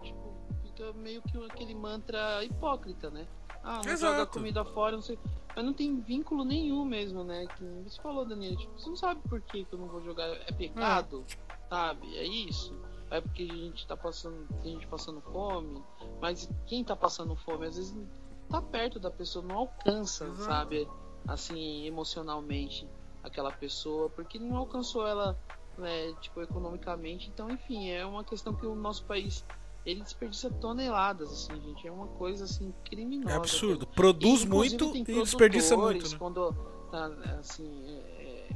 [0.02, 3.26] Tipo, fica meio que aquele mantra hipócrita, né?
[3.62, 4.14] Ah, não Exato.
[4.14, 5.18] joga comida fora, não sei.
[5.54, 7.46] Mas não tem vínculo nenhum mesmo, né?
[7.56, 10.28] Que você falou, Daniel, tipo, você não sabe por que, que eu não vou jogar.
[10.46, 11.26] É pecado,
[11.68, 12.16] sabe?
[12.16, 12.74] É isso.
[13.10, 14.46] É porque a gente tá passando.
[14.62, 15.82] Tem gente passando fome.
[16.20, 17.96] Mas quem tá passando fome, às vezes
[18.48, 20.88] tá perto da pessoa, não alcança, sabe?
[21.26, 22.88] Assim, emocionalmente
[23.22, 25.38] aquela pessoa, porque não alcançou ela,
[25.76, 27.28] né, tipo, economicamente.
[27.28, 29.44] Então, enfim, é uma questão que o nosso país
[29.84, 31.86] ele desperdiça toneladas, assim, gente.
[31.86, 33.32] É uma coisa assim criminosa.
[33.32, 33.86] É absurdo.
[33.86, 33.96] cara.
[33.96, 36.16] Produz E, muito e desperdiça muito, né?
[36.18, 36.52] Quando
[36.90, 37.06] tá,
[37.38, 38.48] assim, é,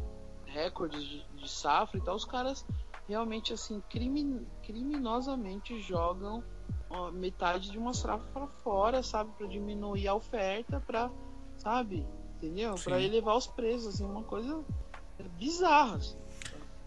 [0.46, 2.66] é, recordes de, de safra e tal, os caras
[3.12, 6.42] realmente, assim, crimin, criminosamente jogam
[6.88, 9.30] ó, metade de uma safra pra fora, sabe?
[9.36, 11.10] Pra diminuir a oferta, pra,
[11.58, 12.06] sabe?
[12.36, 12.74] Entendeu?
[12.82, 13.04] Pra Sim.
[13.04, 14.64] elevar os preços, assim, uma coisa
[15.38, 15.96] bizarra.
[15.96, 16.16] Assim.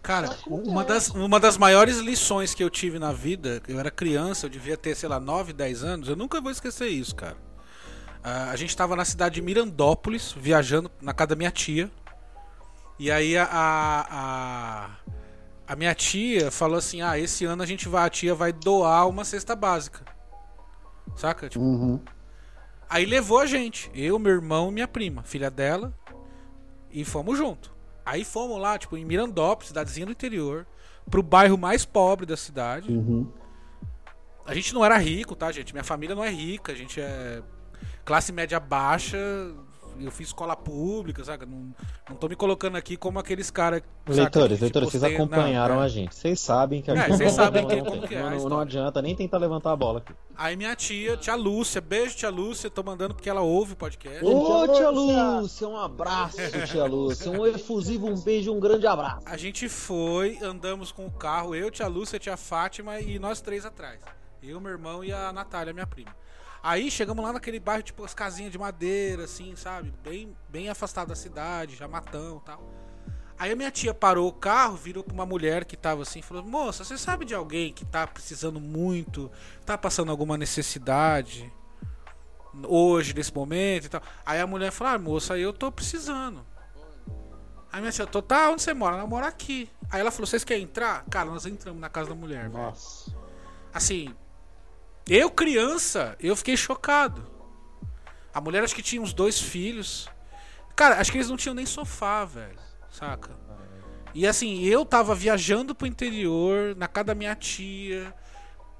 [0.02, 4.46] Cara, uma das, uma das maiores lições que eu tive na vida, eu era criança,
[4.46, 7.36] eu devia ter, sei lá, 9, 10 anos, eu nunca vou esquecer isso, cara.
[8.22, 11.88] Ah, a gente tava na cidade de Mirandópolis, viajando na casa da minha tia.
[12.98, 14.96] E aí a, a,
[15.66, 19.08] a, minha tia falou assim: Ah, esse ano a gente vai, a tia vai doar
[19.08, 20.04] uma cesta básica.
[21.14, 21.48] Saca?
[21.48, 22.00] Tipo, Uhum.
[22.88, 25.92] Aí levou a gente, eu, meu irmão e minha prima, filha dela,
[26.88, 27.74] e fomos junto.
[28.04, 30.64] Aí fomos lá, tipo, em Mirandópolis, cidadezinha do interior,
[31.10, 32.90] pro bairro mais pobre da cidade.
[32.92, 33.28] Uhum.
[34.44, 35.72] A gente não era rico, tá, gente?
[35.72, 37.42] Minha família não é rica, a gente é
[38.04, 39.18] classe média baixa.
[40.00, 41.46] Eu fiz escola pública, saca?
[41.46, 41.74] Não,
[42.08, 43.82] não tô me colocando aqui como aqueles caras.
[44.06, 46.14] Leitores, leitores, vocês acompanharam a gente.
[46.14, 48.20] Vocês sabem que a É, gente vocês não- sabem não, que- não como que é
[48.20, 50.12] a Não- não, adianta nem tentar levantar a bola aqui.
[50.36, 54.24] Aí minha tia, tia Lúcia, beijo, tia Lúcia, tô mandando porque ela ouve o podcast.
[54.24, 55.40] Ô, tia Lúcia!
[55.40, 56.36] Lúcia, um abraço,
[56.70, 57.30] tia Lúcia.
[57.30, 59.22] Um efusivo, um beijo, um grande abraço.
[59.26, 63.64] A gente foi, andamos com o carro, eu, tia Lúcia, tia Fátima e nós três
[63.64, 64.00] atrás.
[64.42, 66.14] Eu, meu irmão e a Natália, minha prima.
[66.62, 69.92] Aí chegamos lá naquele bairro, tipo, as casinhas de madeira, assim, sabe?
[70.02, 72.62] Bem, bem afastado da cidade, já matão e tal.
[73.38, 76.22] Aí a minha tia parou o carro, virou pra uma mulher que tava assim, e
[76.22, 79.30] falou: Moça, você sabe de alguém que tá precisando muito,
[79.64, 81.52] tá passando alguma necessidade
[82.66, 84.02] hoje, nesse momento e tal?
[84.24, 86.44] Aí a mulher falou: Ah, moça, eu tô precisando.
[87.76, 88.96] Aí minha tia, tô, tá, onde você mora?
[88.96, 89.68] Ela mora aqui.
[89.90, 91.04] Aí ela falou, vocês querem entrar?
[91.10, 92.54] Cara, nós entramos na casa da mulher, velho.
[92.54, 93.14] Nossa.
[93.72, 94.14] Assim,
[95.08, 97.26] eu criança, eu fiquei chocado.
[98.34, 100.08] A mulher acho que tinha uns dois filhos.
[100.74, 102.58] Cara, acho que eles não tinham nem sofá, velho.
[102.90, 103.30] Saca?
[104.14, 108.14] E assim, eu tava viajando pro interior, na casa da minha tia.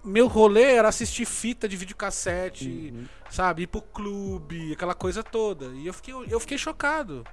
[0.04, 2.94] Meu rolê era assistir fita de videocassete,
[3.30, 3.62] sabe?
[3.62, 5.66] Ir pro clube, aquela coisa toda.
[5.74, 7.24] E eu fiquei, eu fiquei chocado.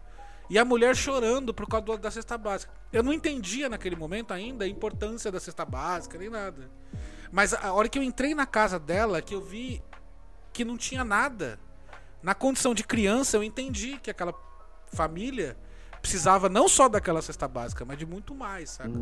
[0.49, 2.73] E a mulher chorando por causa do- da cesta básica.
[2.91, 6.69] Eu não entendia naquele momento ainda a importância da cesta básica, nem nada.
[7.33, 9.81] Mas a hora que eu entrei na casa dela, que eu vi
[10.53, 11.59] que não tinha nada.
[12.21, 14.35] Na condição de criança, eu entendi que aquela
[14.93, 15.57] família
[15.99, 18.93] precisava não só daquela cesta básica, mas de muito mais, saca?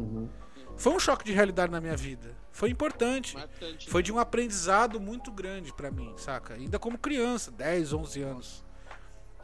[0.77, 2.33] Foi um choque de realidade na minha vida.
[2.53, 3.35] Foi importante.
[3.35, 3.89] Marcante.
[3.89, 6.53] Foi de um aprendizado muito grande pra mim, saca?
[6.53, 8.65] Ainda como criança, 10, 11 anos.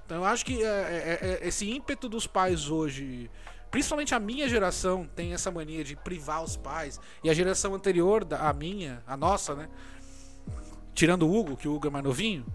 [0.05, 3.29] Então eu acho que é, é, é, esse ímpeto dos pais hoje,
[3.71, 6.99] principalmente a minha geração, tem essa mania de privar os pais.
[7.23, 9.67] E a geração anterior, da, a minha, a nossa, né?
[10.93, 12.45] Tirando o Hugo, que o Hugo é mais novinho.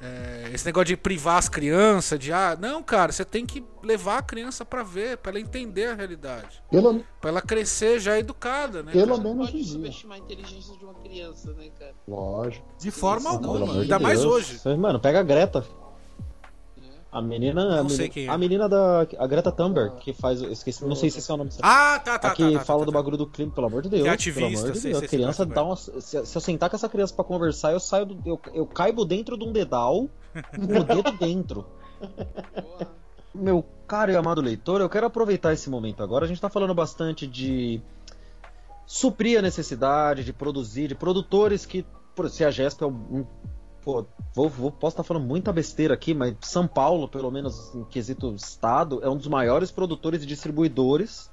[0.00, 4.18] é, esse negócio de privar as crianças, de ah, não, cara, você tem que levar
[4.18, 6.62] a criança pra ver, pra ela entender a realidade.
[6.70, 8.92] Pelo, Pra ela crescer já educada, né?
[8.92, 9.22] pelo cara?
[9.22, 9.72] menos Pode dia.
[9.72, 11.94] subestimar a inteligência de uma criança, né, cara?
[12.06, 12.66] Lógico.
[12.78, 14.60] De forma Isso, alguma, ainda de mais hoje.
[14.76, 15.64] Mano, pega a Greta.
[17.14, 17.78] A menina.
[17.78, 18.28] a Não sei quem é.
[18.28, 19.06] A menina da.
[19.18, 20.42] A Greta Thunberg, que faz.
[20.42, 21.64] eu Esqueci, não sei se esse é o nome certo.
[21.64, 22.98] Ah, tá, tá, a que tá, tá, fala tá, do tá.
[22.98, 24.02] bagulho do clima, pelo amor de Deus.
[24.02, 24.98] Que é ativista, pelo amor de sei, Deus.
[24.98, 25.76] sei, a sei, criança sei, dá uma.
[25.76, 28.18] Se, se eu sentar com essa criança pra conversar, eu saio do.
[28.28, 30.08] Eu, eu caibo dentro de um dedal,
[30.56, 31.64] com o dedo dentro.
[33.34, 36.24] Meu caro e amado leitor, eu quero aproveitar esse momento agora.
[36.24, 37.80] A gente tá falando bastante de
[38.86, 41.84] suprir a necessidade, de produzir, de produtores que.
[42.14, 43.24] por- Se a GESP é um.
[43.84, 44.04] Pô,
[44.34, 48.34] vou, vou- posso estar falando muita besteira aqui, mas São Paulo, pelo menos em quesito
[48.34, 51.30] estado, é um dos maiores produtores e distribuidores.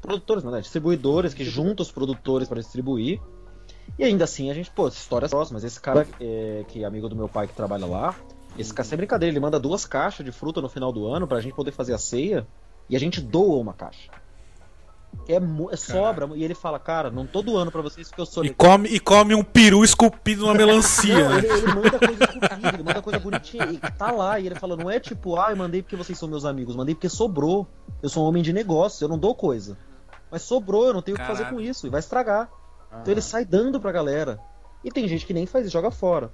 [0.00, 0.60] Produtores, não é?
[0.60, 3.20] Distribuidores que juntam os produtores para distribuir.
[3.98, 5.64] E ainda assim, a gente, pô, histórias próximas.
[5.64, 8.14] Esse cara é, que é amigo do meu pai que trabalha lá,
[8.58, 11.40] esse cara sem brincadeira, ele manda duas caixas de fruta no final do ano pra
[11.40, 12.46] gente poder fazer a ceia
[12.88, 14.10] e a gente doa uma caixa.
[15.28, 15.36] É,
[15.72, 16.28] é sobra.
[16.34, 19.00] E ele fala, cara, não tô doando pra vocês porque eu sou E come, e
[19.00, 21.28] come um peru esculpido numa melancia.
[21.28, 21.38] não, né?
[21.38, 23.64] ele, ele manda coisa esculpida, ele manda coisa bonitinha.
[23.66, 26.28] E tá lá, e ele fala, não é tipo, ah, eu mandei porque vocês são
[26.28, 27.66] meus amigos, mandei porque sobrou.
[28.02, 29.76] Eu sou um homem de negócio, eu não dou coisa.
[30.30, 32.50] Mas sobrou, eu não tenho o que fazer com isso, e vai estragar.
[33.00, 34.38] Então ele sai dando pra galera.
[34.84, 36.30] E tem gente que nem faz isso, joga fora.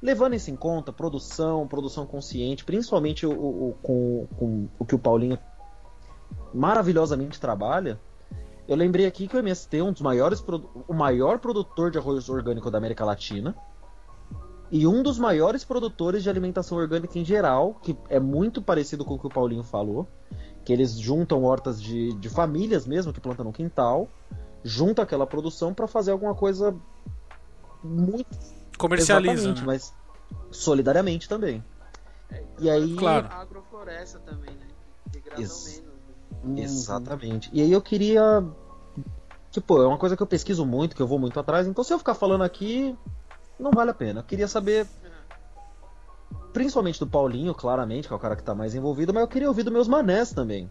[0.00, 4.94] Levando isso em conta, produção, produção consciente, principalmente o, o- o- com, com o que
[4.96, 5.38] o Paulinho
[6.52, 8.00] maravilhosamente trabalha.
[8.68, 10.44] Eu lembrei aqui que o MST é um dos maiores,
[10.88, 13.56] o maior produtor de arroz orgânico da América Latina
[14.70, 19.14] e um dos maiores produtores de alimentação orgânica em geral, que é muito parecido com
[19.14, 20.08] o que o Paulinho falou,
[20.64, 24.08] que eles juntam hortas de, de famílias mesmo que plantam no quintal,
[24.64, 26.74] junta aquela produção para fazer alguma coisa
[27.82, 28.26] muito
[28.78, 29.52] Comercializa.
[29.52, 29.62] né?
[29.66, 29.92] mas
[30.50, 31.62] solidariamente também.
[32.58, 33.26] E aí, Claro.
[33.30, 34.66] A agrofloresta também, né?
[35.78, 35.81] Né?
[36.44, 36.58] Uhum.
[36.58, 37.50] Exatamente.
[37.52, 38.44] E aí eu queria.
[39.50, 41.92] Tipo, é uma coisa que eu pesquiso muito, que eu vou muito atrás, então se
[41.92, 42.96] eu ficar falando aqui,
[43.58, 44.20] não vale a pena.
[44.20, 44.86] Eu queria saber.
[46.52, 49.48] Principalmente do Paulinho, claramente, que é o cara que tá mais envolvido, mas eu queria
[49.48, 50.68] ouvir dos meus manés também.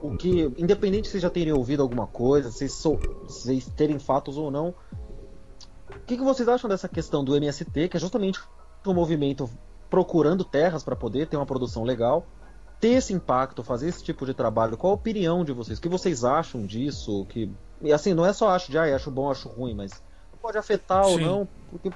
[0.00, 2.98] O que, independente se vocês já terem ouvido alguma coisa, se vocês, sou,
[3.28, 4.74] se vocês terem fatos ou não,
[5.88, 8.40] o que, que vocês acham dessa questão do MST, que é justamente
[8.84, 9.48] um movimento
[9.88, 12.26] procurando terras para poder ter uma produção legal,
[12.84, 14.76] ter esse impacto, fazer esse tipo de trabalho?
[14.76, 15.78] Qual a opinião de vocês?
[15.78, 17.24] O que vocês acham disso?
[17.30, 17.50] Que
[17.80, 20.02] e assim, não é só acho de ah, acho bom, acho ruim, mas
[20.42, 21.24] pode afetar ou Sim.
[21.24, 21.90] não, porque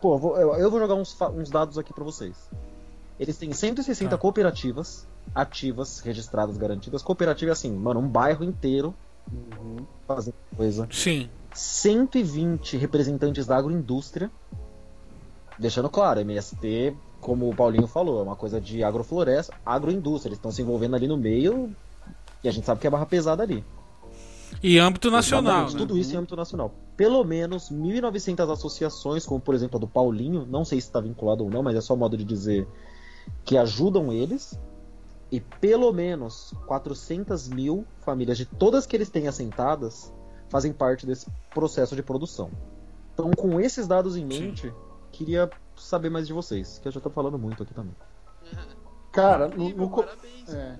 [0.00, 2.50] pô, vou- eu, eu vou jogar uns, uns dados aqui para vocês.
[3.18, 4.18] Eles têm 160 Tá.
[4.18, 7.02] cooperativas ativas, registradas, garantidas.
[7.02, 8.94] Cooperativa é assim, mano, um bairro inteiro
[10.06, 10.86] fazendo coisa.
[10.92, 11.30] Sim.
[11.54, 14.30] 120 representantes da agroindústria.
[15.58, 16.94] Deixando claro, MST,
[17.24, 20.28] como o Paulinho falou, é uma coisa de agrofloresta, agroindústria.
[20.28, 21.74] Eles estão se envolvendo ali no meio
[22.42, 23.64] e a gente sabe que é barra pesada ali.
[24.62, 25.70] E âmbito nacional.
[25.70, 25.78] Né?
[25.78, 26.74] Tudo isso em âmbito nacional.
[26.98, 31.42] Pelo menos 1.900 associações, como por exemplo a do Paulinho, não sei se está vinculado
[31.42, 32.68] ou não, mas é só modo de dizer
[33.42, 34.60] que ajudam eles.
[35.32, 40.12] E pelo menos 400 mil famílias de todas que eles têm assentadas
[40.50, 42.50] fazem parte desse processo de produção.
[43.14, 44.70] Então, com esses dados em mente,
[45.10, 47.94] queria saber mais de vocês, que eu já tô falando muito aqui também.
[49.12, 50.48] Cara, no, no co- parabéns.
[50.48, 50.78] é,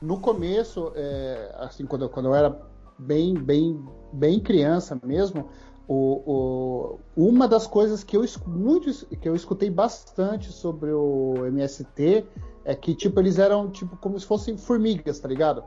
[0.00, 2.60] no começo, é, assim, quando, eu- quando eu era
[2.98, 5.48] bem, bem, bem criança mesmo,
[5.86, 12.26] o, o- uma das coisas que eu, muito, que eu escutei bastante sobre o MST
[12.64, 15.64] é que, tipo, eles eram, tipo, como se fossem formigas, tá ligado?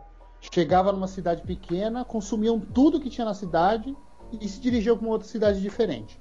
[0.53, 3.95] Chegava numa cidade pequena, consumiam tudo que tinha na cidade
[4.39, 6.19] e se dirigiam para uma outra cidade diferente.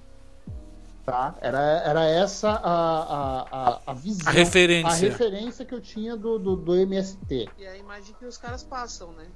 [1.05, 1.35] Tá?
[1.41, 4.29] Era, era essa a, a, a, a visão.
[4.29, 4.89] A referência.
[4.89, 7.49] A referência que eu tinha do, do, do MST.
[7.59, 9.27] E é a imagem que os caras passam, né?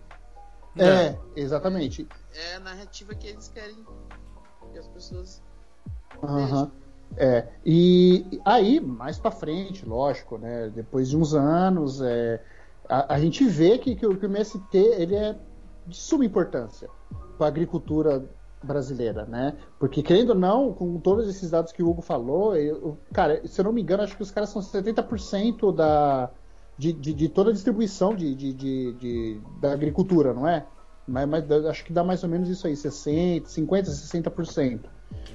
[0.76, 2.06] É, exatamente.
[2.34, 3.76] É a narrativa que eles querem
[4.72, 5.42] que as pessoas
[6.22, 6.70] Aham.
[7.16, 10.70] É, e aí, mais pra frente, lógico, né?
[10.74, 12.42] Depois de uns anos, é,
[12.88, 15.36] a, a gente vê que, que, o, que o MST ele é
[15.86, 16.88] de suma importância
[17.36, 18.24] para a agricultura
[18.64, 19.56] brasileira, né?
[19.78, 23.60] Porque, querendo ou não, com todos esses dados que o Hugo falou, eu, cara, se
[23.60, 26.30] eu não me engano, acho que os caras são 70% da,
[26.76, 30.66] de, de, de, toda a distribuição de, de, da agricultura, não é?
[31.06, 34.80] Mas, mas, acho que dá mais ou menos isso aí, 60, 50, 60%.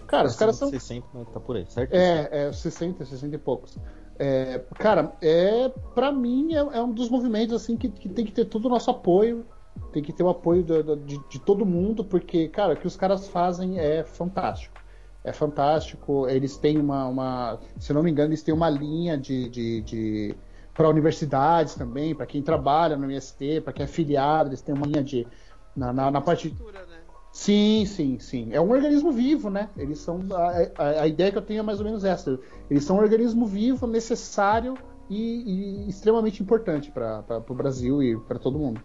[0.07, 0.69] Cara, os caras são.
[0.69, 1.93] 60, tá por aí, certo?
[1.93, 3.77] É, é 60, 60 e poucos.
[4.17, 8.33] É, cara, é, para mim é, é, um dos movimentos assim que, que, tem que
[8.33, 9.45] ter todo o nosso apoio,
[9.91, 12.95] tem que ter o apoio do, de, de, todo mundo, porque, cara, o que os
[12.95, 14.79] caras fazem é fantástico.
[15.23, 16.27] É fantástico.
[16.27, 20.35] Eles têm uma, uma se não me engano, eles têm uma linha de, de, de
[20.73, 24.85] para universidades também, para quem trabalha no MST, para quem é filiado, eles têm uma
[24.85, 25.27] linha de
[25.75, 26.99] na, na, na parte né?
[27.31, 28.49] Sim, sim, sim.
[28.51, 29.69] É um organismo vivo, né?
[29.77, 30.19] Eles são.
[30.31, 32.39] A, a, a, ideia que eu tenho é mais ou menos essa.
[32.69, 34.75] Eles são um organismo vivo, necessário
[35.09, 38.81] e, e extremamente importante para o Brasil e para todo mundo.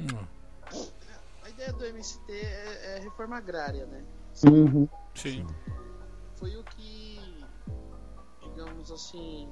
[0.00, 0.26] Hum.
[1.42, 4.04] A ideia do MST é, é reforma agrária, né?
[4.44, 4.88] Uhum.
[5.14, 5.46] Sim.
[6.36, 7.20] Foi o que,
[8.42, 9.48] digamos assim,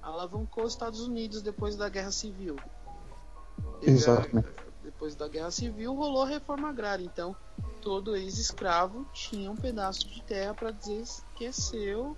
[0.00, 2.56] alavancou os Estados Unidos depois da Guerra Civil.
[3.82, 4.62] Exatamente
[5.02, 7.04] depois da Guerra Civil, rolou a reforma agrária.
[7.04, 7.34] Então,
[7.80, 11.04] todo ex-escravo tinha um pedaço de terra para dizer
[11.34, 12.16] que é seu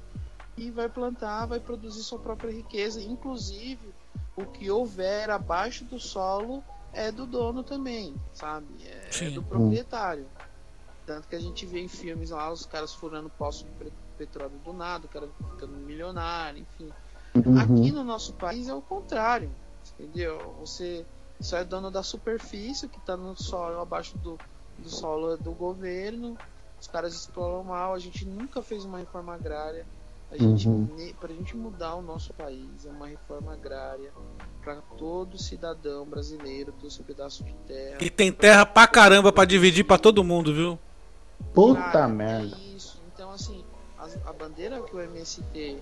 [0.56, 3.00] e vai plantar, vai produzir sua própria riqueza.
[3.02, 3.94] Inclusive,
[4.36, 6.62] o que houver abaixo do solo
[6.94, 8.66] é do dono também, sabe?
[8.84, 10.26] É, é do proprietário.
[11.06, 14.72] Tanto que a gente vê em filmes lá os caras furando poço de petróleo do
[14.72, 16.90] nada, o cara ficando milionário, enfim.
[17.34, 17.58] Uhum.
[17.58, 19.50] Aqui no nosso país é o contrário,
[19.98, 20.54] entendeu?
[20.60, 21.04] Você
[21.40, 24.38] só é dono da superfície, que está no solo, abaixo do,
[24.78, 26.38] do solo do governo.
[26.80, 27.92] Os caras exploram mal.
[27.92, 29.84] A gente nunca fez uma reforma agrária.
[30.30, 30.88] A gente, uhum.
[31.20, 34.12] Para a gente mudar o nosso país, é uma reforma agrária
[34.64, 37.98] para todo cidadão brasileiro ter o seu pedaço de terra.
[38.00, 40.78] E tem terra pra caramba para dividir para todo mundo, viu?
[41.52, 42.56] Puta Cara, merda.
[42.74, 43.00] Isso.
[43.12, 43.62] Então, assim,
[43.98, 45.78] a, a bandeira que o MST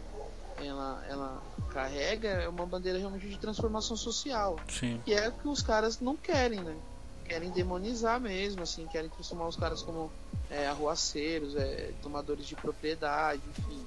[0.59, 4.59] ela, ela carrega é uma bandeira realmente de transformação social.
[4.68, 5.00] Sim.
[5.04, 6.76] Que é o que os caras não querem, né?
[7.24, 10.10] Querem demonizar mesmo, assim, querem transformar os caras como
[10.50, 13.86] é, arruaceiros, é, tomadores de propriedade, enfim.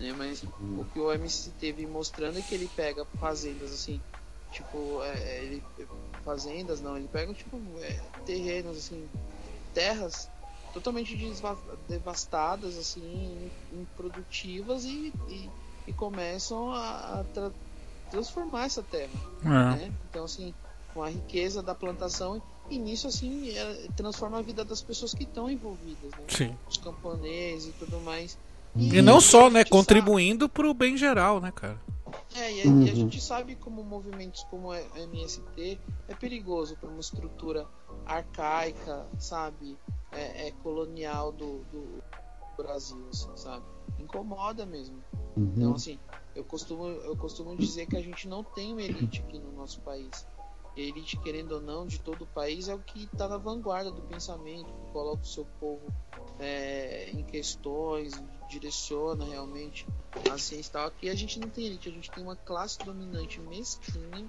[0.00, 0.14] Né?
[0.16, 4.00] Mas o que o MC teve mostrando é que ele pega fazendas assim,
[4.52, 5.62] tipo, é, é ele,
[6.24, 9.08] fazendas não, ele pega tipo é, terrenos assim,
[9.74, 10.28] terras
[10.72, 11.16] totalmente
[11.88, 15.50] devastadas, assim, improdutivas e, e
[15.88, 17.50] e começam a, a tra
[18.10, 19.10] transformar essa terra.
[19.44, 19.48] É.
[19.48, 19.92] Né?
[20.08, 20.54] Então, assim,
[20.94, 25.24] com a riqueza da plantação, e nisso, assim, é, transforma a vida das pessoas que
[25.24, 26.24] estão envolvidas, né?
[26.28, 26.56] Sim.
[26.68, 28.38] Os camponeses e tudo mais.
[28.76, 29.64] E, e não só, né?
[29.64, 31.78] Contribuindo para o bem geral, né, cara?
[32.34, 32.82] É, e a, uhum.
[32.82, 37.66] e a, gente sabe como movimentos como a MST é perigoso para uma estrutura
[38.06, 39.78] arcaica, sabe?
[40.12, 42.02] É, é colonial do, do
[42.56, 43.64] Brasil, assim, sabe?
[43.98, 45.02] Incomoda mesmo.
[45.36, 45.52] Uhum.
[45.56, 45.98] Então, assim,
[46.34, 49.80] eu costumo, eu costumo dizer que a gente não tem uma elite aqui no nosso
[49.80, 50.26] país.
[50.76, 53.36] E a elite, querendo ou não, de todo o país é o que está na
[53.36, 55.82] vanguarda do pensamento, que coloca o seu povo
[56.38, 58.12] é, em questões,
[58.48, 59.86] direciona realmente
[60.30, 60.86] a ciência e tal.
[60.86, 64.28] Aqui a gente não tem elite, a gente tem uma classe dominante mesquinha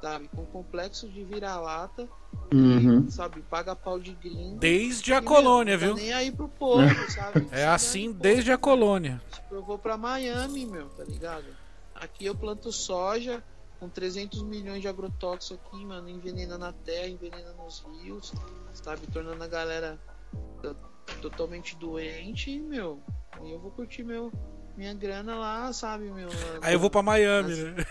[0.00, 0.28] sabe?
[0.28, 2.08] Com complexo de vira-lata,
[2.52, 3.10] uhum.
[3.10, 3.42] sabe?
[3.42, 4.58] Paga pau de gringo.
[4.58, 5.94] Desde a colônia, meu, viu?
[5.96, 7.48] Tá nem aí pro povo, sabe?
[7.50, 9.20] É assim desde a colônia.
[9.32, 11.46] Tipo, eu vou pra Miami, meu, tá ligado?
[11.94, 13.42] Aqui eu planto soja
[13.80, 18.32] com 300 milhões de agrotóxicos aqui, mano, envenenando a terra, envenenando os rios,
[18.72, 19.06] sabe?
[19.08, 19.98] Tornando a galera
[21.20, 23.00] totalmente doente, meu.
[23.44, 24.32] E eu vou curtir meu
[24.78, 26.28] minha grana lá, sabe, meu.
[26.62, 27.84] Aí eu vou pra Miami, né?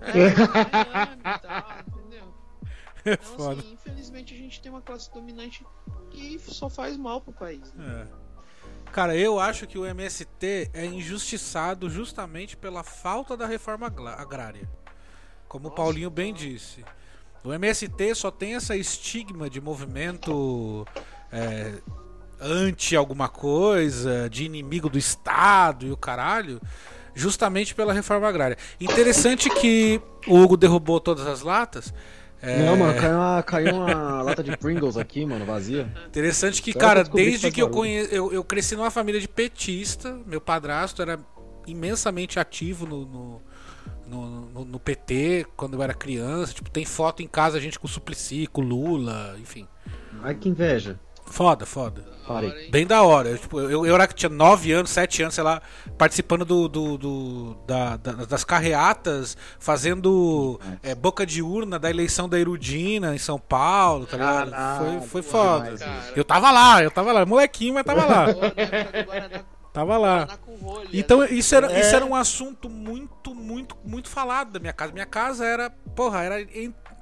[0.00, 0.30] É,
[0.80, 2.34] Miami e tal, entendeu?
[3.04, 3.60] É então, foda.
[3.60, 5.66] assim, infelizmente a gente tem uma classe dominante
[6.10, 7.70] que só faz mal pro país.
[7.74, 8.08] Né?
[8.08, 8.90] É.
[8.92, 14.68] Cara, eu acho que o MST é injustiçado justamente pela falta da reforma agrária.
[15.46, 16.82] Como Nossa, o Paulinho bem disse.
[17.44, 20.86] O MST só tem essa estigma de movimento
[21.30, 21.78] é,
[22.42, 26.60] anti alguma coisa, de inimigo do Estado e o caralho,
[27.14, 28.56] justamente pela reforma agrária.
[28.80, 31.92] Interessante que o Hugo derrubou todas as latas.
[32.40, 32.66] É...
[32.66, 35.88] Não, mano, caiu uma, caiu uma lata de Pringles aqui, mano, vazia.
[36.08, 38.08] Interessante que, cara, desde que, que eu, conhe...
[38.10, 41.20] eu, eu cresci numa família de petista, meu padrasto era
[41.68, 43.42] imensamente ativo no, no,
[44.08, 46.52] no, no, PT quando eu era criança.
[46.52, 49.68] Tipo, tem foto em casa a gente com o Suplicy, com o Lula, enfim.
[50.20, 50.98] Ai, que inveja.
[51.32, 52.04] Foda, foda.
[52.28, 52.68] Parei.
[52.70, 53.30] Bem da hora.
[53.30, 55.62] Eu, tipo, eu, eu era que tinha 9 anos, 7 anos, sei lá,
[55.96, 62.28] participando do, do, do- da- da- das carreatas, fazendo é, boca de urna da eleição
[62.28, 64.50] da Erudina em São Paulo, tá ligado?
[64.50, 65.76] Caralho, foi foi foda.
[65.78, 66.12] cara.
[66.14, 68.26] Eu tava lá, eu tava lá, molequinho, mas tava lá.
[69.06, 70.26] Guaraná- Tava lá.
[70.44, 71.28] Com rolha, Então né?
[71.30, 71.80] isso era, É.
[71.80, 74.92] isso era um assunto muito, muito, muito falado da minha casa.
[74.92, 76.46] Minha casa era, porra, era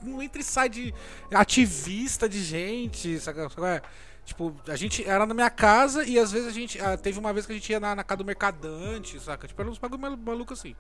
[0.05, 0.95] um entre e sai de
[1.35, 3.83] ativista de gente, sabe, é?
[4.31, 6.81] Tipo, a gente era na minha casa e às vezes a gente.
[6.81, 9.49] ah, teve uma vez que a gente ia na, na casa do mercadante, saca?
[9.49, 10.77] Tipo, era uns bagulho malu- maluco assim.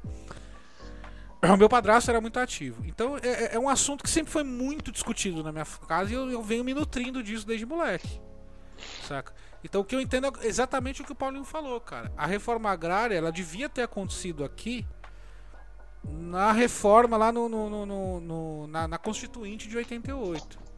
[1.42, 2.84] O meu padrasto era muito ativo.
[2.86, 6.14] Então é, é- é um assunto que sempre foi muito discutido na minha casa e
[6.14, 8.20] eu, eu venho me nutrindo disso desde moleque.
[9.08, 9.32] Saca?
[9.64, 12.12] Então o que eu entendo é exatamente o que o Paulinho falou, cara.
[12.16, 14.86] A reforma agrária, ela devia ter acontecido aqui
[16.04, 20.69] na reforma lá no- no- no- no- na, na Constituinte de 88.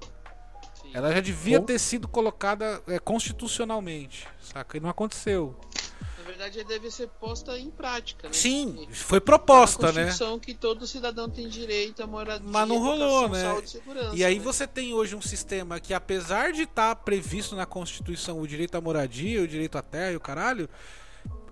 [0.95, 4.77] Ela já devia ter sido colocada é, constitucionalmente, saca?
[4.77, 5.57] E não aconteceu.
[6.19, 8.33] Na verdade, ele deve ser posta em prática, né?
[8.33, 10.05] Sim, Porque foi tá proposta, na né?
[10.05, 13.43] Constituição que todo cidadão tem direito a moradia, Mas não rolou, né?
[13.43, 13.83] saúde
[14.15, 14.45] e aí né?
[14.45, 18.81] você tem hoje um sistema que, apesar de estar previsto na Constituição o direito à
[18.81, 20.69] moradia, o direito à terra e o caralho,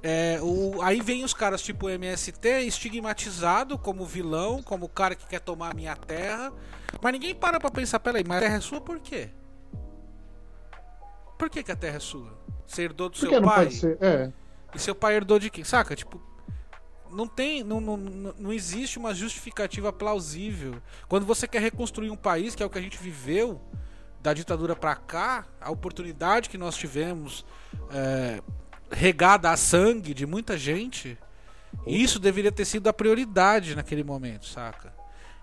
[0.02, 5.26] é, o, aí vem os caras tipo MST estigmatizado como vilão, como o cara que
[5.26, 6.52] quer tomar a minha terra.
[7.02, 9.30] Mas ninguém para pra pensar, peraí, mas a terra é sua por quê?
[11.38, 12.38] Por que, que a terra é sua?
[12.66, 13.68] Você herdou do Por seu pai?
[14.00, 14.30] É.
[14.74, 15.64] E seu pai herdou de quem?
[15.64, 15.96] Saca?
[15.96, 16.20] Tipo,
[17.10, 17.64] não tem.
[17.64, 20.74] Não, não, não existe uma justificativa plausível.
[21.08, 23.60] Quando você quer reconstruir um país, que é o que a gente viveu,
[24.20, 27.44] da ditadura pra cá, a oportunidade que nós tivemos
[27.90, 28.42] é,
[28.90, 31.16] regada a sangue de muita gente,
[31.86, 34.92] isso deveria ter sido a prioridade naquele momento, saca?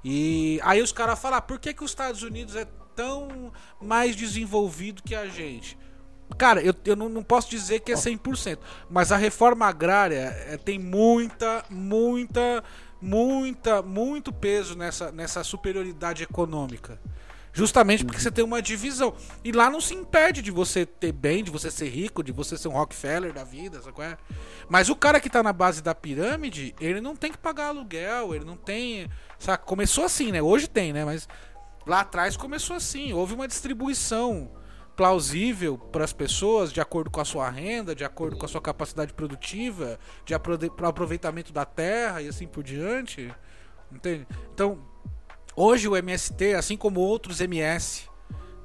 [0.03, 2.65] E aí os caras falam, ah, por que, que os Estados Unidos é
[2.95, 3.51] tão
[3.81, 5.77] mais desenvolvido que a gente?
[6.37, 8.59] Cara, eu, eu não, não posso dizer que é 100%,
[8.89, 12.63] mas a reforma agrária é, tem muita, muita,
[13.01, 16.99] muita, muito peso nessa, nessa superioridade econômica.
[17.57, 19.15] Justamente porque você tem uma divisão.
[19.43, 22.55] E lá não se impede de você ter bem, de você ser rico, de você
[22.55, 24.15] ser um Rockefeller da vida, sabe qual é?
[24.69, 28.35] Mas o cara que tá na base da pirâmide, ele não tem que pagar aluguel,
[28.35, 29.09] ele não tem.
[29.39, 29.63] Sabe?
[29.65, 30.39] Começou assim, né?
[30.39, 31.03] Hoje tem, né?
[31.03, 31.27] Mas
[31.83, 33.11] lá atrás começou assim.
[33.11, 34.51] Houve uma distribuição
[34.95, 38.61] plausível para as pessoas de acordo com a sua renda, de acordo com a sua
[38.61, 43.33] capacidade produtiva, de aprove- pro aproveitamento da terra e assim por diante.
[43.91, 44.27] Entende?
[44.53, 44.79] Então,
[45.57, 48.03] hoje o MST, assim como outros MS,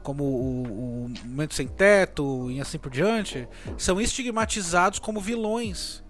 [0.02, 3.48] como o, o Momento Sem Teto e assim por diante,
[3.78, 6.05] são estigmatizados como vilões.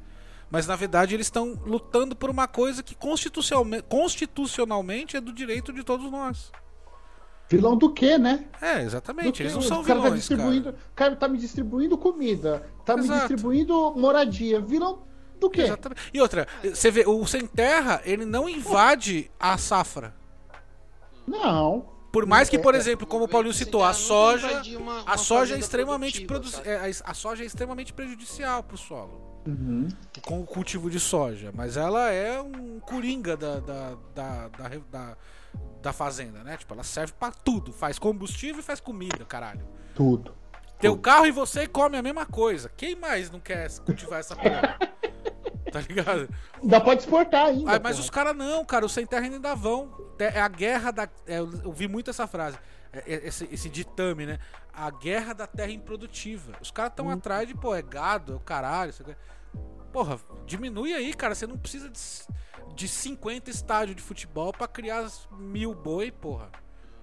[0.50, 5.72] Mas na verdade eles estão lutando por uma coisa que constitucionalmente, constitucionalmente é do direito
[5.72, 6.50] de todos nós.
[7.48, 8.46] Vilão do quê, né?
[8.60, 9.42] É, exatamente.
[9.42, 10.76] Eles não o são cara tá vilões, distribuindo, cara.
[10.76, 13.18] O cara tá me distribuindo comida, tá me Exato.
[13.20, 14.60] distribuindo moradia.
[14.60, 15.02] Vilão
[15.38, 15.62] do quê?
[15.62, 16.00] Exatamente.
[16.14, 20.14] E outra, você vê, o Sem Terra, ele não invade a safra.
[21.26, 21.88] Não.
[22.12, 22.78] Por mais que, É, por é.
[22.78, 24.62] exemplo, como o Paulinho citou, a soja,
[25.06, 26.26] a soja é extremamente
[26.64, 29.32] é, a soja é extremamente prejudicial pro solo.
[29.44, 29.88] Uhum.
[30.24, 35.16] com o cultivo de soja, mas ela é um coringa da, da, da, da, da,
[35.82, 36.56] da fazenda, né?
[36.56, 39.66] Tipo, ela serve pra tudo, faz combustível e faz comida, caralho.
[39.96, 40.32] Tudo.
[40.78, 42.70] Teu carro e você come a mesma coisa.
[42.76, 44.78] Quem mais não quer cultivar essa porra?
[45.72, 46.28] tá ligado?
[46.62, 47.70] Ainda pode exportar ainda.
[47.70, 48.04] Ah, mas porra.
[48.04, 49.90] os caras não, cara, os sem terra ainda vão.
[50.18, 51.08] É a guerra da.
[51.26, 52.58] é, eu ouvi muito essa frase,
[52.92, 54.38] é, é, esse, esse ditame, né?
[54.72, 56.52] A guerra da terra improdutiva.
[56.60, 58.92] Os caras estão atrás de, pô, é gado, é o caralho.
[59.00, 59.16] aqui.
[59.92, 61.34] Porra, diminui aí, cara.
[61.34, 62.00] Você não precisa de,
[62.74, 66.50] de 50 estádios de futebol pra criar mil boi, porra.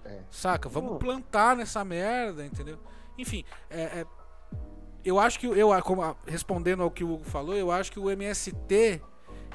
[0.04, 0.20] É.
[0.30, 0.68] Saca?
[0.68, 2.80] Vamos plantar nessa merda, entendeu?
[3.18, 4.06] Enfim, é, é,
[5.04, 5.70] eu acho que eu
[6.26, 9.00] respondendo ao que o Hugo falou, eu acho que o MST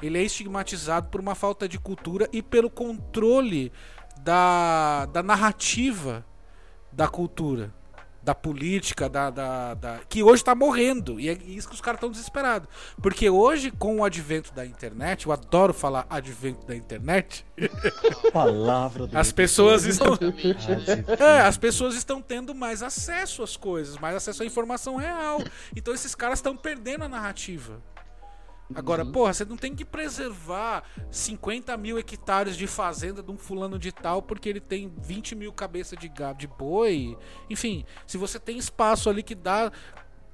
[0.02, 3.72] ele é estigmatizado por uma falta de cultura e pelo controle
[4.20, 6.24] da, da narrativa
[6.92, 7.74] da cultura,
[8.26, 11.20] da política, da, da, da- que hoje tá morrendo.
[11.20, 12.68] E é isso que os caras estão desesperados.
[13.00, 17.46] Porque hoje, com o advento da internet, eu adoro falar advento da internet,
[18.32, 20.18] Palavra do as pessoas estão.
[21.20, 25.40] É, as pessoas estão tendo mais acesso às coisas, mais acesso à informação real.
[25.76, 27.80] Então esses caras estão perdendo a narrativa.
[28.74, 33.78] Agora, porra, você não tem que preservar 50 mil hectares de fazenda de um fulano
[33.78, 37.16] de tal porque ele tem 20 mil cabeças de gado, de boi.
[37.48, 39.70] Enfim, se você tem espaço ali que dá.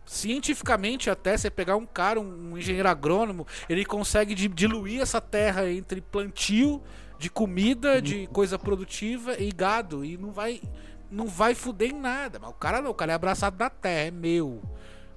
[0.05, 5.71] Cientificamente, até você pegar um cara, um engenheiro agrônomo, ele consegue di- diluir essa terra
[5.71, 6.83] entre plantio
[7.21, 10.05] de comida, de coisa produtiva e gado.
[10.05, 10.61] E não vai
[11.09, 12.39] não vai fuder em nada.
[12.41, 14.61] Mas o cara não, o cara é abraçado da terra, é meu.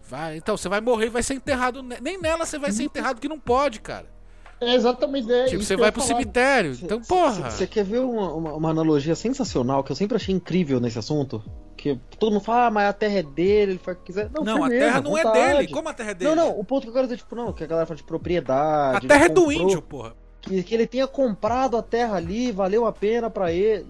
[0.08, 1.82] Vai, então você vai morrer e vai ser enterrado.
[1.82, 4.14] ne- Nem nela você vai ser enterrado que não pode, cara.
[4.62, 5.30] É exatamente.
[5.32, 6.14] É, Tipo, isso você que eu vai pro falar.
[6.20, 6.78] cemitério.
[6.82, 7.52] Então, porra.
[7.52, 11.44] Você quer ver uma, uma- uma analogia sensacional que eu sempre achei incrível nesse assunto?
[11.76, 14.30] Que todo mundo fala, ah, mas a terra é dele, ele faz o que quiser.
[14.34, 15.58] Não, Não, a terra não é vontade.
[15.58, 15.68] dele.
[15.74, 16.36] Como a terra é dele?
[16.36, 18.04] Não, não, o ponto que eu quero dizer, tipo, não, que a galera fala de
[18.04, 19.06] propriedade.
[19.06, 20.16] A terra é do comprou- índio, porra.
[20.42, 23.86] Que, que ele tenha comprado a terra ali, valeu a pena pra ele.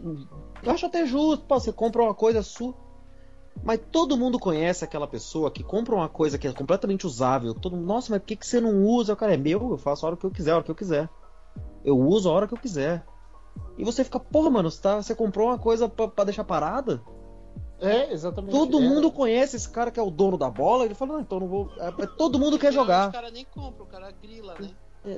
[0.64, 2.74] Eu acho até justo, pô, você compra uma coisa sua.
[3.64, 7.54] Mas todo mundo conhece aquela pessoa que compra uma coisa que é completamente usável.
[7.54, 9.14] Todo mundo, nossa, mas por que, que você não usa?
[9.14, 10.76] O cara é meu, eu faço a hora que eu quiser, a hora que eu
[10.76, 11.10] quiser.
[11.84, 13.06] Eu uso a hora que eu quiser.
[13.78, 17.02] E você fica, porra, mano, você, tá, você comprou uma coisa pra, pra deixar parada?
[17.80, 18.52] É, exatamente.
[18.52, 18.82] Todo é.
[18.82, 20.86] mundo conhece esse cara que é o dono da bola.
[20.86, 21.72] Ele fala, não, então não vou.
[21.78, 23.12] é, é, todo mundo quer Os jogar.
[23.12, 24.70] caras nem compram, o cara grila, né?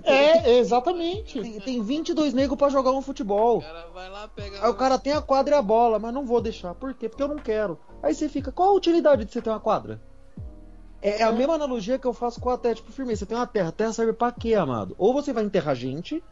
[0.03, 1.41] É, exatamente.
[1.41, 3.57] Tem, tem 22 negros pra jogar um futebol.
[3.57, 4.63] O cara vai lá, pega.
[4.63, 6.73] Aí o cara tem a quadra e a bola, mas não vou deixar.
[6.75, 7.07] Por quê?
[7.07, 7.79] Porque eu não quero.
[8.01, 10.01] Aí você fica, qual a utilidade de você ter uma quadra?
[11.01, 12.75] É, é a mesma analogia que eu faço com a terra.
[12.75, 13.69] Tipo, firmeza, você tem uma terra.
[13.69, 14.95] A terra serve pra quê, amado?
[14.97, 16.23] Ou você vai enterrar gente,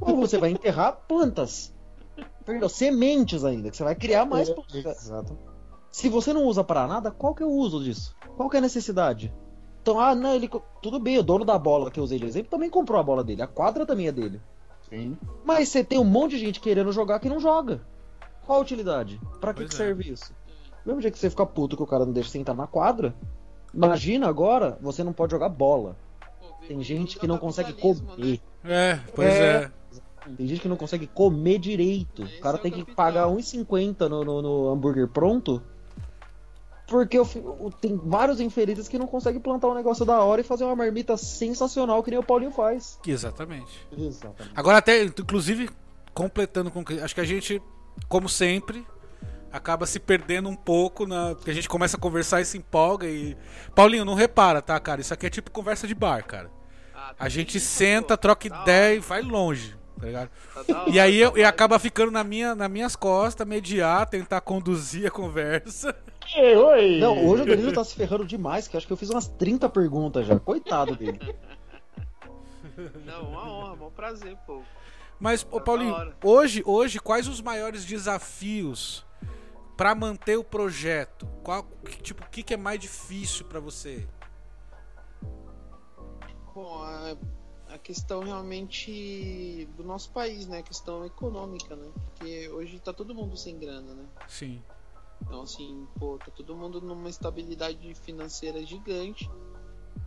[0.00, 1.74] ou você vai enterrar plantas.
[2.44, 5.02] Perdão, sementes ainda, que você vai criar mais É, plantas.
[5.04, 5.38] Exato.
[5.90, 8.16] Se você não usa pra nada, qual que é o uso disso?
[8.36, 9.32] Qual que é a necessidade?
[9.82, 10.48] Então, ah, não, ele.
[10.80, 13.24] Tudo bem, o dono da bola que eu usei de exemplo também comprou a bola
[13.24, 13.42] dele.
[13.42, 14.40] A quadra também é dele.
[14.88, 15.18] Sim.
[15.44, 17.80] Mas você tem um monte de gente querendo jogar que não joga.
[18.46, 19.20] Qual a utilidade?
[19.40, 19.76] Pra que, que é.
[19.76, 20.32] serve isso?
[20.84, 22.66] Do mesmo jeito que você fica puto que o cara não deixa você entrar na
[22.66, 23.14] quadra,
[23.74, 25.96] imagina agora você não pode jogar bola.
[26.66, 28.40] Tem gente que não consegue capitalismo, comer.
[28.64, 29.64] É, pois é.
[29.64, 29.70] É.
[30.36, 32.22] Tem gente que não consegue comer direito.
[32.22, 35.60] O cara é tem que pagar 1,50 no, no, no hambúrguer pronto.
[36.86, 40.64] Porque o- tem vários infelizes que não conseguem plantar um negócio da hora e fazer
[40.64, 42.98] uma marmita sensacional que nem o Paulinho faz.
[43.06, 43.86] Exatamente.
[43.96, 44.52] Exatamente.
[44.54, 45.70] Agora até, inclusive,
[46.12, 47.62] completando com que acho que a gente,
[48.08, 48.86] como sempre,
[49.50, 53.06] acaba se perdendo um pouco na porque a gente começa a conversar e se empolga
[53.06, 53.36] e
[53.74, 55.00] Paulinho, não repara, tá, cara?
[55.00, 56.50] Isso aqui é tipo conversa de bar, cara.
[56.94, 59.76] Ah, A gente isso, senta, pô, troca da ideia e vai longe,
[60.54, 63.46] tá tá E aí eu, tá e da acaba ficando na minha, nas minhas costas,
[63.46, 65.94] mediar, tentar conduzir a conversa.
[66.34, 66.98] Ei, oi.
[66.98, 69.28] Não, hoje o Danilo tá se ferrando demais, que eu acho que eu fiz umas
[69.28, 70.38] 30 perguntas já.
[70.38, 71.18] Coitado dele.
[73.04, 74.62] Não, uma honra, bom prazer, pô.
[75.20, 79.04] Mas, ô da Paulinho, hoje, hoje, quais os maiores desafios
[79.76, 81.26] pra manter o projeto?
[81.44, 81.66] Qual,
[82.02, 84.08] tipo, o que, que é mais difícil pra você?
[86.54, 87.16] Bom, a,
[87.74, 90.58] a questão realmente do nosso país, né?
[90.58, 91.88] A questão econômica, né?
[92.06, 94.04] Porque hoje tá todo mundo sem grana, né?
[94.26, 94.62] Sim.
[95.22, 99.30] Então, assim, pô, tá todo mundo numa estabilidade financeira gigante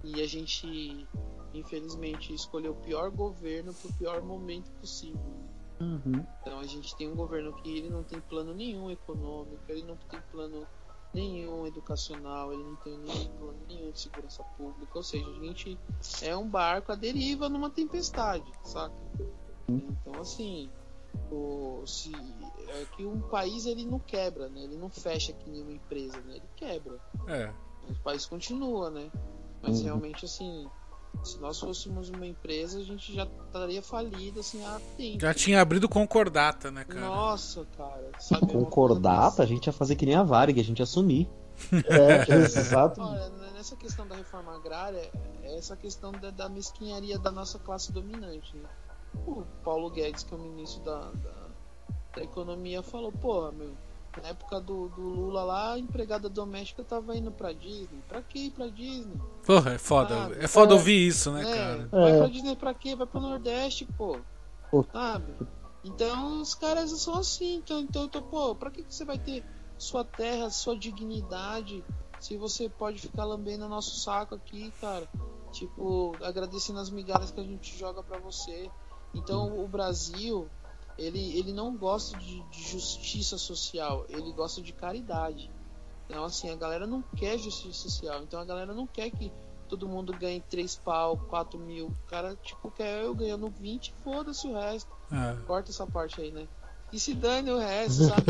[0.04, 1.08] e a gente,
[1.54, 5.34] infelizmente, escolheu o pior governo pro pior momento possível.
[5.80, 6.26] Uhum.
[6.42, 9.98] Então, a gente tem um governo que ele não tem plano nenhum econômico, ele não
[9.98, 10.66] tem plano
[11.14, 15.80] nenhum educacional, ele não tem nenhum plano nenhum de segurança pública, ou seja, a gente
[16.22, 18.94] é um barco à deriva numa tempestade, saca?
[19.68, 20.70] Então, assim,
[21.32, 22.12] o, se,
[22.70, 24.62] é que um país ele não quebra, né?
[24.64, 26.36] Ele não fecha que nem uma empresa, né?
[26.36, 27.00] Ele quebra.
[27.28, 27.54] É.
[27.90, 29.12] O país continua, né?
[29.62, 29.86] Mas Uhum.
[29.86, 30.68] realmente, assim,
[31.24, 35.20] se nós fôssemos uma empresa, a gente já estaria falido, assim, há tempo.
[35.22, 37.00] Já tinha abrido concordata, né, cara?
[37.08, 38.12] Nossa, cara.
[38.20, 40.84] Sabe, é Concordata, coisa a gente ia fazer que nem a Varig, a gente ia
[40.84, 41.28] assumir.
[41.86, 43.00] É, exato.
[43.02, 45.10] Olha, n- nessa questão da reforma agrária,
[45.44, 48.68] é essa questão da, da mesquinharia da nossa classe dominante, né?
[49.28, 51.48] O Paulo Guedes, que é o ministro da, da,
[52.16, 53.72] da economia, falou, porra, meu,
[54.22, 58.02] na época do, do Lula lá, a empregada doméstica tava indo pra Disney.
[58.08, 59.20] Pra que ir pra Disney?
[59.46, 60.16] Porra, é foda.
[60.28, 60.78] Ah, É foda é.
[60.78, 61.88] ouvir isso, né, É, cara?
[61.92, 62.18] Vai É.
[62.20, 62.96] pra Disney pra quê?
[62.96, 64.18] Vai pro Nordeste, pô.
[64.72, 64.86] Pô.
[64.92, 65.34] Sabe?
[65.84, 67.56] Então os caras são assim.
[67.58, 69.44] Então, então, então, pô, pra que, que você vai ter
[69.78, 71.84] sua terra, sua dignidade,
[72.20, 75.08] se você pode ficar lambendo nosso saco aqui, cara?
[75.52, 78.70] Tipo, agradecendo as migalhas que a gente joga pra você.
[79.16, 80.48] Então o Brasil,
[80.98, 85.50] ele, ele não gosta de, de justiça social, ele gosta de caridade.
[86.08, 88.22] Então, assim, a galera não quer justiça social.
[88.22, 89.32] Então a galera não quer que
[89.68, 91.88] todo mundo ganhe 3 pau, 4 mil.
[91.88, 94.92] O cara, tipo, quer eu ganhando 20, foda-se o resto.
[95.12, 95.36] É.
[95.48, 96.48] Corta essa parte aí, né?
[96.92, 98.24] E se dane o resto, sabe?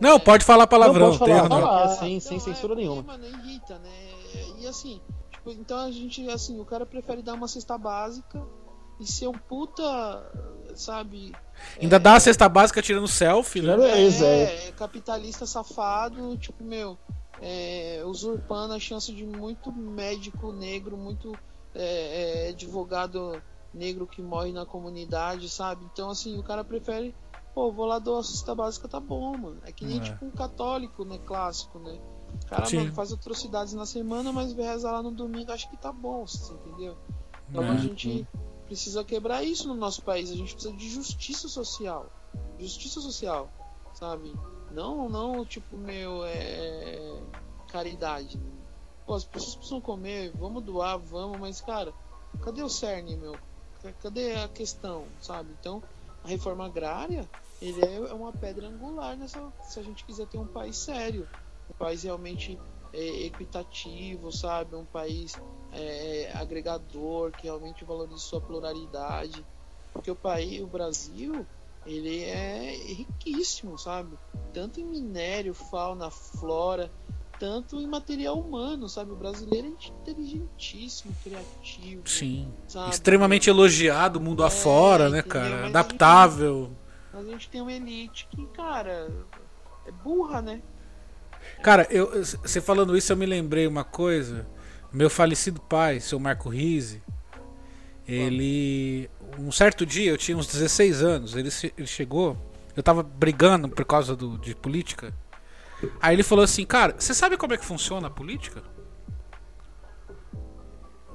[0.00, 1.10] Não, pode falar palavrão.
[1.10, 1.66] Não, pode falar, tem- fala.
[1.66, 1.88] falar.
[1.96, 3.02] sem, sem Então, censura é, porque, nenhuma.
[3.02, 4.14] Mano, irrita, né?
[4.60, 5.00] E assim,
[5.32, 8.40] tipo, então a gente, assim, o cara prefere dar uma cesta básica
[9.00, 9.82] e ser um puta,
[10.74, 11.32] sabe?
[11.80, 13.74] Ainda dá a cesta básica tirando selfie, né?
[13.90, 14.42] É, isso, é.
[14.42, 16.98] É, é capitalista safado, tipo, meu,
[17.40, 21.36] é, usurpando a chance de muito médico negro, muito
[21.74, 23.42] é, é, advogado
[23.72, 25.84] negro que morre na comunidade, sabe?
[25.92, 27.14] Então, assim, o cara prefere
[27.56, 29.56] Pô, vou lá dou a cesta básica, tá bom, mano.
[29.64, 30.02] É que nem É.
[30.02, 31.18] tipo um católico, né?
[31.24, 31.98] Clássico, né?
[32.44, 32.76] O cara, Sim.
[32.80, 36.26] mano, faz atrocidades na semana, mas vai rezar lá no domingo, acho que tá bom,
[36.26, 36.98] você entendeu?
[37.48, 37.70] Então É.
[37.70, 38.28] a gente
[38.66, 40.30] precisa quebrar isso no nosso país.
[40.30, 42.10] A gente precisa de justiça social.
[42.58, 43.50] Justiça social,
[43.94, 44.32] sabe?
[44.72, 47.22] Não, não, tipo, meu, é.
[47.68, 48.38] caridade.
[48.38, 48.52] Né?
[49.06, 51.92] Pô, as pessoas precisam comer, vamos doar, vamos, mas, cara,
[52.42, 53.38] cadê o cerne, meu?
[53.80, 55.54] Ca- Cadê a questão, sabe?
[55.60, 55.82] Então,
[56.24, 57.28] a reforma agrária,
[57.62, 59.52] ele é é uma pedra angular nessa.
[59.62, 61.28] Se a gente quiser ter um país sério,
[61.70, 62.58] um país realmente
[62.92, 64.74] é, equitativo, sabe?
[64.74, 65.38] Um país
[65.76, 69.44] é, agregador, que realmente valorize sua pluralidade.
[69.92, 71.46] Porque o país, o Brasil,
[71.86, 74.16] ele é riquíssimo, sabe?
[74.52, 76.90] Tanto em minério, fauna, flora,
[77.38, 79.12] tanto em material humano, sabe?
[79.12, 82.48] O brasileiro é inteligentíssimo, criativo, Sim.
[82.68, 82.90] sabe?
[82.90, 85.48] Extremamente elogiado mundo É, afora, né, cara?
[85.48, 86.70] Mas a gente- Adaptável.
[87.12, 89.10] Mas a gente tem uma elite que, cara,
[89.86, 90.62] é burra, né?
[91.62, 94.46] Cara, eu, você falando isso, eu me lembrei uma coisa.
[94.92, 97.02] Meu falecido pai, seu Marco Rizzi,
[98.06, 99.10] ele.
[99.38, 102.36] Um certo dia, eu tinha uns 16 anos, ele, ele chegou,
[102.74, 105.12] eu tava brigando por causa do, de política.
[106.00, 108.62] Aí ele falou assim, cara, você sabe como é que funciona a política?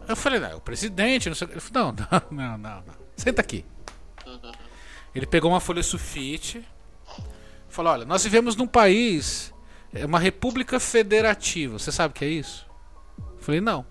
[0.07, 1.48] Eu falei, não, é o presidente, não sei.
[1.49, 2.93] Ele falou, não, não, não, não.
[3.15, 3.65] Senta aqui.
[5.15, 6.65] Ele pegou uma folha sulfite,
[7.69, 9.53] falou, olha, nós vivemos num país,
[9.93, 11.77] é uma república federativa.
[11.77, 12.65] Você sabe o que é isso?
[13.41, 13.85] Falei, não.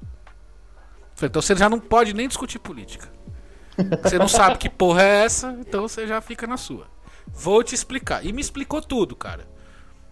[1.14, 3.10] Falei, então você já não pode nem discutir política.
[4.02, 6.86] Você não sabe que porra é essa, então você já fica na sua.
[7.27, 8.24] Vou te explicar.
[8.24, 9.48] E me explicou tudo, cara.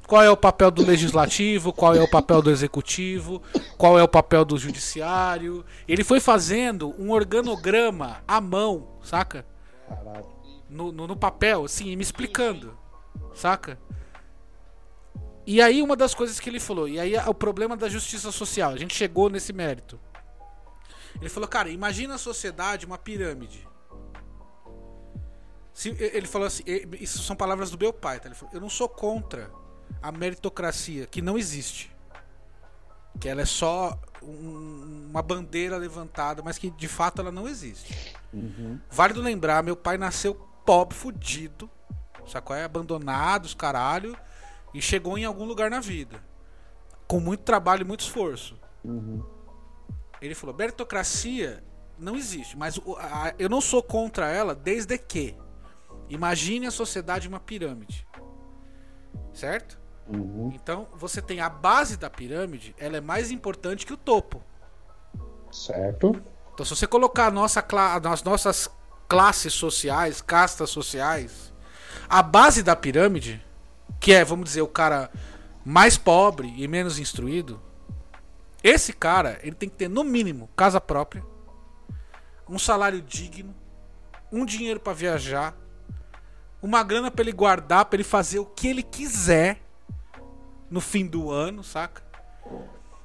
[0.07, 3.43] Qual é o papel do legislativo, qual é o papel do executivo,
[3.77, 5.65] qual é o papel do judiciário.
[5.87, 9.45] Ele foi fazendo um organograma à mão, saca?
[10.69, 12.77] No, no, no papel, assim, e me explicando,
[13.35, 13.79] saca?
[15.51, 18.31] E aí uma das coisas que ele falou, e aí é o problema da justiça
[18.31, 19.99] social, a gente chegou nesse mérito.
[21.19, 23.67] Ele falou, cara, imagina a sociedade uma pirâmide.
[25.73, 26.63] Se, ele falou assim,
[27.01, 28.27] isso são palavras do meu pai, tá?
[28.29, 29.51] Ele falou, eu não sou contra
[30.03, 31.91] a meritocracia, que não existe.
[33.19, 38.15] Que ela é só um- uma bandeira levantada, mas que de fato ela não existe.
[38.91, 40.35] Válido lembrar, meu pai nasceu
[40.67, 41.71] pobre, fudido,
[42.27, 42.55] sacou?
[42.55, 44.15] É abandonado, os caralho,
[44.73, 46.23] e chegou em algum lugar na vida.
[47.07, 48.59] Com muito trabalho e muito esforço.
[50.21, 51.63] Ele falou: meritocracia
[51.99, 52.81] não existe, mas
[53.39, 55.37] eu não sou contra ela desde que.
[56.09, 58.07] Imagine a sociedade uma pirâmide.
[59.33, 59.79] Certo?
[60.55, 64.43] Então você tem a base da pirâmide, ela é mais importante que o topo.
[65.51, 66.21] Certo.
[66.55, 67.65] Então, se você colocar a nossa,
[68.11, 68.71] as nossas
[69.07, 71.53] classes sociais, castas sociais,
[72.09, 73.45] a base da pirâmide,
[74.01, 75.11] que é, vamos dizer, o cara
[75.65, 77.61] mais pobre e menos instruído,
[78.63, 81.25] esse cara, ele tem que ter, no mínimo, casa própria,
[82.49, 83.55] um salário digno,
[84.33, 85.57] um dinheiro pra viajar,
[86.61, 89.63] uma grana pra ele guardar, pra ele fazer o que ele quiser
[90.71, 92.03] no fim do ano, saca?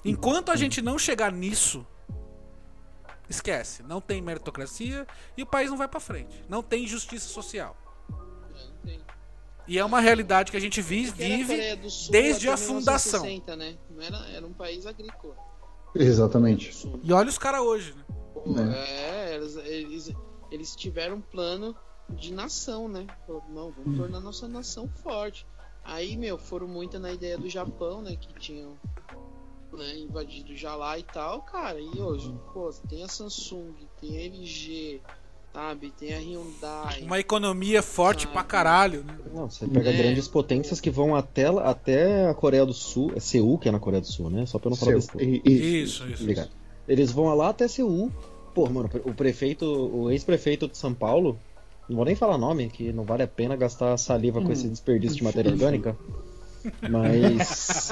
[0.04, 1.86] Enquanto a gente não chegar nisso,
[3.30, 5.08] esquece, não tem meritocracia
[5.38, 6.44] e o país não vai pra frente.
[6.50, 7.78] Não tem justiça social.
[8.10, 9.02] É, não tem.
[9.68, 13.24] E é uma realidade que a gente a vive Coreia do Sul desde a fundação.
[13.24, 13.78] 1960, né?
[14.00, 15.36] Era, era um país agrícola.
[15.96, 16.90] Exatamente.
[17.04, 18.04] E olha os caras hoje, né?
[18.34, 20.14] Pô, é, eles, eles,
[20.52, 21.76] eles tiveram um plano
[22.10, 23.06] de nação, né?
[23.50, 25.46] Não, vamos tornar nossa nação forte.
[25.84, 28.16] Aí, meu, foram muito na ideia do Japão, né?
[28.16, 28.78] Que tinham
[29.72, 31.80] né, invadido já lá e tal, cara.
[31.80, 35.02] E hoje, pô, tem a Samsung, tem a LG,
[35.54, 35.94] sabe?
[36.00, 37.02] Tem a Hyundai.
[37.04, 39.16] Uma economia forte Ah, pra caralho, né?
[39.34, 39.94] Não, você pega É.
[39.98, 43.12] grandes potências que vão até, até a Coreia do Sul.
[43.16, 44.46] É Seul que é na Coreia do Sul, né?
[44.46, 45.32] Só pra eu não falar besteira.
[45.46, 45.50] Isso.
[46.04, 46.24] Isso, isso.
[46.24, 46.50] Obrigado.
[46.88, 48.12] Eles vão lá até Seul.
[48.54, 51.40] Pô, mano, o prefeito, o ex-prefeito de São Paulo,
[51.90, 55.18] não vou nem falar nome, que não vale a pena gastar saliva com esse desperdício
[55.18, 55.96] de matéria orgânica.
[56.90, 57.90] Mas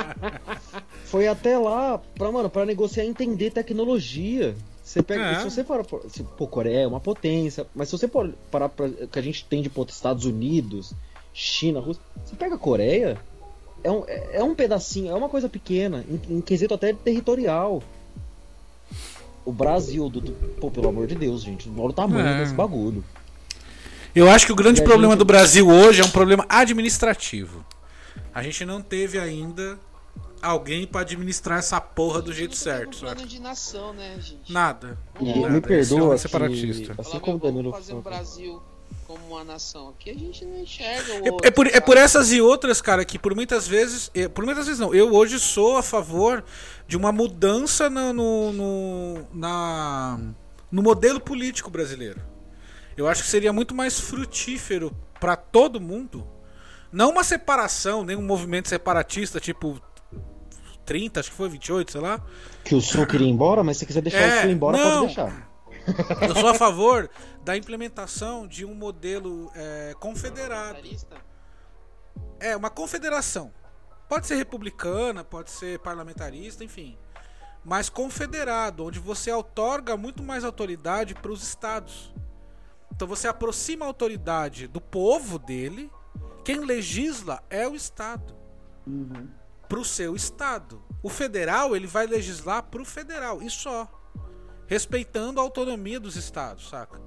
[1.06, 4.56] foi até lá pra, mano, pra negociar e entender tecnologia.
[4.84, 5.40] Você pega, É.
[5.40, 8.90] se você para, se, pô, Coreia é uma potência, mas se você for parar pra,
[8.90, 10.94] que a gente tem de Estados Unidos,
[11.34, 13.18] China, Rússia, você pega a Coreia,
[13.84, 17.82] é um, é é um pedacinho, é uma coisa pequena, em, em quesito até territorial.
[19.46, 22.40] O Brasil, do, do- pô, pelo amor de Deus, gente, olha o tamanho É.
[22.40, 23.04] desse bagulho.
[24.14, 27.64] Eu acho que o grande E problema gente- do Brasil hoje é um problema administrativo.
[28.34, 29.80] A gente não teve ainda
[30.42, 34.52] alguém pra administrar essa porra do jeito certo, um plano de nação, né, gente?
[34.52, 34.98] Nada.
[35.20, 35.50] E Nada.
[35.50, 36.94] me Esse perdoa é que, separatista.
[36.98, 38.18] assim Falar, como o Danilo vamos fazer um falou.
[38.20, 38.64] Brasil
[39.08, 39.90] como uma nação.
[39.90, 42.82] Aqui a gente não enxerga o É, outro, é por, é por essas e outras,
[42.82, 44.10] cara, que por muitas vezes.
[44.14, 44.94] é, Por muitas vezes não.
[44.94, 46.44] Eu hoje sou a favor
[46.88, 50.20] de uma mudança no, no, no- na,
[50.72, 52.22] no modelo político brasileiro.
[52.98, 56.26] Eu acho que seria muito mais frutífero pra todo mundo.
[56.92, 59.82] Não uma separação, nem um movimento separatista, tipo
[60.86, 62.22] 30, acho que foi 28, sei lá.
[62.64, 65.02] Que o Sul queria ir embora, mas se quiser deixar É, o Sul embora, não.
[65.02, 65.52] pode deixar.
[66.22, 67.10] Eu sou a favor
[67.44, 70.80] da implementação de um modelo é, confederado.
[72.40, 73.52] É, uma confederação.
[74.08, 76.98] Pode ser republicana, pode ser parlamentarista, enfim.
[77.64, 82.14] Mas confederado, onde você outorga muito mais autoridade para os estados.
[82.92, 85.90] Então você aproxima a autoridade do povo dele.
[86.44, 88.36] Quem legisla é o estado.
[89.72, 90.82] Para o seu estado.
[91.02, 93.88] O federal, ele vai legislar para o federal e só.
[94.68, 97.00] Respeitando a autonomia dos estados, saca?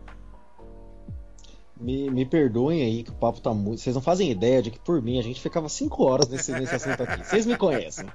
[1.79, 3.83] Me, me perdoem aí que o papo tá muito.
[3.83, 6.75] Vocês não fazem ideia de que por mim a gente ficava 5 horas nesse, nesse
[6.75, 7.23] assunto aqui.
[7.23, 8.07] Vocês me conhecem.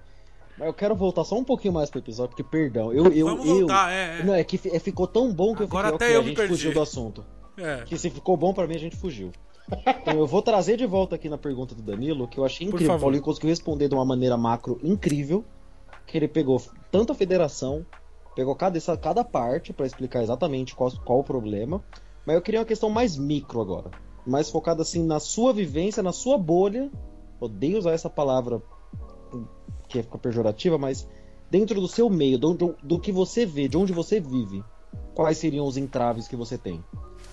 [0.58, 3.06] Mas eu quero voltar só um pouquinho mais pro episódio, porque, perdão, eu.
[3.14, 4.24] eu, Vamos eu voltar, é, é.
[4.24, 6.24] Não, é que é, ficou tão bom que Agora eu fiquei, até ok, eu a
[6.24, 6.54] me gente perdi.
[6.54, 7.24] fugiu do assunto.
[7.56, 7.84] É.
[7.84, 9.32] Que se ficou bom pra mim, a gente fugiu.
[10.02, 12.96] Então eu vou trazer de volta aqui na pergunta do Danilo, que eu achei incrível.
[12.96, 13.00] O.
[13.00, 15.44] Paulinho conseguiu responder de uma maneira macro incrível.
[16.06, 17.86] Que ele pegou tanto a federação,
[18.36, 21.84] pegou cada, cada parte pra explicar exatamente qual, qual o problema.
[22.26, 23.92] Mas eu queria uma questão mais micro agora.
[24.26, 26.90] Mais focada assim na sua vivência, na sua bolha.
[27.40, 28.62] Odeio usar essa palavra
[29.88, 31.08] que fica pejorativa, mas
[31.50, 34.64] dentro do seu meio, do, do, do que você vê, de onde você vive,
[35.16, 36.84] quais seriam os entraves que você tem?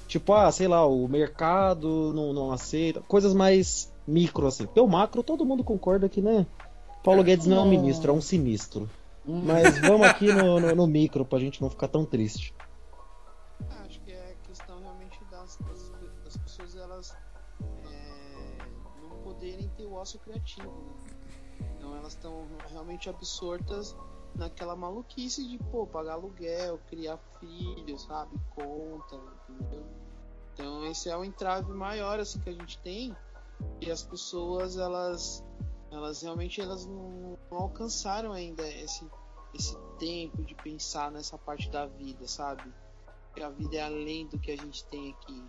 [0.07, 4.67] Tipo, ah, sei lá, o mercado não, não aceita, coisas mais micro assim.
[4.67, 6.47] Pelo macro, todo mundo concorda que, né?
[7.03, 8.89] Paulo Guedes não é um ministro, é um sinistro.
[9.25, 12.55] Mas vamos aqui no, no, no micro pra gente não ficar tão triste.
[13.69, 15.93] Ah, Acho que é questão realmente das, das,
[16.25, 17.17] das pessoas elas
[17.61, 18.59] é,
[19.03, 21.67] não poderem ter o ócio criativo, né?
[21.77, 23.97] Então elas estão realmente absortas
[24.37, 28.37] naquela maluquice de, pô, pagar aluguel, criar filhos, sabe?
[28.55, 29.87] Conta, entendeu?
[30.53, 33.15] Então esse é o entrave maior assim que a gente tem
[33.81, 35.45] e as pessoas elas
[35.91, 39.09] elas realmente elas não, não alcançaram ainda esse
[39.55, 42.71] esse tempo de pensar nessa parte da vida, sabe?
[43.37, 45.45] que a vida é além do que a gente tem aqui,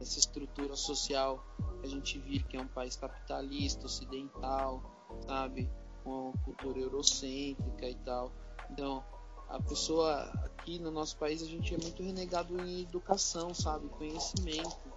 [0.00, 1.44] essa estrutura social
[1.80, 4.82] que a gente vive, que é um país capitalista, ocidental,
[5.26, 5.70] sabe?
[6.06, 8.30] Com uma cultura eurocêntrica e tal.
[8.70, 9.04] Então,
[9.48, 13.88] a pessoa aqui no nosso país, a gente é muito renegado em educação, sabe?
[13.88, 14.92] Conhecimento.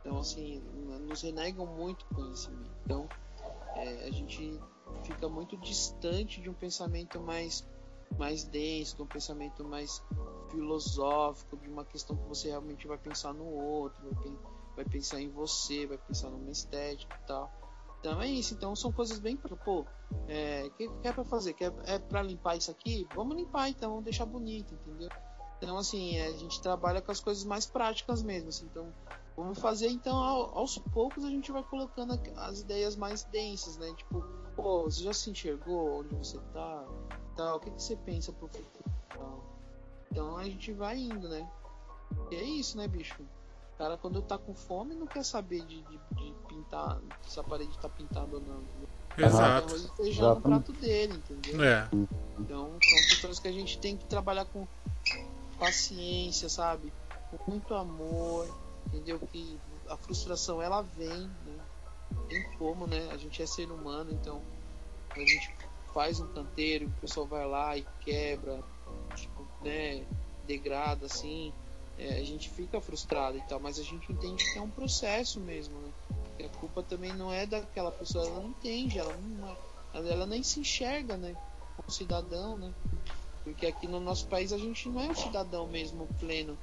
[0.00, 0.60] Então, assim,
[1.06, 2.72] nos renegam muito conhecimento.
[2.84, 3.08] Então,
[3.76, 4.60] é, a gente
[5.04, 7.64] fica muito distante de um pensamento mais
[8.16, 10.02] mais denso, de um pensamento mais
[10.50, 14.38] filosófico, de uma questão que você realmente vai pensar no outro, vai,
[14.76, 17.52] vai pensar em você, vai pensar numa estética e tal.
[18.00, 19.36] Então é isso, então são coisas bem.
[19.36, 19.84] Pô,
[20.28, 21.52] é, que, que é pra fazer?
[21.54, 23.08] Que é, é pra limpar isso aqui?
[23.14, 25.10] Vamos limpar então, vamos deixar bonito, entendeu?
[25.56, 28.94] Então, assim, é, a gente trabalha com as coisas mais práticas mesmo, assim, então
[29.36, 33.92] vamos fazer então ao- aos poucos a gente vai colocando as ideias mais densas, né?
[33.94, 34.22] Tipo,
[34.54, 36.86] pô, você já se enxergou onde você tá?
[37.36, 38.84] Tal, o que, que você pensa pro futuro?
[40.10, 41.48] Então a gente vai indo, né?
[42.30, 43.24] E é isso, né, bicho?
[43.78, 47.44] O cara, quando tá com fome, não quer saber de, de- de pintar, se a
[47.44, 48.64] parede tá pintada ou não.
[49.16, 49.68] Exato.
[49.68, 51.62] Arroz e feijão no prato dele, entendeu?
[51.62, 51.88] É.
[52.40, 54.66] Então são questões que a gente tem que trabalhar com
[55.60, 56.92] paciência, sabe?
[57.30, 58.48] Com muito amor,
[58.88, 59.20] entendeu?
[59.20, 61.56] Que a frustração ela vem, né?
[62.28, 63.08] Tem como, né?
[63.12, 64.42] A gente é ser humano, então
[65.14, 65.54] a gente
[65.94, 68.60] faz um canteiro, o pessoal vai lá e quebra,
[69.14, 70.04] tipo, né?
[70.46, 71.52] Degrada assim,
[71.98, 75.40] é, a gente fica frustrado e tal, mas a gente entende que é um processo
[75.40, 75.92] mesmo, né?
[76.36, 79.56] Que a culpa também não é daquela pessoa, ela não entende, ela não,
[79.92, 81.34] ela, ela nem se enxerga, né?
[81.76, 82.72] Como cidadão, né?
[83.42, 86.56] Porque aqui no nosso país a gente não é um cidadão mesmo pleno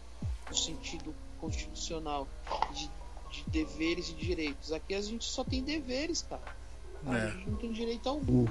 [0.49, 2.27] no sentido constitucional
[2.73, 2.89] de,
[3.31, 4.71] de deveres e direitos.
[4.71, 6.55] Aqui a gente só tem deveres, cara.
[7.07, 7.31] A É.
[7.31, 8.47] gente não tem direito algum.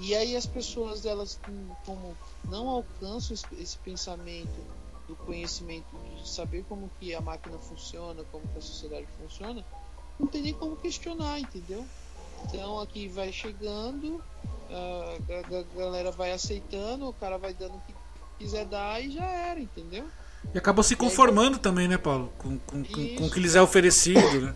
[0.00, 1.38] E aí as pessoas, elas
[1.84, 8.46] como não alcançam esse pensamento do conhecimento de saber como que a máquina funciona, como
[8.48, 9.64] que a sociedade funciona,
[10.18, 11.84] não tem nem como questionar, entendeu?
[12.44, 14.22] Então aqui vai chegando,
[14.70, 17.94] a, galera vai aceitando, o cara vai dando o que
[18.38, 20.04] quiser dar e já era, entendeu?
[20.52, 22.32] E acabam se conformando também, né, Paulo?
[22.38, 24.54] Com, com, com, com o que lhes é oferecido, né?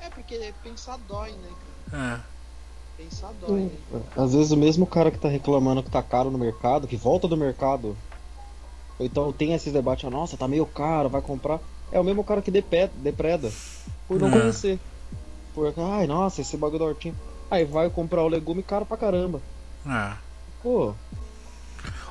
[0.00, 1.48] É porque pensar dói, né?
[1.90, 2.22] cara?
[2.98, 3.02] É.
[3.02, 4.02] Pensar dói, né?
[4.16, 7.26] Às vezes o mesmo cara que tá reclamando que tá caro no mercado, que volta
[7.26, 7.96] do mercado,
[9.00, 11.58] ou então tem esses debates, nossa, tá meio caro, vai comprar.
[11.90, 13.50] É o mesmo cara que depreda.
[14.06, 14.30] por não É.
[14.30, 14.78] conhecer.
[15.54, 17.14] Por, ai, nossa, esse bagulho da hortinha.
[17.50, 19.40] Aí vai comprar o legume caro pra caramba.
[19.86, 20.12] É.
[20.62, 20.92] Pô,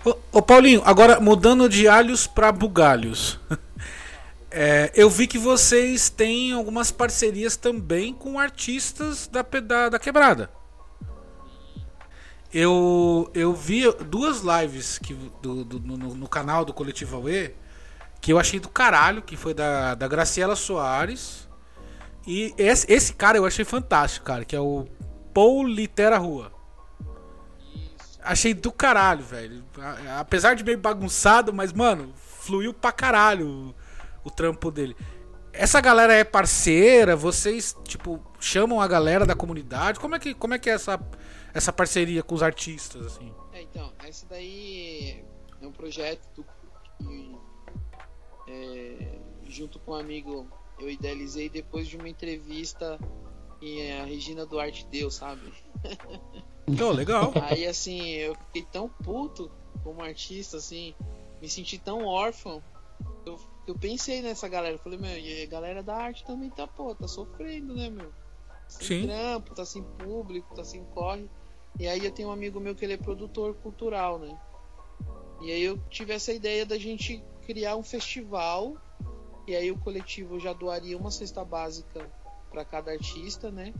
[0.04, 3.40] Ô, ô, Paulinho, agora mudando de alhos pra bugalhos.
[4.52, 10.50] É, eu vi que vocês têm algumas parcerias também com artistas da, da, da quebrada.
[12.52, 17.54] Eu, eu vi duas lives que, do, do- no, no canal do Coletivo Aue
[18.22, 21.48] que eu achei do caralho, que foi da, da Graciela Soares.
[22.28, 24.88] E esse, esse cara eu achei fantástico, cara, que é o
[25.34, 26.52] Paul Litera Rua.
[28.22, 29.64] Achei do caralho, velho.
[30.20, 33.76] Apesar de meio bagunçado, mas, mano, fluiu pra caralho o,
[34.26, 34.96] o trampo dele.
[35.54, 37.16] Essa galera é parceira?
[37.16, 40.00] Vocês, tipo, chamam a galera da comunidade?
[40.00, 41.00] Como é que, como é, que é essa,
[41.54, 43.34] essa parceria com os artistas, assim?
[43.54, 45.24] É, então, esse daí
[45.62, 46.46] é um projeto
[46.98, 47.38] que,
[48.48, 50.48] é, junto com um amigo,
[50.80, 53.00] eu idealizei depois de uma entrevista
[53.60, 55.54] que a Regina Duarte deu, sabe?
[56.82, 57.34] Oh, legal.
[57.44, 59.52] Aí, assim, eu fiquei tão puto
[59.84, 60.96] como artista, assim,
[61.42, 62.64] me senti tão órfão,
[63.24, 64.76] que eu, eu pensei nessa galera.
[64.76, 68.12] Eu falei, meu, e a galera da arte também tá, pô, tá sofrendo, né, meu?
[68.68, 69.08] Sem Sim.
[69.08, 71.30] trampo, tá sem público, tá sem corre.
[71.80, 74.38] E aí eu tenho um amigo meu que ele é produtor cultural, né?
[75.42, 78.76] E aí eu tive essa ideia da gente criar um festival.
[79.48, 82.12] E aí o coletivo já doaria uma cesta básica
[82.52, 83.74] para cada artista, né?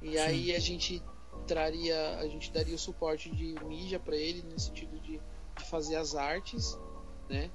[0.00, 1.02] E aí a gente
[1.46, 5.20] traria, a gente daria o suporte de mídia para ele no sentido de,
[5.56, 6.78] de fazer as artes,
[7.28, 7.50] né?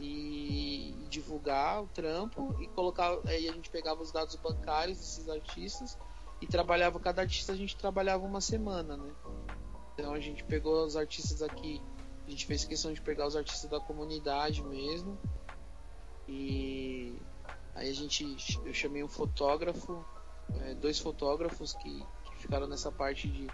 [0.00, 5.98] E divulgar o trampo e colocar, aí a gente pegava os dados bancários desses artistas
[6.40, 9.10] e trabalhava cada artista a gente trabalhava uma semana, né?
[9.94, 11.80] Então a gente pegou os artistas aqui,
[12.26, 15.18] a gente fez questão de pegar os artistas da comunidade mesmo.
[16.28, 17.14] E
[17.74, 18.24] aí a gente
[18.64, 20.04] eu chamei um fotógrafo,
[20.60, 23.46] é, dois fotógrafos que, que ficaram nessa parte de,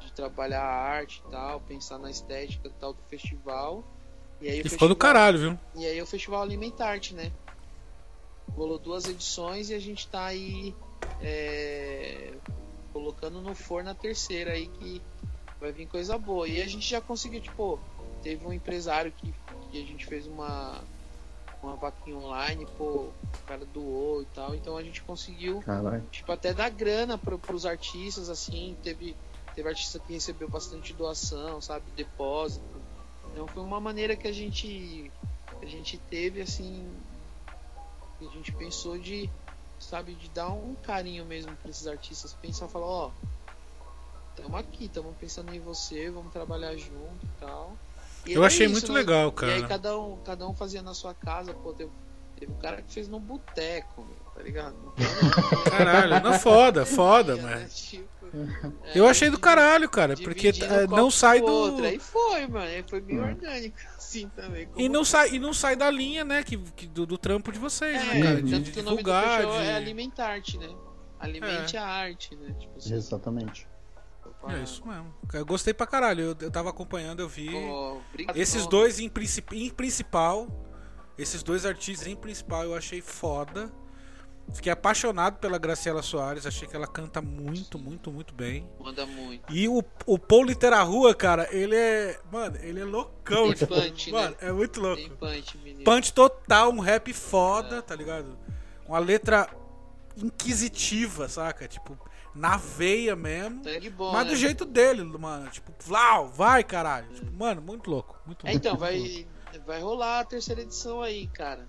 [0.00, 3.82] de trabalhar a arte e tal, pensar na estética e tal do festival.
[4.40, 5.58] E aí E ficou do caralho, viu?
[5.74, 7.32] e aí o Festival Alimentarte, né?
[8.54, 10.74] Rolou duas edições e a gente tá aí
[11.20, 12.32] é,
[12.92, 15.02] colocando no forno a terceira aí que
[15.60, 16.48] vai vir coisa boa.
[16.48, 17.78] E a gente já conseguiu, tipo,
[18.22, 19.34] teve um empresário que,
[19.70, 20.80] que a gente fez uma,
[21.62, 23.12] uma vaquinha online, pô, o
[23.46, 26.04] cara doou e tal, então a gente conseguiu caralho.
[26.10, 29.16] tipo, até dar grana pro, pros artistas, assim, teve,
[29.54, 32.64] teve artista que recebeu bastante doação, sabe, depósito.
[33.32, 35.10] Então foi uma maneira que a gente
[35.58, 36.88] que a gente teve, assim,
[38.18, 39.28] que a gente pensou de,
[39.78, 43.10] sabe, de dar um carinho mesmo pra esses artistas, pensar, falar, ó,
[44.36, 47.76] estamos aqui, estamos pensando em você, vamos trabalhar junto e tal.
[48.26, 48.98] E Eu era achei isso, muito né?
[48.98, 49.68] legal, E aí cara.
[49.68, 51.90] cada um, cada um fazia na sua casa, pô, teve,
[52.38, 54.76] teve um cara que fez no boteco, tá ligado?
[55.70, 57.42] Caralho, não, foda, foda, Né?
[57.62, 57.76] mas.
[57.78, 58.08] Tipo,
[58.94, 61.46] Eu é, achei do caralho, cara, porque um não sai do.
[61.46, 61.84] outro.
[61.84, 62.66] Aí foi, mano.
[62.66, 63.76] Aí foi meio orgânico,
[64.08, 64.62] assim também.
[64.62, 67.52] E como- não sai, e não sai da linha, né, que, que- do, do trampo
[67.52, 68.42] de vocês, É, né, cara?
[68.42, 69.66] De, tanto que o nome do de...
[69.66, 70.68] é Alimentarte, né?
[71.20, 71.80] Alimente É.
[71.80, 72.54] a arte, né?
[72.58, 73.68] Tipo assim, Exatamente.
[74.48, 75.12] É isso mesmo.
[75.34, 76.22] Eu gostei pra caralho.
[76.22, 77.50] Eu, eu tava acompanhando, eu vi.
[78.36, 79.52] Esses dois em, princip...
[79.52, 80.46] em principal.
[81.18, 83.70] Esses dois artistas em principal eu achei foda.
[84.54, 86.46] Fiquei apaixonado pela Graciela Soares.
[86.46, 88.66] Achei que ela canta muito, muito, muito bem.
[88.80, 89.52] Manda muito.
[89.54, 92.18] E o, o Paul Litera Rua, cara, ele é.
[92.32, 93.46] Mano, ele é loucão.
[93.48, 94.18] Tem tipo, punch, né?
[94.20, 94.96] mano, é muito louco.
[94.96, 95.84] Tem punch, menino.
[95.84, 97.82] Punch total, um rap foda, É.
[97.82, 98.38] tá ligado?
[98.86, 99.48] Uma letra
[100.16, 101.68] inquisitiva, saca?
[101.68, 101.98] Tipo,
[102.34, 103.62] na veia mesmo.
[103.64, 104.30] Sangue bom, mas né?
[104.32, 105.50] do jeito dele, mano.
[105.50, 107.08] Tipo, Vlau, vai, caralho.
[107.12, 108.18] Tipo, mano, muito louco.
[108.26, 108.66] Muito É, louco.
[108.66, 109.26] então, vai,
[109.66, 111.68] vai rolar a terceira edição aí, cara.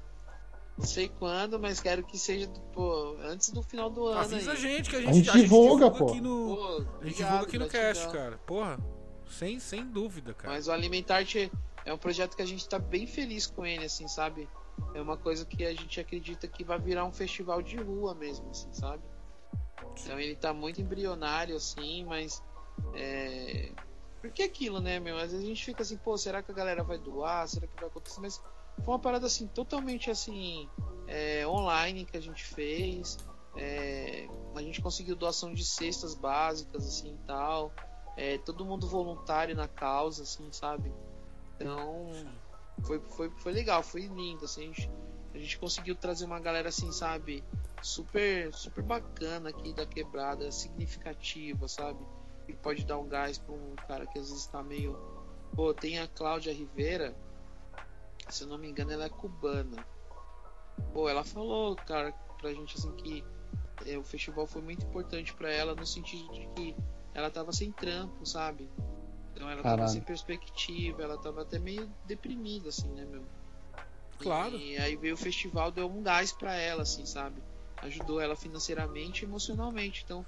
[0.80, 4.20] Não sei quando, mas quero que seja pô, antes do final do ano.
[4.22, 4.62] Avisa a aí.
[4.62, 6.08] gente que a A gente, gente divulga, pô.
[6.08, 6.56] aqui no.
[6.56, 8.38] Pô, A gente obrigado, divulga aqui no cast, cara.
[8.48, 8.80] Porra.
[9.30, 10.54] Sem, sem dúvida, cara.
[10.54, 11.52] Mas o Alimentarte
[11.86, 14.50] é um projeto que a gente tá bem feliz com ele, assim, sabe?
[14.94, 18.50] É uma coisa que a gente acredita que vai virar um festival de rua mesmo,
[18.50, 19.04] assim, sabe?
[20.02, 22.42] Então ele tá muito embrionário, assim, mas.
[22.96, 23.72] É...
[24.22, 25.18] Porque aquilo, né, meu?
[25.18, 27.48] Às vezes a gente fica assim, pô, será que a galera vai doar?
[27.50, 28.22] Será que vai acontecer?
[28.22, 28.42] Mas
[28.84, 30.70] foi uma parada assim, totalmente assim,
[31.08, 33.18] é, online que a gente fez.
[33.56, 37.74] É, a gente conseguiu doação de cestas básicas, assim e tal.
[38.16, 40.92] É, todo mundo voluntário na causa, assim, sabe?
[41.56, 42.12] Então
[42.84, 44.92] foi, foi, foi legal, foi lindo, assim, a gente,
[45.34, 47.44] a gente conseguiu trazer uma galera assim, sabe,
[47.82, 52.00] super, super bacana aqui da quebrada, significativa, sabe?
[52.46, 54.98] Que pode dar um gás pra um cara que às vezes tá meio.
[55.56, 57.16] Pô, tem a Cláudia Rivera,
[58.30, 59.86] se eu não me engano, ela é cubana.
[60.94, 63.24] Pô, ela falou, cara, pra gente assim que
[63.86, 66.76] é, o festival foi muito importante para ela no sentido de que
[67.14, 68.70] ela tava sem trampo, sabe?
[69.34, 69.90] Então ela tava Caralho.
[69.90, 73.26] sem perspectiva, ela tava até meio deprimida, assim, né, meu?
[74.18, 74.56] Claro.
[74.58, 77.42] E aí veio o festival, deu um gás pra ela, assim, sabe?
[77.82, 80.02] Ajudou ela financeiramente e emocionalmente.
[80.04, 80.26] Então,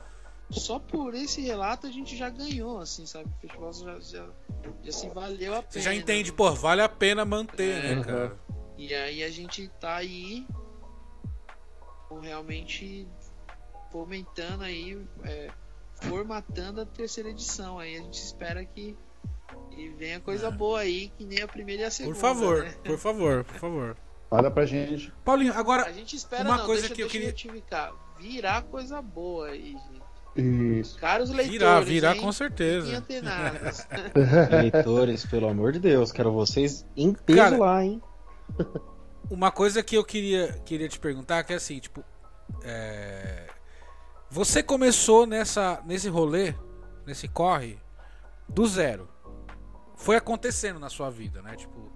[0.51, 3.25] só por esse relato a gente já ganhou, assim, sabe?
[3.29, 4.29] O festival já, já,
[4.83, 5.71] já se valeu a pena.
[5.71, 5.97] Você já né?
[5.97, 7.95] entende, pô, vale a pena manter, É.
[7.95, 8.37] né, cara?
[8.77, 10.45] E aí a gente tá aí
[12.21, 13.07] realmente
[13.91, 15.49] fomentando aí, é,
[15.95, 17.79] formatando a terceira edição.
[17.79, 18.97] Aí a gente espera que,
[19.69, 22.17] que venha coisa boa aí, que nem a primeira e a segunda.
[22.17, 22.19] É.
[22.19, 22.75] Por favor, né?
[22.83, 23.97] por favor, por favor.
[24.29, 25.13] Olha pra gente.
[25.25, 27.93] Paulinho, agora, A gente espera Uma não, coisa deixa, que eu deixa queria-.
[28.17, 29.90] Virar coisa boa aí, gente.
[30.35, 30.97] Isso.
[30.97, 32.21] Caros leitores, virar, virar hein?
[32.21, 33.03] com certeza.
[34.61, 38.01] Leitores, pelo amor de Deus, quero vocês em peso Cara, lá, hein?
[39.29, 42.03] Uma coisa que eu queria, queria te perguntar, que é assim, tipo.
[42.63, 43.47] é,
[44.29, 46.53] Você começou nessa, nesse rolê,
[47.05, 47.77] nesse corre,
[48.47, 49.09] do zero.
[49.95, 51.55] Foi acontecendo na sua vida, né?
[51.55, 51.91] Tipo,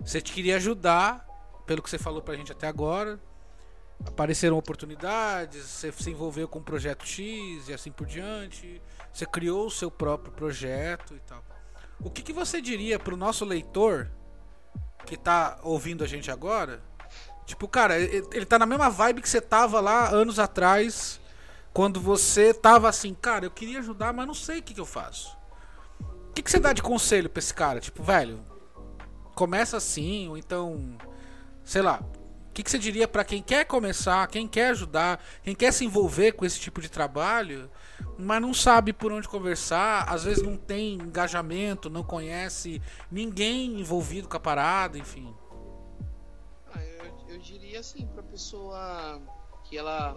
[0.00, 1.26] você te queria ajudar,
[1.66, 3.20] pelo que você falou pra gente até agora.
[4.06, 8.82] Apareceram oportunidades, você se envolveu com o projeto X e assim por diante.
[9.12, 11.44] Você criou o seu próprio projeto e tal.
[12.00, 14.10] O que, que você diria pro nosso leitor
[15.06, 16.82] que tá ouvindo a gente agora?
[17.46, 21.20] Tipo, cara, ele, ele tá na mesma vibe que você tava lá anos atrás,
[21.72, 24.86] quando você tava assim, cara, eu queria ajudar, mas não sei o que, que eu
[24.86, 25.36] faço.
[26.00, 27.80] O que, que você dá de conselho pra esse cara?
[27.80, 28.44] Tipo, velho,
[29.34, 30.96] começa assim, ou então,
[31.64, 32.02] sei lá,
[32.52, 35.86] o que, que você diria pra quem quer começar, quem quer ajudar, quem quer se
[35.86, 37.70] envolver com esse tipo de trabalho,
[38.18, 44.28] mas não sabe por onde conversar, às vezes não tem engajamento, não conhece ninguém envolvido
[44.28, 45.34] com a parada, enfim.
[46.74, 49.18] Ah, eu, eu diria assim, pra pessoa
[49.64, 50.14] que ela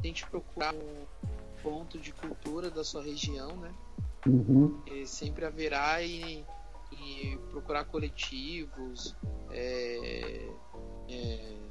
[0.00, 1.04] tente procurar um
[1.62, 3.74] ponto de cultura da sua região, né?
[4.26, 4.80] Uhum.
[4.86, 6.42] E sempre haverá e,
[6.90, 9.14] e procurar coletivos,
[9.50, 10.48] é,
[11.08, 11.65] é,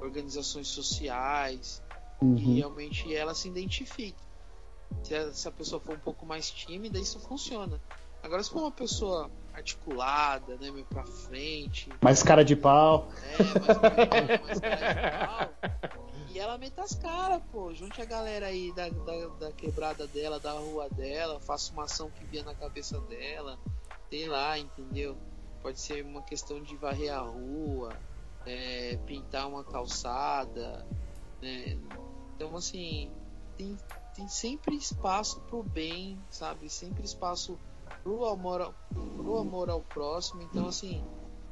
[0.00, 1.82] organizações sociais,
[2.20, 2.54] e Uhum.
[2.56, 4.22] realmente ela se identifique.
[5.02, 7.80] Se essa pessoa for um pouco mais tímida, isso funciona.
[8.22, 13.08] Agora, se for uma pessoa articulada, né, meio pra frente, Mais cara de pau.
[13.22, 15.70] é, mais, mais cara de pau,
[16.30, 17.74] e ela meta as caras, pô.
[17.74, 22.10] Junte a galera aí da, da, da quebrada dela, da rua dela, faça uma ação
[22.10, 23.58] que vier na cabeça dela,
[24.08, 25.16] sei lá, entendeu?
[25.62, 27.92] Pode ser uma questão de varrer a rua,
[28.46, 30.86] é, pintar uma calçada,
[31.40, 31.78] né?
[32.34, 33.10] Então, assim,
[33.56, 33.76] tem,
[34.14, 36.68] tem sempre espaço pro bem, sabe?
[36.68, 37.58] Sempre espaço
[38.02, 38.74] pro amor, ao-
[39.16, 40.42] pro amor ao próximo.
[40.42, 41.02] Então, assim,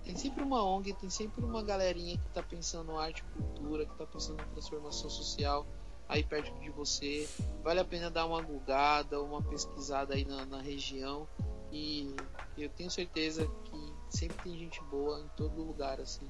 [0.05, 3.97] tem sempre uma ONG, tem sempre uma galerinha que tá pensando arte e cultura, que
[3.97, 5.67] tá pensando em transformação social
[6.09, 7.29] aí perto de você.
[7.63, 11.29] Vale a pena dar uma gulgada, uma pesquisada aí na, na região.
[11.71, 16.29] E eu tenho certeza que sempre tem gente boa em todo lugar, assim.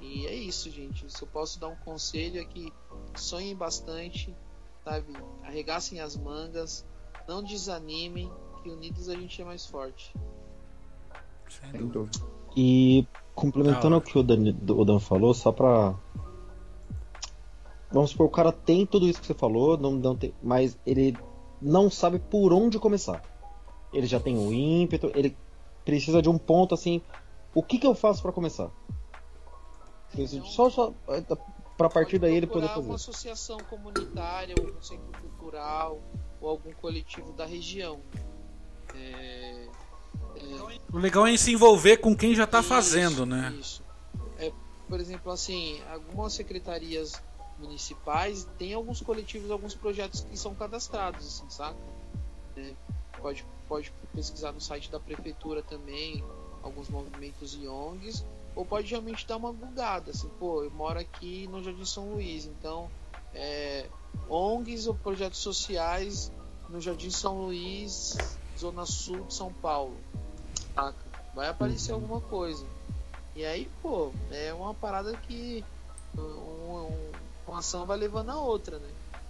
[0.00, 1.10] E é isso, gente.
[1.10, 2.72] Se eu posso dar um conselho é que
[3.14, 4.34] sonhem bastante,
[4.84, 5.12] sabe?
[5.42, 6.84] Arregassem as mangas,
[7.26, 8.30] não desanimem,
[8.62, 10.14] que unidos a gente é mais forte.
[11.48, 12.18] Sem dúvida.
[12.56, 13.98] E complementando hora.
[13.98, 15.94] o que o Dan, o Dan falou, só pra.
[17.90, 21.16] Vamos supor, o cara tem tudo isso que você falou, não, não tem, mas ele
[21.60, 23.22] não sabe por onde começar.
[23.92, 25.34] Ele já tem o ímpeto, ele
[25.84, 27.00] precisa de um ponto assim.
[27.54, 28.70] O que, que eu faço pra começar?
[30.14, 30.94] Então, só, só
[31.76, 33.10] para partir daí ele poder procurar uma fazer.
[33.10, 36.00] associação comunitária, ou um centro cultural,
[36.40, 38.00] ou algum coletivo da região.
[38.94, 39.68] É,
[40.36, 43.54] é, O legal é se envolver com quem já tá Isso, fazendo, né?
[43.60, 43.82] Isso.
[44.38, 44.52] É,
[44.88, 47.20] por exemplo, assim, algumas secretarias
[47.58, 51.76] municipais têm alguns coletivos, alguns projetos que são cadastrados, assim, saca?
[52.56, 52.72] É,
[53.20, 56.24] pode, pode pesquisar no site da prefeitura também,
[56.62, 58.24] alguns movimentos e ONGs,
[58.58, 62.44] ou pode realmente dar uma gulgada, assim, pô, eu moro aqui no Jardim São Luís,
[62.44, 62.90] então
[63.32, 63.86] é,
[64.28, 66.32] ONGs ou projetos sociais
[66.68, 68.16] no Jardim São Luís,
[68.58, 69.96] Zona Sul de São Paulo,
[70.74, 70.98] saca?
[71.36, 72.66] Vai aparecer alguma coisa.
[73.36, 75.64] E aí, pô, é uma parada que
[76.16, 77.12] um- um-
[77.46, 78.88] uma ação vai levando a outra, né?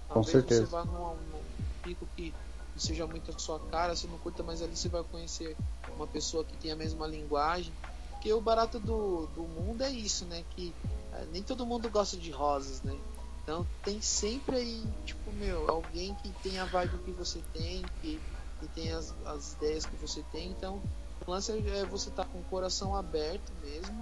[0.08, 0.64] Com Talvez certeza.
[0.64, 1.42] você vá num, num
[1.82, 2.32] pico que
[2.74, 5.54] não seja muito a sua cara, você não curta, mas ali você vai conhecer
[5.94, 7.74] uma pessoa que tem a mesma linguagem.
[8.18, 10.44] Porque o barato do, do mundo é isso, né?
[10.50, 10.74] Que
[11.12, 12.98] eh, nem todo mundo gosta de rosas, né?
[13.44, 18.20] Então tem sempre aí, tipo, meu, alguém que tem a vibe que você tem, que,
[18.58, 20.50] que tem as, as ideias que você tem.
[20.50, 20.82] Então,
[21.24, 23.96] o lance é você estar com o coração aberto mesmo,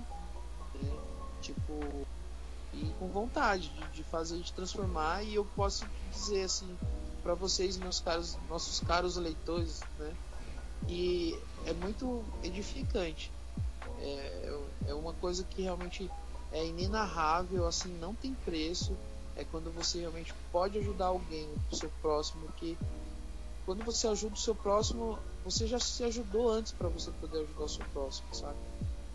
[0.72, 0.90] né?
[1.42, 2.06] Tipo,
[2.72, 5.24] e com vontade de, de fazer, de transformar.
[5.24, 6.74] E eu posso dizer assim
[7.22, 10.16] para vocês, meus caros, nossos caros leitores, né?
[10.88, 13.35] E é muito edificante.
[13.98, 16.10] É, é uma coisa que realmente
[16.52, 18.96] é inenarrável, assim, não tem preço.
[19.36, 22.78] É quando você realmente pode ajudar alguém, o seu próximo, que
[23.66, 27.64] quando você ajuda o seu próximo, você já se ajudou antes para você poder ajudar
[27.64, 28.58] o seu próximo, sabe?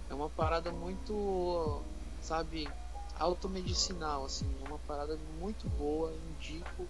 [0.09, 1.81] É uma parada muito,
[2.21, 2.69] sabe,
[3.15, 6.87] automedicinal, assim, é uma parada muito boa, indico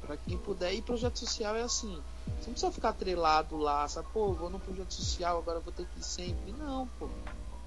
[0.00, 0.72] para quem puder.
[0.74, 4.08] E projeto social é assim, você não precisa ficar atrelado lá, sabe?
[4.12, 6.52] Pô, vou no projeto social, agora vou ter que ir sempre.
[6.52, 7.08] Não, pô.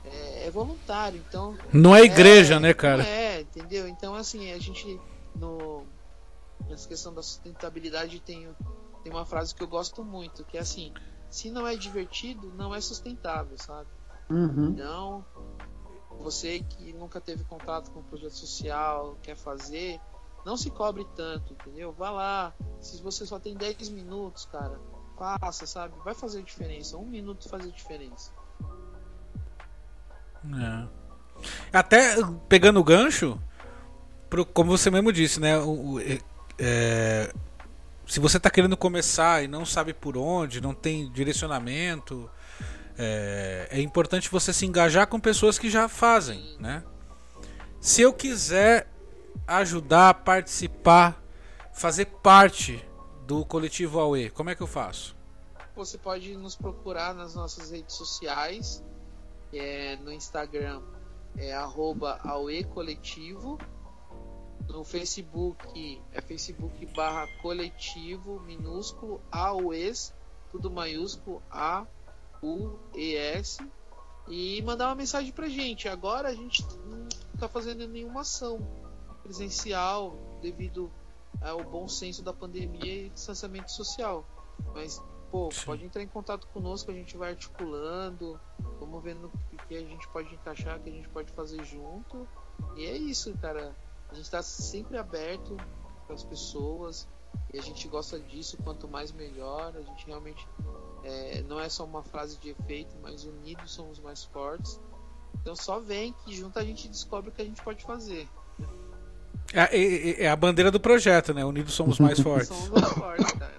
[0.03, 1.57] É, é voluntário, então.
[1.73, 3.03] Não é igreja, é, né, cara?
[3.03, 3.87] É, entendeu?
[3.87, 4.99] Então, assim, a gente,
[5.35, 5.83] no,
[6.69, 8.47] nessa questão da sustentabilidade, tem,
[9.03, 10.93] tem uma frase que eu gosto muito, que é assim:
[11.29, 13.89] se não é divertido, não é sustentável, sabe?
[14.29, 14.69] Uhum.
[14.69, 15.25] Então,
[16.19, 19.99] você que nunca teve contato com o projeto social, quer fazer,
[20.45, 21.91] não se cobre tanto, entendeu?
[21.91, 22.53] Vá lá.
[22.79, 24.79] Se você só tem 10 minutos, cara,
[25.17, 25.95] faça, sabe?
[26.03, 26.97] Vai fazer diferença.
[26.97, 28.31] Um minuto faz a diferença.
[30.45, 30.87] É.
[31.73, 32.15] Até
[32.47, 33.39] pegando o gancho,
[34.29, 35.57] pro, como você mesmo disse, né?
[35.57, 35.99] O,
[36.59, 37.33] é,
[38.07, 42.29] se você está querendo começar e não sabe por onde, não tem direcionamento,
[42.97, 46.83] é, é, importante você se engajar com pessoas que já fazem, né?
[47.81, 48.87] Se eu quiser
[49.47, 51.21] ajudar, participar,
[51.73, 52.83] fazer parte
[53.25, 55.15] do coletivo AUE, como é que eu faço?
[55.75, 58.83] Você pode nos procurar nas nossas redes sociais,
[59.53, 60.81] é, no Instagram
[61.37, 63.59] é arroba AUE Coletivo,
[64.67, 70.13] no Facebook é Facebook barra coletivo minúsculo AUES,
[70.51, 71.85] tudo maiúsculo A
[72.41, 73.59] U E S
[74.27, 75.87] e mandar uma mensagem pra gente.
[75.87, 77.07] Agora a gente não
[77.37, 78.59] tá fazendo nenhuma ação
[79.25, 80.91] presencial devido
[81.41, 84.23] ao bom senso da pandemia e distanciamento social.
[84.73, 85.65] Mas, pô, Sim.
[85.65, 88.39] pode entrar em contato conosco, a gente vai articulando,
[88.79, 92.27] vamos vendo o que a gente pode encaixar, o que a gente pode fazer junto.
[92.77, 93.75] E é isso, cara.
[94.09, 95.57] A gente está sempre aberto
[96.05, 97.07] para as pessoas
[97.51, 98.57] e a gente gosta disso.
[98.63, 100.47] Quanto mais melhor, a gente realmente
[101.03, 104.79] é, não é só uma frase de efeito, mas unidos somos mais fortes.
[105.41, 108.29] Então só vem que junto a gente descobre o que a gente pode fazer.
[109.53, 111.45] É, é, é, a bandeira do projeto, né?
[111.45, 112.49] Unidos somos mais fortes.
[112.49, 113.55] somos mais fortes, cara.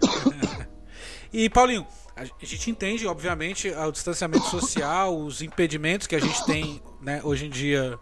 [1.32, 1.86] e Paulinho,
[2.16, 7.46] a gente entende, obviamente, o distanciamento social, os impedimentos que a gente tem né, hoje
[7.46, 7.98] em dia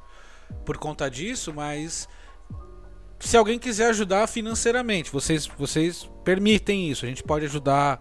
[0.64, 2.08] por conta disso, mas
[3.18, 7.04] se alguém quiser ajudar financeiramente, vocês, vocês permitem isso.
[7.04, 8.00] A gente pode ajudar,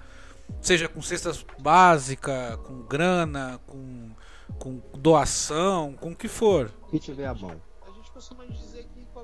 [0.61, 4.11] seja com cestas básicas, com grana, com,
[4.57, 6.71] com doação, com o que for.
[6.89, 7.61] Que tiver a mão.
[7.85, 8.74] A gente costuma dizer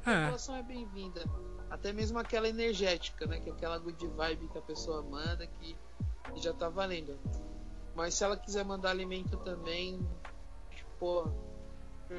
[0.01, 0.59] qualquer é.
[0.59, 1.23] é bem-vinda.
[1.69, 3.39] Até mesmo aquela energética, né?
[3.39, 5.75] Que é aquela good vibe que a pessoa manda que,
[6.33, 7.17] que já tá valendo.
[7.95, 9.99] Mas se ela quiser mandar alimento também,
[10.69, 11.31] tipo,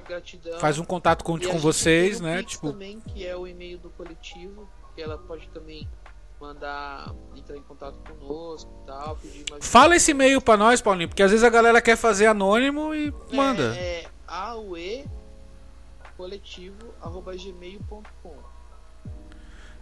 [0.06, 0.58] gratidão.
[0.58, 2.38] Faz um contato com, com vocês, né?
[2.38, 5.88] Pix tipo também, que é o e-mail do coletivo, que ela pode também
[6.40, 9.16] mandar entrar em contato conosco e tal,
[9.60, 13.08] Fala esse e-mail para nós, Paulinho, porque às vezes a galera quer fazer anônimo e
[13.30, 13.76] é, manda.
[13.76, 15.04] É AUE
[16.22, 18.36] coletivo@gmail.com.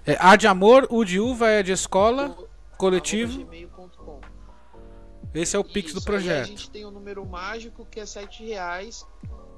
[0.06, 2.48] É A de amor, U de uva, é de escola, o,
[2.78, 3.46] coletivo.
[5.34, 6.44] Esse é o Isso, Pix do projeto.
[6.44, 9.06] a gente tem um número mágico que é sete reais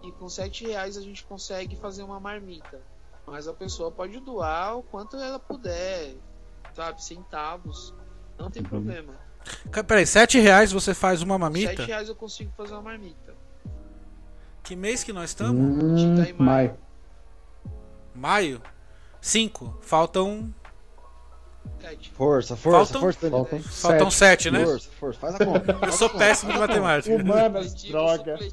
[0.03, 2.83] e com sete reais a gente consegue fazer uma marmita.
[3.25, 6.17] Mas a pessoa pode doar o quanto ela puder,
[6.75, 7.95] sabe, centavos,
[8.37, 8.69] não tem uhum.
[8.69, 9.15] problema.
[9.87, 11.77] Peraí, sete reais você faz uma marmita?
[11.77, 13.37] Sete reais eu consigo fazer uma marmita.
[14.63, 15.61] Que mês que nós estamos?
[15.61, 16.37] Hum, tá maio.
[16.39, 16.79] maio.
[18.15, 18.63] Maio?
[19.21, 19.77] Cinco.
[19.81, 20.55] Faltam.
[21.81, 22.11] Sete.
[22.13, 23.31] Força, força, faltam, força.
[23.31, 24.65] Faltam, faltam sete, sete, né?
[24.65, 25.21] Força, força.
[25.21, 25.79] Faz a conta.
[25.87, 27.15] Eu sou péssimo de matemática.
[27.17, 28.39] Humanas, droga.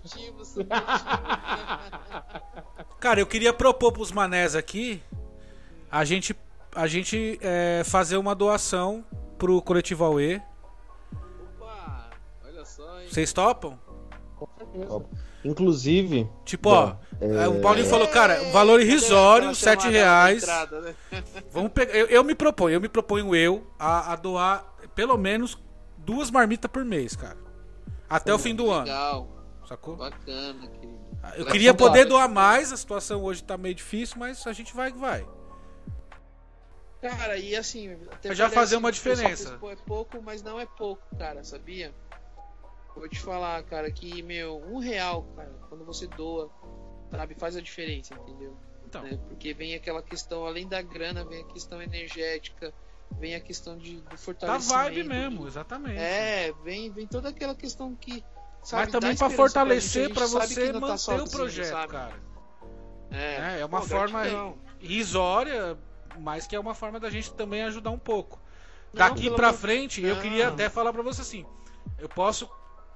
[2.99, 5.01] Cara, eu queria propor pros manés aqui
[5.91, 6.35] a gente,
[6.75, 9.03] a gente é, fazer uma doação
[9.37, 10.41] pro coletivo AUE.
[11.61, 12.09] Opa,
[12.45, 13.07] olha só, hein?
[13.09, 13.79] Vocês topam?
[14.35, 15.05] Com certeza.
[15.43, 16.29] Inclusive.
[16.43, 17.47] Tipo, ó, é...
[17.47, 20.43] o Paulinho falou, cara, valor irrisório, 7 reais.
[20.43, 20.95] Entrada, né?
[21.51, 21.95] Vamos pegar.
[21.95, 25.57] Eu, eu, me proponho, eu me proponho eu a, a, doar pelo menos
[25.97, 27.37] duas marmitas por mês, cara.
[28.09, 29.21] Até Pô, o fim do legal.
[29.21, 29.39] ano.
[29.67, 29.95] Sacou?
[29.95, 30.99] Bacana, querido.
[31.35, 34.91] Eu queria poder doar mais, a situação hoje tá meio difícil, mas a gente vai
[34.91, 35.25] que vai.
[37.01, 37.97] Cara, e assim.
[38.31, 39.57] já fazer uma diferença.
[39.63, 41.93] É pouco, mas não é pouco, cara, sabia?
[42.99, 46.51] Vou te falar, cara, que, meu, um real, cara, quando você doa,
[47.09, 48.57] sabe, faz a diferença, entendeu?
[48.85, 49.03] Então.
[49.03, 49.17] né?
[49.29, 52.73] Porque vem aquela questão, além da grana, vem a questão energética,
[53.17, 54.73] vem a questão de, do Da fortalecimento.
[54.73, 55.97] vibe mesmo, exatamente.
[55.97, 58.21] É, vem, vem toda aquela questão que.
[58.63, 61.29] Sabe, Mas também esperança fortalecer, gente, pra a gente sabe você tá manter o sozinho,
[61.31, 61.93] projeto, sabe?
[61.93, 62.19] cara.
[63.11, 64.57] É, É, é uma Pô, forma gratidão.
[64.81, 65.77] irrisória,
[66.19, 68.41] mas que é uma forma da gente também ajudar um pouco.
[68.93, 70.21] Daqui amor- frente, eu Não.
[70.21, 71.45] queria até falar pra você assim:
[71.97, 72.49] eu posso,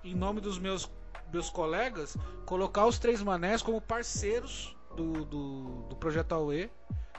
[0.03, 0.89] em nome dos meus,
[1.31, 6.69] meus colegas, colocar os três manés como parceiros do, do, do projeto AUE,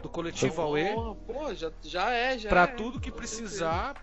[0.02, 0.94] do coletivo AUE.
[0.94, 2.66] Porra, Pô, já, já é, já Pra é.
[2.68, 3.94] tudo que precisar,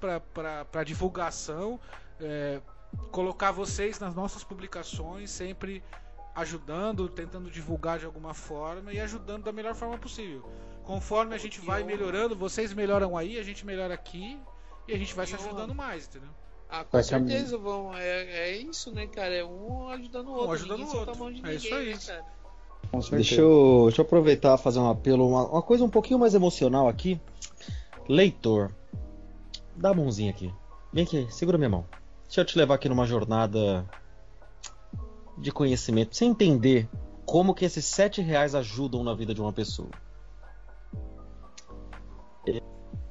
[0.72, 1.80] pra divulgação,
[2.20, 2.62] é,
[3.12, 5.84] colocar vocês nas nossas publicações, sempre
[6.34, 10.44] ajudando, tentando divulgar de alguma forma e ajudando da melhor forma possível.
[10.84, 14.40] Conforme a gente vai melhorando, vocês melhoram aí, a gente melhora aqui
[14.88, 16.30] e a gente vai se ajudando mais, entendeu?
[16.74, 17.94] Ah, com Vai certeza, vão.
[17.94, 19.34] É, é isso, né, cara?
[19.36, 20.52] É um ajudando o outro.
[20.54, 21.14] ajudando ninguém o outro.
[21.14, 21.94] a mão de É ninguém, isso aí.
[21.94, 22.26] né, cara?
[22.90, 23.16] Com certeza.
[23.30, 26.34] Deixa eu, deixa eu aproveitar e fazer um apelo, uma, uma coisa um pouquinho mais
[26.34, 27.20] emocional aqui.
[28.08, 28.72] Leitor,
[29.76, 30.54] dá a mãozinha aqui.
[30.94, 31.86] Vem aqui, segura minha mão.
[32.28, 33.86] Deixa eu te levar aqui numa jornada
[35.38, 36.88] de conhecimento, pra você entender
[37.26, 39.90] como que esses sete reais ajudam na vida de uma pessoa.
[42.48, 42.62] É,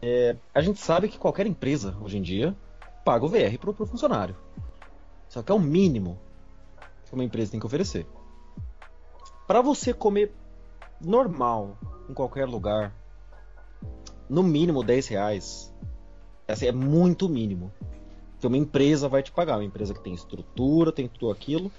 [0.03, 2.55] é, a gente sabe que qualquer empresa, hoje em dia,
[3.11, 4.37] paga o VR pro, pro funcionário.
[5.28, 6.16] Só que é o mínimo
[7.05, 8.07] que uma empresa tem que oferecer.
[9.49, 10.32] Para você comer
[11.01, 11.77] normal
[12.09, 12.95] em qualquer lugar,
[14.28, 15.74] no mínimo 10 reais,
[16.47, 17.73] assim, é muito mínimo.
[18.39, 21.73] Que uma empresa vai te pagar, uma empresa que tem estrutura, tem tudo aquilo.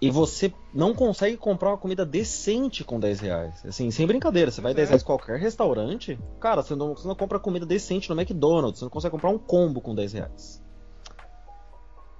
[0.00, 3.66] E você não consegue comprar uma comida decente com 10 reais.
[3.66, 7.16] Assim, sem brincadeira, você vai 10 reais em qualquer restaurante, cara, você não, você não
[7.16, 10.62] compra comida decente no McDonald's, você não consegue comprar um combo com 10 reais.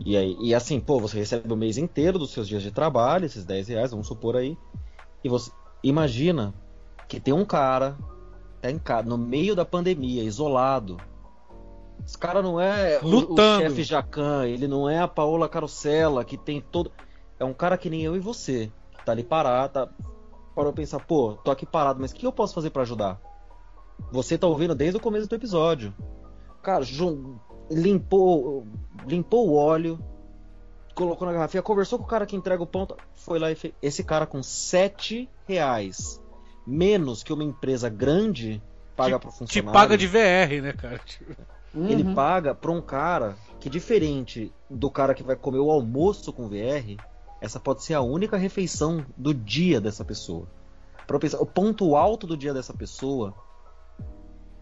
[0.00, 3.26] E, aí, e assim, pô, você recebe o mês inteiro dos seus dias de trabalho,
[3.26, 4.56] esses 10 reais, vamos supor aí.
[5.22, 5.50] E você
[5.82, 6.54] imagina
[7.08, 7.96] que tem um cara
[8.60, 10.96] tá em casa, no meio da pandemia, isolado.
[12.04, 13.62] Esse cara não é o- o, Lutando.
[13.62, 16.90] chefe Jacan, ele não é a Paola Carosella, que tem todo.
[17.38, 19.86] É um cara que nem eu e você, que tá ali parado, tá...
[20.54, 23.20] parou pra pensar, pô, tô aqui parado, mas o que eu posso fazer pra ajudar?
[24.10, 25.94] Você tá ouvindo desde o começo do episódio.
[26.62, 26.84] Cara,
[27.70, 28.66] limpou,
[29.06, 29.98] limpou o óleo,
[30.94, 33.54] colocou na garrafinha, conversou com o cara que entrega o pão, tá- foi lá e
[33.54, 33.74] fez.
[33.80, 36.20] Esse cara com 7 reais
[36.66, 38.62] menos que uma empresa grande
[38.96, 39.72] paga pro Te funcionário.
[39.72, 41.00] paga de VR, né, cara?
[41.74, 42.14] Ele Uhum.
[42.14, 46.96] paga pra um cara que, diferente do cara que vai comer o almoço com VR,
[47.40, 50.46] essa pode ser a única refeição do dia dessa pessoa.
[51.06, 53.34] Pra pensar, o ponto alto do dia dessa pessoa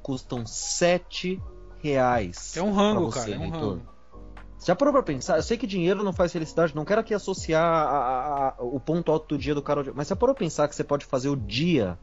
[0.03, 1.43] custam 7
[1.83, 2.57] reais.
[2.57, 3.83] É um rango, você, cara, é um rango.
[4.65, 5.37] Já parou pra pensar?
[5.37, 8.81] Eu sei que dinheiro não faz felicidade, não quero aqui associar a- a- a- o
[8.81, 9.93] ponto alto do dia do cara.
[9.95, 11.99] Mas já parou pra pensar que você pode fazer o dia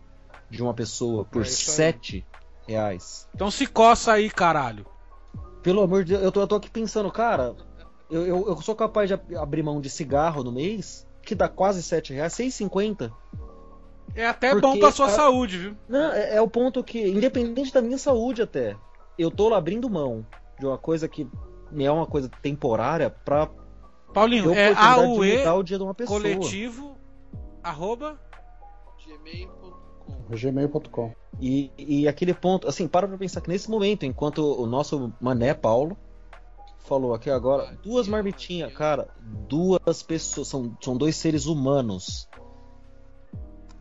[0.49, 1.75] de uma pessoa por É isso aí.
[1.75, 2.25] 7
[2.67, 3.27] reais?
[3.33, 4.85] Então se coça aí, caralho.
[5.61, 7.55] Pelo amor de Deus, eu tô, eu tô aqui pensando, cara,
[8.13, 11.47] eu, eu, eu sou capaz de ab- abrir mão de cigarro no mês, que dá
[11.49, 13.11] quase 7 reais, 6,50.
[14.15, 15.77] É até Porque bom pra sua a- saúde, viu?
[15.89, 18.75] Não, é, é o ponto que, independente da minha saúde até,
[19.17, 20.25] eu tô lá abrindo mão
[20.59, 21.27] de uma coisa que
[21.77, 23.53] é uma coisa temporária pra ter
[24.13, 26.19] Paulinho, a é AUE o dia de uma pessoa.
[26.21, 26.95] coletivo
[27.63, 28.19] arroba
[29.03, 30.35] gmail.com.
[30.35, 31.13] gmail.com.
[31.41, 35.53] E, e aquele ponto, assim, para pra pensar que nesse momento, enquanto o nosso mané
[35.53, 35.97] Paulo
[36.83, 39.07] falou aqui agora, duas marmitinhas, cara,
[39.47, 42.27] duas pessoas, são, são dois seres humanos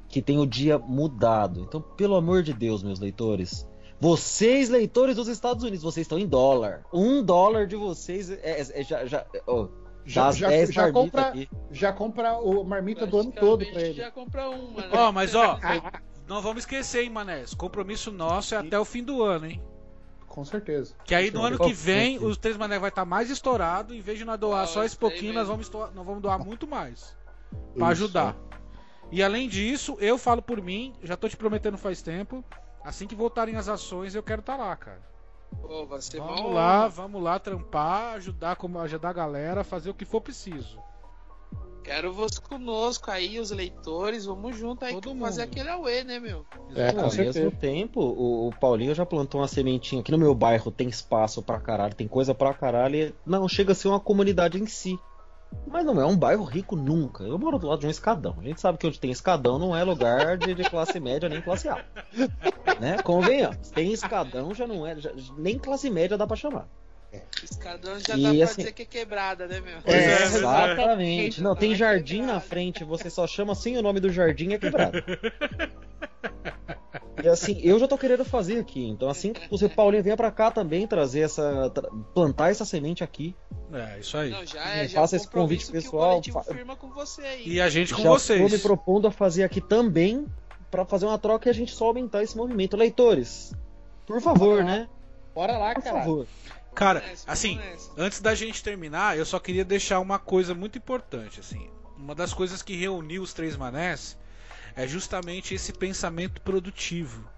[0.09, 1.61] que tem o dia mudado.
[1.61, 3.67] Então, pelo amor de Deus, meus leitores,
[4.01, 6.85] vocês, leitores dos Estados Unidos, vocês estão em dólar.
[6.93, 9.07] Um dólar de vocês é, é- é- já.
[9.07, 9.69] já ó,
[10.05, 11.49] Já, já, 10 já marmitas compra, aqui.
[11.71, 13.95] já compra o marmita do ano todo pra ele.
[13.95, 14.91] Já compra uma, né?
[14.93, 15.57] Ó, mas ó,
[16.27, 17.55] não vamos esquecer, hein, Manés.
[17.55, 19.63] Compromisso nosso é até o fim do ano, hein?
[20.33, 20.95] Com certeza.
[21.05, 23.95] Que aí no ano que vem, os três mané vai estar mais estourado.
[23.95, 26.39] Em vez de nós doar Ah, só esse pouquinho, nós vamos, estoar- nós vamos doar
[26.43, 27.15] muito mais.
[27.75, 28.05] Pra Isso.
[28.05, 28.35] ajudar.
[29.11, 32.43] E além disso, eu falo por mim, já tô te prometendo faz tempo.
[32.83, 35.03] Assim que voltarem as ações, eu quero estar lá, cara.
[35.61, 36.55] Pô, vai ser Vamos bom.
[36.55, 40.79] lá, vamos lá trampar, ajudar como ajudar a galera, fazer o que for preciso.
[41.83, 44.25] Quero você conosco aí, os leitores.
[44.27, 45.51] Vamos junto aí Todo fazer mundo.
[45.51, 46.47] aquele Aue, né, meu?
[46.75, 50.71] É, Ao mesmo tempo, o, o Paulinho já plantou uma sementinha aqui no meu bairro,
[50.71, 52.97] tem espaço pra caralho, tem coisa pra caralho.
[52.97, 54.99] e Não chega a ser uma comunidade em si.
[55.67, 57.25] Mas não é um bairro rico nunca.
[57.25, 58.35] Eu moro do lado de um escadão.
[58.39, 61.43] A gente sabe que onde tem escadão não é lugar de, de classe média nem
[61.43, 61.85] classe alta.
[62.81, 62.97] Né?
[63.03, 63.69] Convenhamos.
[63.71, 64.97] Tem escadão, já não é.
[64.99, 66.67] já- nem classe média dá pra chamar.
[67.43, 69.79] Escadão já E dá pra assim- dizer que é quebrada, né, meu?
[69.85, 71.43] É, É, exatamente.
[71.43, 75.03] Não, tem jardim na frente, você só chama sem o nome do jardim é quebrado.
[77.23, 78.85] E assim, eu já tô querendo fazer aqui.
[78.89, 81.71] Então, assim que você, Paulinho, venha pra cá também trazer essa.
[81.71, 83.37] tra- plantar essa semente aqui.
[83.73, 84.31] É, isso aí.
[84.31, 86.77] Não, já é, já Faça é um esse convite pessoal, Que o coletivo fa- firma
[86.77, 87.49] com você aí.
[87.49, 88.63] E a gente com já tô me vocês.
[88.63, 90.27] propondo a fazer aqui também
[90.71, 92.77] pra fazer uma troca e a gente só aumentar esse movimento.
[92.77, 93.53] Leitores,
[94.07, 94.89] por favor, né?
[95.35, 95.99] Bora lá, Por cara.
[96.01, 96.27] favor.
[96.75, 97.61] Cara, assim,
[97.97, 101.71] antes da gente terminar, eu só queria deixar uma coisa muito importante, assim.
[101.97, 104.19] Uma das coisas que reuniu os três manés
[104.75, 107.29] é justamente esse pensamento produtivo.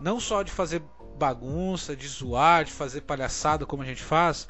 [0.00, 0.82] Não só de fazer
[1.18, 4.46] bagunça, de zoar, de fazer palhaçada como a gente faz,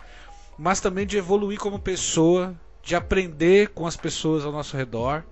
[0.56, 5.24] mas também de evoluir como pessoa, de aprender com as pessoas ao nosso redor.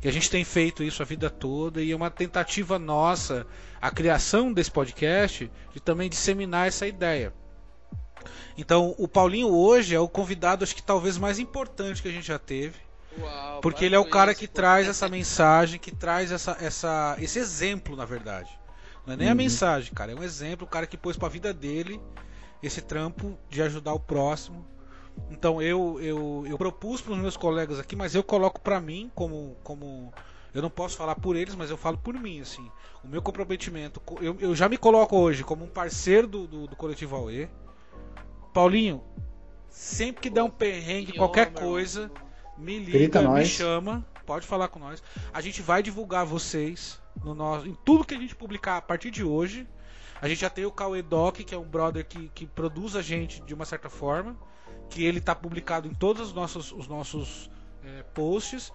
[0.00, 3.46] Que a gente tem feito isso a vida toda e é uma tentativa nossa,
[3.80, 7.32] a criação desse podcast, de também disseminar essa ideia.
[8.56, 12.26] Então, o Paulinho hoje é o convidado, acho que talvez mais importante que a gente
[12.26, 12.76] já teve.
[13.20, 14.54] Uau, Porque para ele é o cara isso, que pô.
[14.54, 18.50] traz essa mensagem, que traz essa, essa, esse exemplo, na verdade.
[19.06, 21.52] Não é nem a mensagem, cara, é um exemplo, o cara que pôs pra vida
[21.52, 22.00] dele
[22.62, 24.66] esse trampo de ajudar o próximo.
[25.30, 29.10] Então eu, eu, eu propus para os meus colegas aqui, mas eu coloco pra mim
[29.14, 30.12] como, como.
[30.54, 32.70] Eu não posso falar por eles, mas eu falo por mim, assim.
[33.02, 34.00] O meu comprometimento.
[34.00, 37.48] co- Eu, eu já me coloco hoje como um parceiro do, do, do coletivo AUE.
[38.58, 39.00] Paulinho,
[39.68, 42.10] sempre que der um perrengue, Que qualquer coisa,
[42.56, 43.46] me Grita liga, me nós.
[43.48, 45.00] chama, pode falar com nós.
[45.32, 49.12] A gente vai divulgar vocês no nosso, em tudo que a gente publicar a partir
[49.12, 49.64] de hoje.
[50.20, 53.02] A gente já tem o Cauê Doc, que é um brother que, que produz a
[53.02, 54.36] gente de uma certa forma,
[54.90, 57.48] que ele está publicado em todos os nossos, os nossos
[57.84, 58.72] é, posts.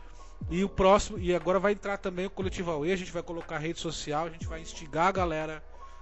[0.49, 3.57] E o próximo, e agora vai entrar também o Coletivo AUE, a gente vai colocar
[3.57, 5.61] rede social, a gente vai instigar a galera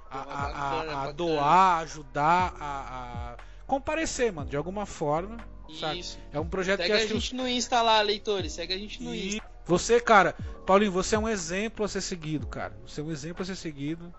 [0.09, 5.37] a, a- a- a doar, ajudar, a, a comparecer, mano, de alguma forma.
[5.79, 5.99] sabe?
[5.99, 6.19] Isso.
[6.33, 8.51] É um projeto Segue que a acho que os- gente no Insta lá, leitores.
[8.51, 9.41] Segue a gente no e Insta.
[9.65, 10.35] você, cara,
[10.65, 12.73] Paulinho, você é um exemplo a ser seguido, cara.
[12.85, 14.13] Você é um exemplo a ser seguido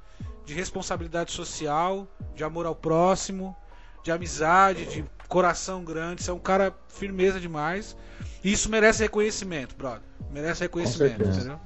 [0.46, 3.54] de responsabilidade social, de amor ao próximo,
[4.02, 6.22] de amizade, de coração grande.
[6.22, 7.94] Você é um cara firmeza demais.
[8.42, 10.00] E isso merece reconhecimento, brother.
[10.30, 11.60] Merece reconhecimento, entendeu?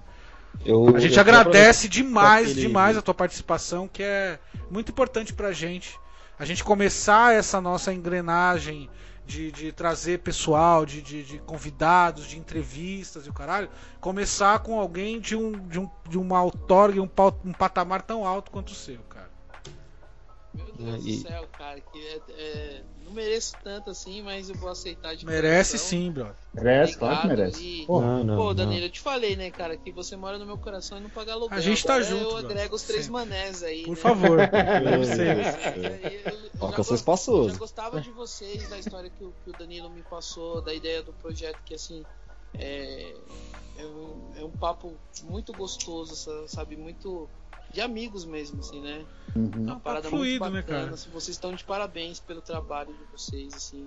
[0.65, 4.39] Eu, A gente eu agradece demais, aquele- demais a tua participação, que é
[4.69, 5.97] muito importante pra gente.
[6.39, 8.91] A gente começar essa nossa engrenagem
[9.25, 14.79] de, de trazer pessoal, de, de, de convidados, de entrevistas e o caralho, começar com
[14.79, 17.11] alguém de um de, um, de uma outorga, um,
[17.45, 18.99] um patamar tão alto quanto o seu.
[20.57, 21.81] Meu Deus E- do céu, cara.
[21.81, 25.89] Que é, é- não mereço tanto assim, mas eu vou aceitar de Merece coração.
[25.91, 26.37] sim, brother.
[26.55, 27.63] Merece, claro que merece.
[27.83, 28.55] e- Pô, Não, não, Pô, não.
[28.55, 31.33] Danilo, eu te falei, né, cara, que você mora no meu coração e não paga
[31.33, 31.57] aluguel.
[31.57, 32.51] A gente tá Agora junto, Eu brother.
[32.51, 33.13] agrego os três Sempre.
[33.21, 33.85] manés aí.
[33.85, 33.97] Por né?
[33.97, 34.39] favor.
[34.83, 35.23] Meu Você.
[35.23, 37.53] Eu- eu- eu Toca já seus gost- passos.
[37.53, 41.03] Já gostava de vocês, da história que o, que o Danilo me passou, da ideia
[41.03, 42.05] do projeto, que assim.
[42.59, 43.15] É,
[43.79, 46.77] é, um, é um papo muito gostoso, sa- sabe?
[46.77, 47.29] Muito.
[47.77, 49.05] De amigos mesmo, assim, né?
[49.37, 49.51] uhum.
[49.65, 50.81] Uma um parada papo fluido, muito né, bacana.
[50.85, 50.95] cara?
[50.95, 53.87] assim, Vocês estão de parabéns pelo trabalho de vocês, assim.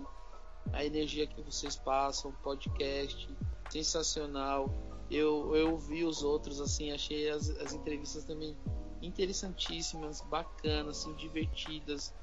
[0.72, 3.28] A energia que vocês passam, podcast,
[3.72, 4.72] sensacional.
[5.10, 8.56] Eu, eu ouvi os outros, assim, achei as, as entrevistas também
[9.02, 12.14] interessantíssimas, bacanas, assim, divertidas.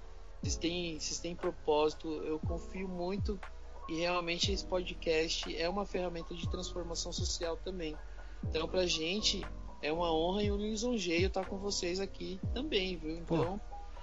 [0.40, 3.40] Vocês têm, vocês têm propósito, eu confio muito
[3.88, 7.97] e realmente esse podcast é uma ferramenta de transformação social também.
[8.44, 9.44] Então, pra gente,
[9.86, 13.16] é uma honra e um lisonjeio estar com vocês aqui também, viu?
[13.16, 13.60] Então,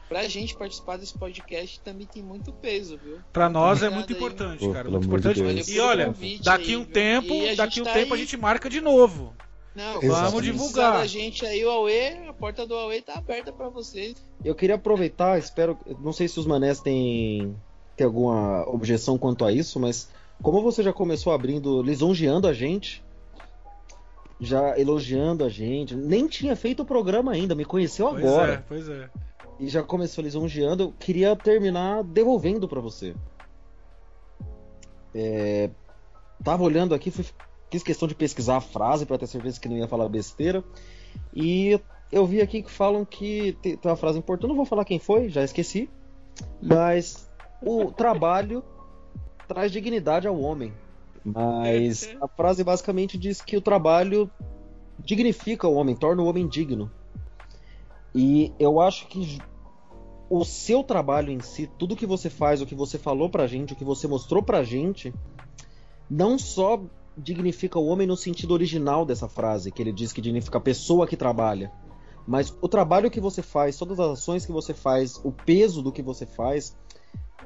[0.09, 3.17] pra gente participar desse podcast também tem muito peso, viu?
[3.31, 4.17] Pra nós é muito aí.
[4.17, 4.85] importante, Pô, cara.
[4.85, 5.55] pelo Muito de importante.
[5.55, 5.67] Deus.
[5.69, 6.93] E olha, daqui aí, um viu?
[6.93, 9.33] tempo, E a daqui gente um tá tempo a aí- gente marca de novo.
[9.75, 10.29] Não, Exatamente.
[10.31, 10.93] Vamos divulgar.
[10.99, 14.13] da gente aí, o Aue, a porta do Aue tá aberta pra vocês.
[14.45, 15.77] Eu queria aproveitar, espero.
[15.99, 17.55] Não sei se os manés têm,
[17.97, 20.09] têm alguma objeção quanto a isso, mas
[20.43, 23.03] como você já começou abrindo, lisonjeando a gente,
[24.43, 28.53] já elogiando a gente, nem tinha feito o programa ainda, me conheceu Pois agora.
[28.53, 29.09] é, pois é.
[29.59, 33.13] e já começou lisonjeando, eu queria terminar devolvendo pra você.
[35.15, 35.69] É,
[36.43, 37.25] tava olhando aqui, fui-
[37.71, 40.63] fiz questão de pesquisar a frase pra ter certeza que não ia falar besteira.
[41.33, 41.79] E
[42.11, 44.99] eu vi aqui que falam que tem, tem uma frase importante, não vou falar quem
[44.99, 45.89] foi, já esqueci.
[46.61, 47.29] Mas
[47.61, 48.63] o trabalho
[49.47, 50.73] traz dignidade ao homem.
[51.23, 54.29] Mas a frase basicamente diz que o trabalho
[54.99, 56.91] dignifica o homem, torna o homem digno.
[58.13, 59.39] E eu acho que
[60.29, 63.73] o seu trabalho em si, tudo que você faz, o que você falou pra gente,
[63.73, 65.13] o que você mostrou pra gente,
[66.09, 66.81] não só
[67.17, 71.07] dignifica o homem no sentido original dessa frase, que ele diz que dignifica a pessoa
[71.07, 71.71] que trabalha,
[72.25, 75.91] mas o trabalho que você faz, todas as ações que você faz, o peso do
[75.91, 76.75] que você faz,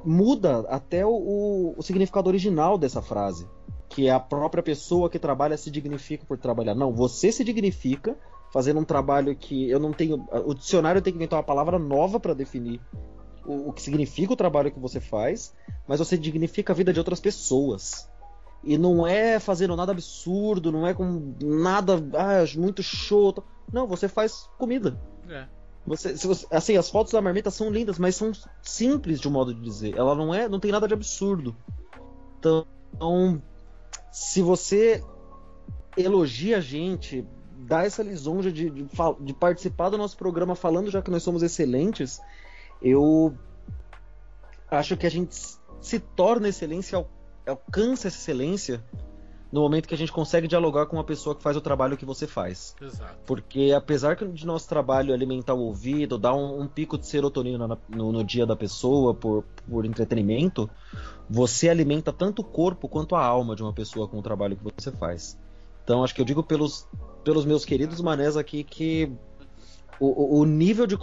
[0.06, 3.48] muda até o, o, significado original dessa frase.
[3.90, 6.76] Que é a própria pessoa que trabalha se dignifica por trabalhar.
[6.76, 8.18] Não, você se dignifica
[8.52, 10.26] fazendo um trabalho que eu não tenho.
[10.46, 12.82] O dicionário tem que inventar uma palavra nova para definir
[13.46, 15.54] o, o, que significa o trabalho que você faz,
[15.88, 18.10] mas você dignifica a vida de outras pessoas.
[18.64, 23.34] E não é fazendo nada absurdo, não é com nada ah, muito show.
[23.72, 25.00] Não, você faz comida.
[25.30, 25.46] É.
[25.86, 29.54] Você, você, assim, as fotos da marmita são lindas, mas são simples de um modo
[29.54, 29.96] de dizer.
[29.96, 31.56] Ela não é, não tem nada de absurdo.
[32.38, 32.68] Então,
[34.18, 35.04] se você
[35.96, 37.24] elogia a gente,
[37.56, 38.88] dá essa lisonja de, de,
[39.20, 42.20] de, participar do nosso programa falando já que nós somos excelentes,
[42.82, 43.38] eu
[44.72, 45.36] acho que a gente
[45.80, 47.06] se torna excelência,
[47.46, 48.84] alcança essa excelência
[49.52, 52.06] no momento que a gente consegue dialogar com uma pessoa que faz o trabalho que
[52.06, 52.76] você faz.
[52.82, 53.18] Exato.
[53.26, 58.12] Porque apesar de nosso trabalho alimentar o ouvido, dar um, um pico de serotonina no,
[58.12, 60.70] no, dia da pessoa por, por entretenimento,
[61.30, 64.64] você alimenta tanto o corpo quanto a alma de uma pessoa com o trabalho que
[64.64, 65.38] você faz.
[65.84, 66.88] Então acho que eu digo pelos,
[67.24, 69.12] pelos meus queridos manés aqui que
[70.00, 70.96] o, o nível de,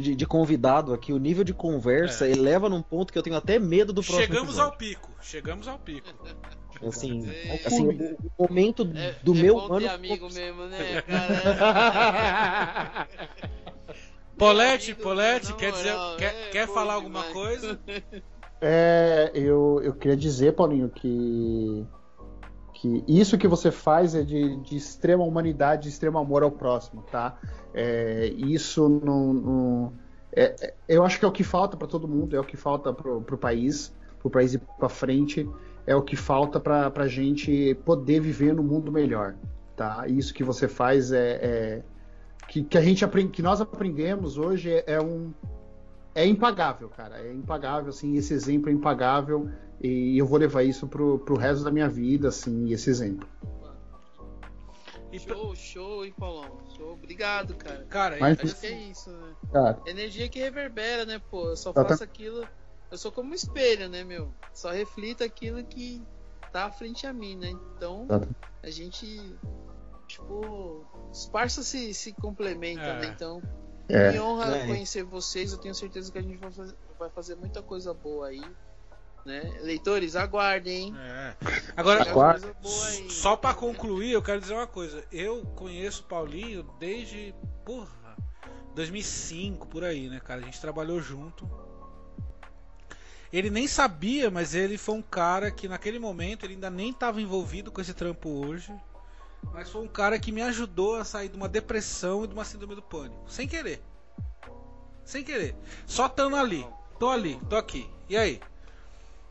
[0.00, 2.32] de, de, convidado aqui, o nível de conversa, é.
[2.32, 4.72] eleva num ponto que eu tenho até medo do próximo Chegamos episódio.
[4.72, 6.08] ao pico, chegamos ao pico.
[6.86, 7.28] Assim,
[7.66, 9.90] assim o momento é, do é meu ano.
[9.90, 13.08] amigo mesmo, né, cara?
[14.38, 17.34] Polete, Polete, quer dizer, quer, é, quer falar alguma demais.
[17.34, 17.80] coisa?
[18.60, 21.86] É, eu, eu queria dizer, Paulinho, que
[22.74, 27.02] que isso que você faz é de, de extrema humanidade, de extremo amor ao próximo,
[27.10, 27.36] tá?
[27.74, 29.92] É, isso não, não
[30.32, 32.56] é, é eu acho que é o que falta para todo mundo, é o que
[32.56, 35.48] falta para o país, para o país ir para frente
[35.88, 39.34] é o que falta para a gente poder viver no mundo melhor,
[39.74, 40.04] tá?
[40.06, 41.82] Isso que você faz é, é
[42.46, 45.32] que, que, a gente que nós aprendemos hoje é, é, um
[46.14, 50.86] é impagável, cara, é impagável, assim, esse exemplo é impagável e eu vou levar isso
[50.86, 53.28] pro, pro resto da minha vida, assim, esse exemplo.
[55.12, 56.58] Show, show, hein, Paulão?
[56.76, 57.86] Show, obrigado, cara.
[57.88, 59.34] Cara, Mas, acho que é isso, né?
[59.52, 61.48] Cara, Energia que reverbera, né, pô?
[61.48, 62.46] Eu só faço aquilo
[62.90, 64.32] eu sou como um espelho, né, meu?
[64.52, 66.02] Só reflito aquilo que
[66.52, 67.50] tá à frente a mim, né?
[67.76, 68.06] Então,
[68.62, 69.36] a gente,
[70.06, 73.00] tipo, os parças se, se complementam, é.
[73.00, 73.06] né?
[73.14, 73.42] Então,
[73.88, 74.12] é.
[74.12, 74.66] me honra é.
[74.66, 75.52] conhecer vocês.
[75.52, 78.42] Eu tenho certeza que a gente vai fazer, vai fazer muita coisa boa aí.
[79.24, 79.58] Né?
[79.62, 80.94] Leitores, aguardem, hein?
[80.96, 81.34] É.
[81.76, 82.04] Agora,
[83.08, 85.04] só para concluir, eu quero dizer uma coisa.
[85.12, 87.34] Eu conheço o Paulinho desde,
[87.64, 88.16] porra,
[88.74, 90.40] 2005, por aí, né, cara?
[90.40, 91.48] A gente trabalhou junto.
[93.30, 97.20] Ele nem sabia, mas ele foi um cara que naquele momento ele ainda nem estava
[97.20, 98.72] envolvido com esse trampo hoje.
[99.52, 102.44] Mas foi um cara que me ajudou a sair de uma depressão e de uma
[102.44, 103.24] síndrome do pânico.
[103.26, 103.82] Sem querer.
[105.04, 105.56] Sem querer.
[105.86, 106.66] Só estando ali.
[106.98, 107.88] Tô ali, tô aqui.
[108.08, 108.40] E aí?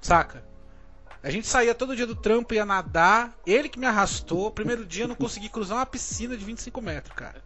[0.01, 0.43] Saca?
[1.21, 3.35] A gente saía todo dia do trampo, ia nadar.
[3.45, 4.51] Ele que me arrastou.
[4.51, 7.43] Primeiro dia eu não consegui cruzar uma piscina de 25 metros, cara.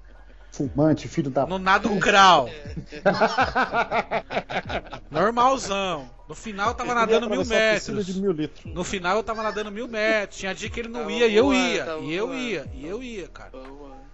[0.52, 1.46] Fumante, filho da.
[1.46, 2.50] No nado grau.
[5.10, 6.10] Normalzão.
[6.32, 8.06] No final eu tava nadando mil metros.
[8.06, 8.74] De mil litros.
[8.74, 10.40] No final eu tava nadando mil metros.
[10.40, 11.98] Tinha dia que ele não ia e eu ia.
[12.00, 12.72] E eu ia.
[12.74, 13.52] E eu ia, cara.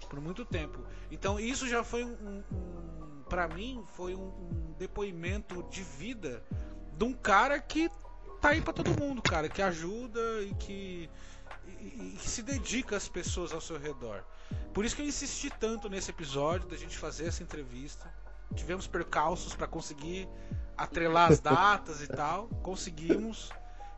[0.10, 0.80] Por muito tempo.
[1.12, 2.10] Então isso já foi um.
[2.10, 6.44] um, um pra mim, foi um, um depoimento de vida
[6.98, 7.88] de um cara que
[8.42, 9.48] tá aí pra todo mundo, cara.
[9.48, 11.08] Que ajuda e que.
[11.68, 14.24] E, e que se dedica às pessoas ao seu redor.
[14.74, 18.12] Por isso que eu insisti tanto nesse episódio da gente fazer essa entrevista.
[18.56, 20.28] Tivemos percalços para conseguir
[20.76, 22.48] atrelar as datas e tal.
[22.62, 23.50] Conseguimos.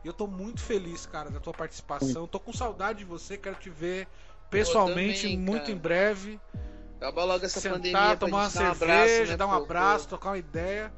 [0.04, 2.26] E eu tô muito feliz, cara, da tua participação.
[2.26, 4.08] Tô com saudade de você, quero te ver
[4.48, 6.40] pessoalmente também, muito em breve.
[6.96, 10.08] Acaba logo essa sentar, pandemia tomar uma cerveja, um abraço, né, dar um abraço, pô.
[10.08, 10.92] trocar uma ideia.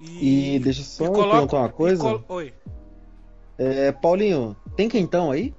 [0.00, 2.02] E, e deixa só eu perguntar uma coisa.
[2.02, 2.24] Colo...
[2.28, 2.54] Oi.
[3.58, 5.54] É, Paulinho, tem quentão aí?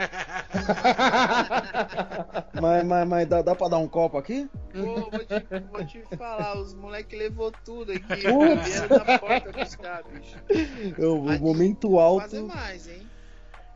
[2.60, 4.48] mas mas, mas dá, dá pra dar um copo aqui?
[4.72, 8.04] Pô, vou te, vou te falar, os moleques levou tudo aqui.
[8.04, 9.50] Vieram na porta.
[10.98, 12.22] Eu, o momento alto.
[12.22, 13.06] Fazer mais, hein?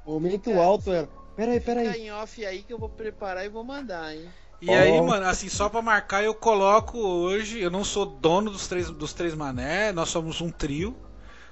[0.04, 1.08] O momento Cara, alto era.
[1.36, 1.88] Peraí, peraí.
[1.88, 4.28] Fica em off aí que eu vou preparar e vou mandar, hein?
[4.60, 4.72] E oh.
[4.72, 7.60] aí, mano, assim, só pra marcar, eu coloco hoje.
[7.60, 10.96] Eu não sou dono dos três, dos três mané, nós somos um trio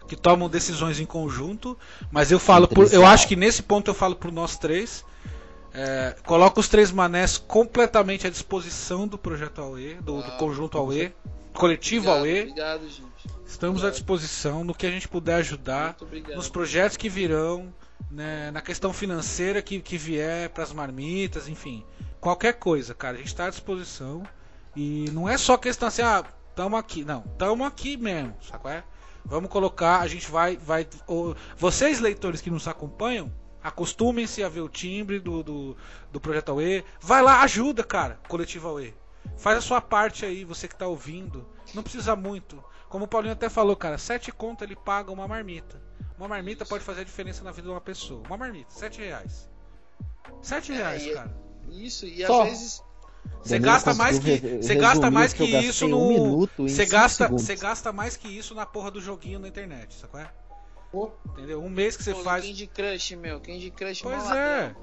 [0.06, 1.78] que tomam decisões em conjunto,
[2.10, 5.04] mas eu falo por, eu acho que nesse ponto eu falo por nós três.
[5.74, 10.76] É, coloco os três manés completamente à disposição do projeto AUE, do, ah, do conjunto
[10.76, 11.14] AUE,
[11.54, 12.40] coletivo obrigado, AUE.
[12.42, 13.12] Obrigado, gente.
[13.46, 13.86] Estamos obrigado.
[13.86, 15.96] à disposição no que a gente puder ajudar,
[16.34, 17.72] nos projetos que virão,
[18.10, 21.84] né, na questão financeira que, que vier para as marmitas, enfim.
[22.20, 24.22] Qualquer coisa, cara, a gente está à disposição.
[24.76, 26.24] E não é só questão assim, ah,
[26.54, 27.04] tamo aqui.
[27.04, 28.84] Não, tamo aqui mesmo, sabe qual é?
[29.24, 30.56] Vamos colocar, a gente vai.
[30.56, 30.86] vai
[31.56, 35.76] vocês, leitores que nos acompanham, acostumem-se a ver o timbre do, do,
[36.10, 36.84] do Projeto AUE.
[37.00, 38.94] Vai lá, ajuda, cara, Coletivo AUE.
[39.36, 41.46] Faz a sua parte aí, você que tá ouvindo.
[41.74, 42.62] Não precisa muito.
[42.88, 45.80] Como o Paulinho até falou, cara, sete conto ele paga uma marmita.
[46.18, 48.22] Uma marmita pode fazer a diferença na vida de uma pessoa.
[48.26, 49.48] Uma marmita, sete reais.
[50.42, 51.34] Sete É, reais, e- cara.
[51.70, 52.42] Isso, e Só.
[52.42, 52.82] às vezes.
[53.42, 57.28] Você gasta mais que você gasta mais que, gastei isso no um minuto você gasta
[57.28, 60.20] você gasta mais que isso na porra do joguinho na internet, sacou?
[60.20, 60.30] é?
[61.26, 61.62] Entendeu?
[61.62, 62.44] Um mês que você pô, faz.
[62.44, 63.40] Candy Crush, meu.
[63.40, 64.74] Candy Crush Pois é.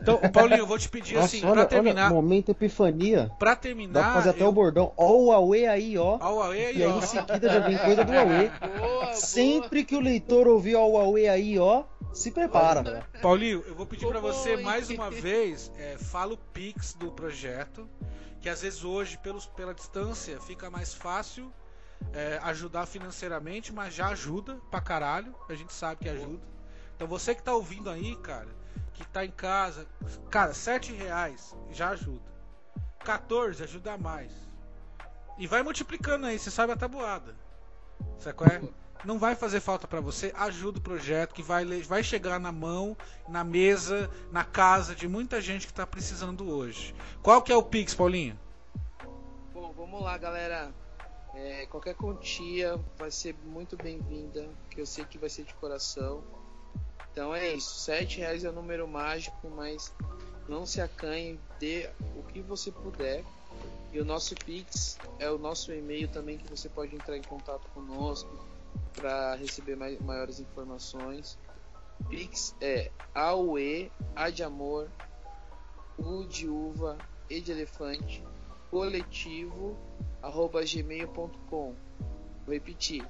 [0.00, 3.30] Então, Paulinho, eu vou te pedir Nossa, assim, olha, pra olha, terminar, momento epifania.
[3.38, 4.48] pra Dá terminar, pra fazer até eu...
[4.48, 4.92] o bordão.
[4.96, 6.16] Ó o Huawei aí, ó.
[6.20, 6.98] Ao Huawei aí, E aí ó.
[6.98, 8.50] em seguida já vem coisa do Huawei.
[8.78, 13.06] Boa, Sempre que o leitor ouvir ó, o Huawei aí, ó, se prepara.
[13.20, 17.10] Paulinho, eu vou pedir Ô, pra você mais uma vez, é, fala o Pix do
[17.12, 17.88] projeto,
[18.40, 21.52] que às vezes hoje, pelos, pela distância, fica mais fácil
[22.12, 26.40] é, ajudar financeiramente, mas já ajuda pra caralho, a gente sabe que ajuda.
[26.94, 28.48] Então você que tá ouvindo aí, cara,
[28.94, 29.86] que tá em casa,
[30.30, 32.28] cara, 7 reais já ajuda.
[33.04, 34.32] 14 ajuda mais.
[35.38, 37.34] E vai multiplicando aí, você sabe a tabuada.
[38.18, 38.60] Sabe qual é?
[39.04, 42.96] Não vai fazer falta pra você, ajuda o projeto que vai, vai chegar na mão,
[43.28, 46.94] na mesa, na casa de muita gente que tá precisando hoje.
[47.22, 48.38] Qual que é o Pix, Paulinho?
[49.54, 50.72] Bom, vamos lá, galera.
[51.34, 56.24] É, qualquer quantia vai ser muito bem-vinda, que eu sei que vai ser de coração.
[57.12, 59.92] Então é isso, sete reais é o número mágico, mas
[60.48, 63.24] não se acanhe, dê o que você puder.
[63.92, 67.68] E o nosso Pix é o nosso e-mail também que você pode entrar em contato
[67.70, 68.28] conosco
[68.94, 71.38] para receber mai- maiores informações.
[72.08, 74.90] Pix é AUE, A de amor,
[75.98, 76.98] U de uva,
[77.30, 78.22] E de elefante,
[78.70, 79.76] coletivo
[80.22, 81.74] arroba gmail.com
[82.44, 83.06] Vou repetir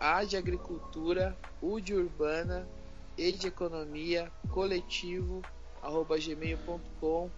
[0.00, 2.68] A de agricultura, U de urbana,
[3.16, 5.42] E de economia, coletivo
[5.82, 7.30] arroba gmail.com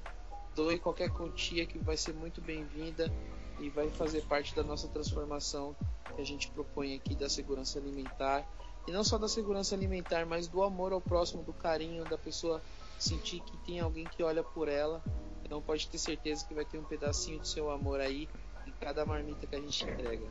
[0.55, 3.13] Doe qualquer quantia que vai ser muito bem-vinda
[3.59, 5.75] e vai fazer parte da nossa transformação
[6.15, 8.47] que a gente propõe aqui da segurança alimentar
[8.87, 12.63] e não só da segurança alimentar, mas do amor ao próximo, do carinho da pessoa
[12.99, 15.03] sentir que tem alguém que olha por ela.
[15.45, 18.29] Então pode ter certeza que vai ter um pedacinho do seu amor aí
[18.67, 20.27] em cada marmita que a gente entrega.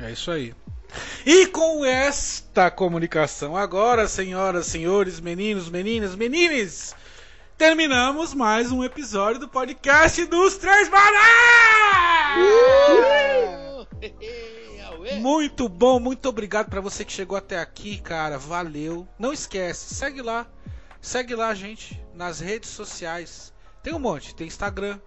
[0.00, 0.54] É isso aí.
[1.24, 6.94] E com esta comunicação agora, senhoras, senhores, meninos, meninas, menines,
[7.58, 11.20] terminamos mais um episódio do podcast dos Três Mané!
[15.20, 18.38] Muito bom, muito obrigado pra você que chegou até aqui, cara.
[18.38, 19.06] Valeu.
[19.18, 20.46] Não esquece, segue lá.
[21.00, 23.52] Segue lá, gente, nas redes sociais.
[23.82, 24.98] Tem um monte, tem Instagram.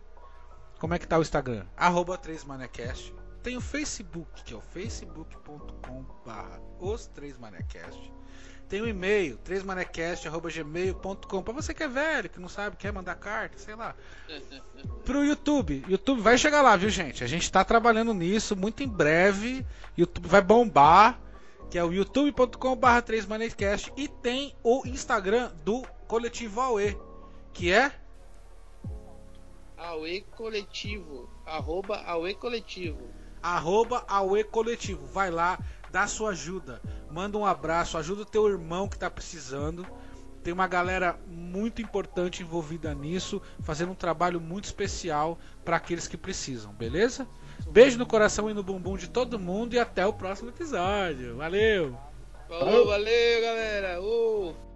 [0.80, 1.66] Como é que tá o Instagram?
[1.78, 3.14] Arroba 3manecast.
[3.44, 8.12] Tem o Facebook, que é o facebook.com barra os 3manecast.
[8.70, 11.44] Tem o e-mail, 3manecast.gmail.com.
[11.44, 13.94] Pra você que é velho, que não sabe, quer mandar carta, sei lá.
[15.04, 15.84] Pro YouTube.
[15.88, 17.24] YouTube vai chegar lá, viu, gente?
[17.24, 19.66] A gente tá trabalhando nisso muito em breve.
[19.98, 21.20] YouTube vai bombar.
[21.70, 23.92] Que é o youtube.com barra 3manecast.
[23.98, 26.98] E tem o Instagram do Coletivo AUE.
[27.52, 27.92] Que é
[29.76, 33.23] Aue Coletivo, arroba Aue Coletivo.
[33.44, 35.06] Arroba Aue Coletivo.
[35.06, 35.60] Vai lá,
[35.92, 36.82] dá sua ajuda.
[37.12, 39.86] Manda um abraço, ajuda o teu irmão que tá precisando.
[40.42, 46.18] Tem uma galera muito importante envolvida nisso, fazendo um trabalho muito especial para aqueles que
[46.18, 47.28] precisam, beleza?
[47.70, 51.38] Beijo no coração e no bumbum de todo mundo e até o próximo episódio.
[51.38, 51.98] Valeu!
[52.50, 54.02] Falou, valeu galera!
[54.02, 54.73] Uh!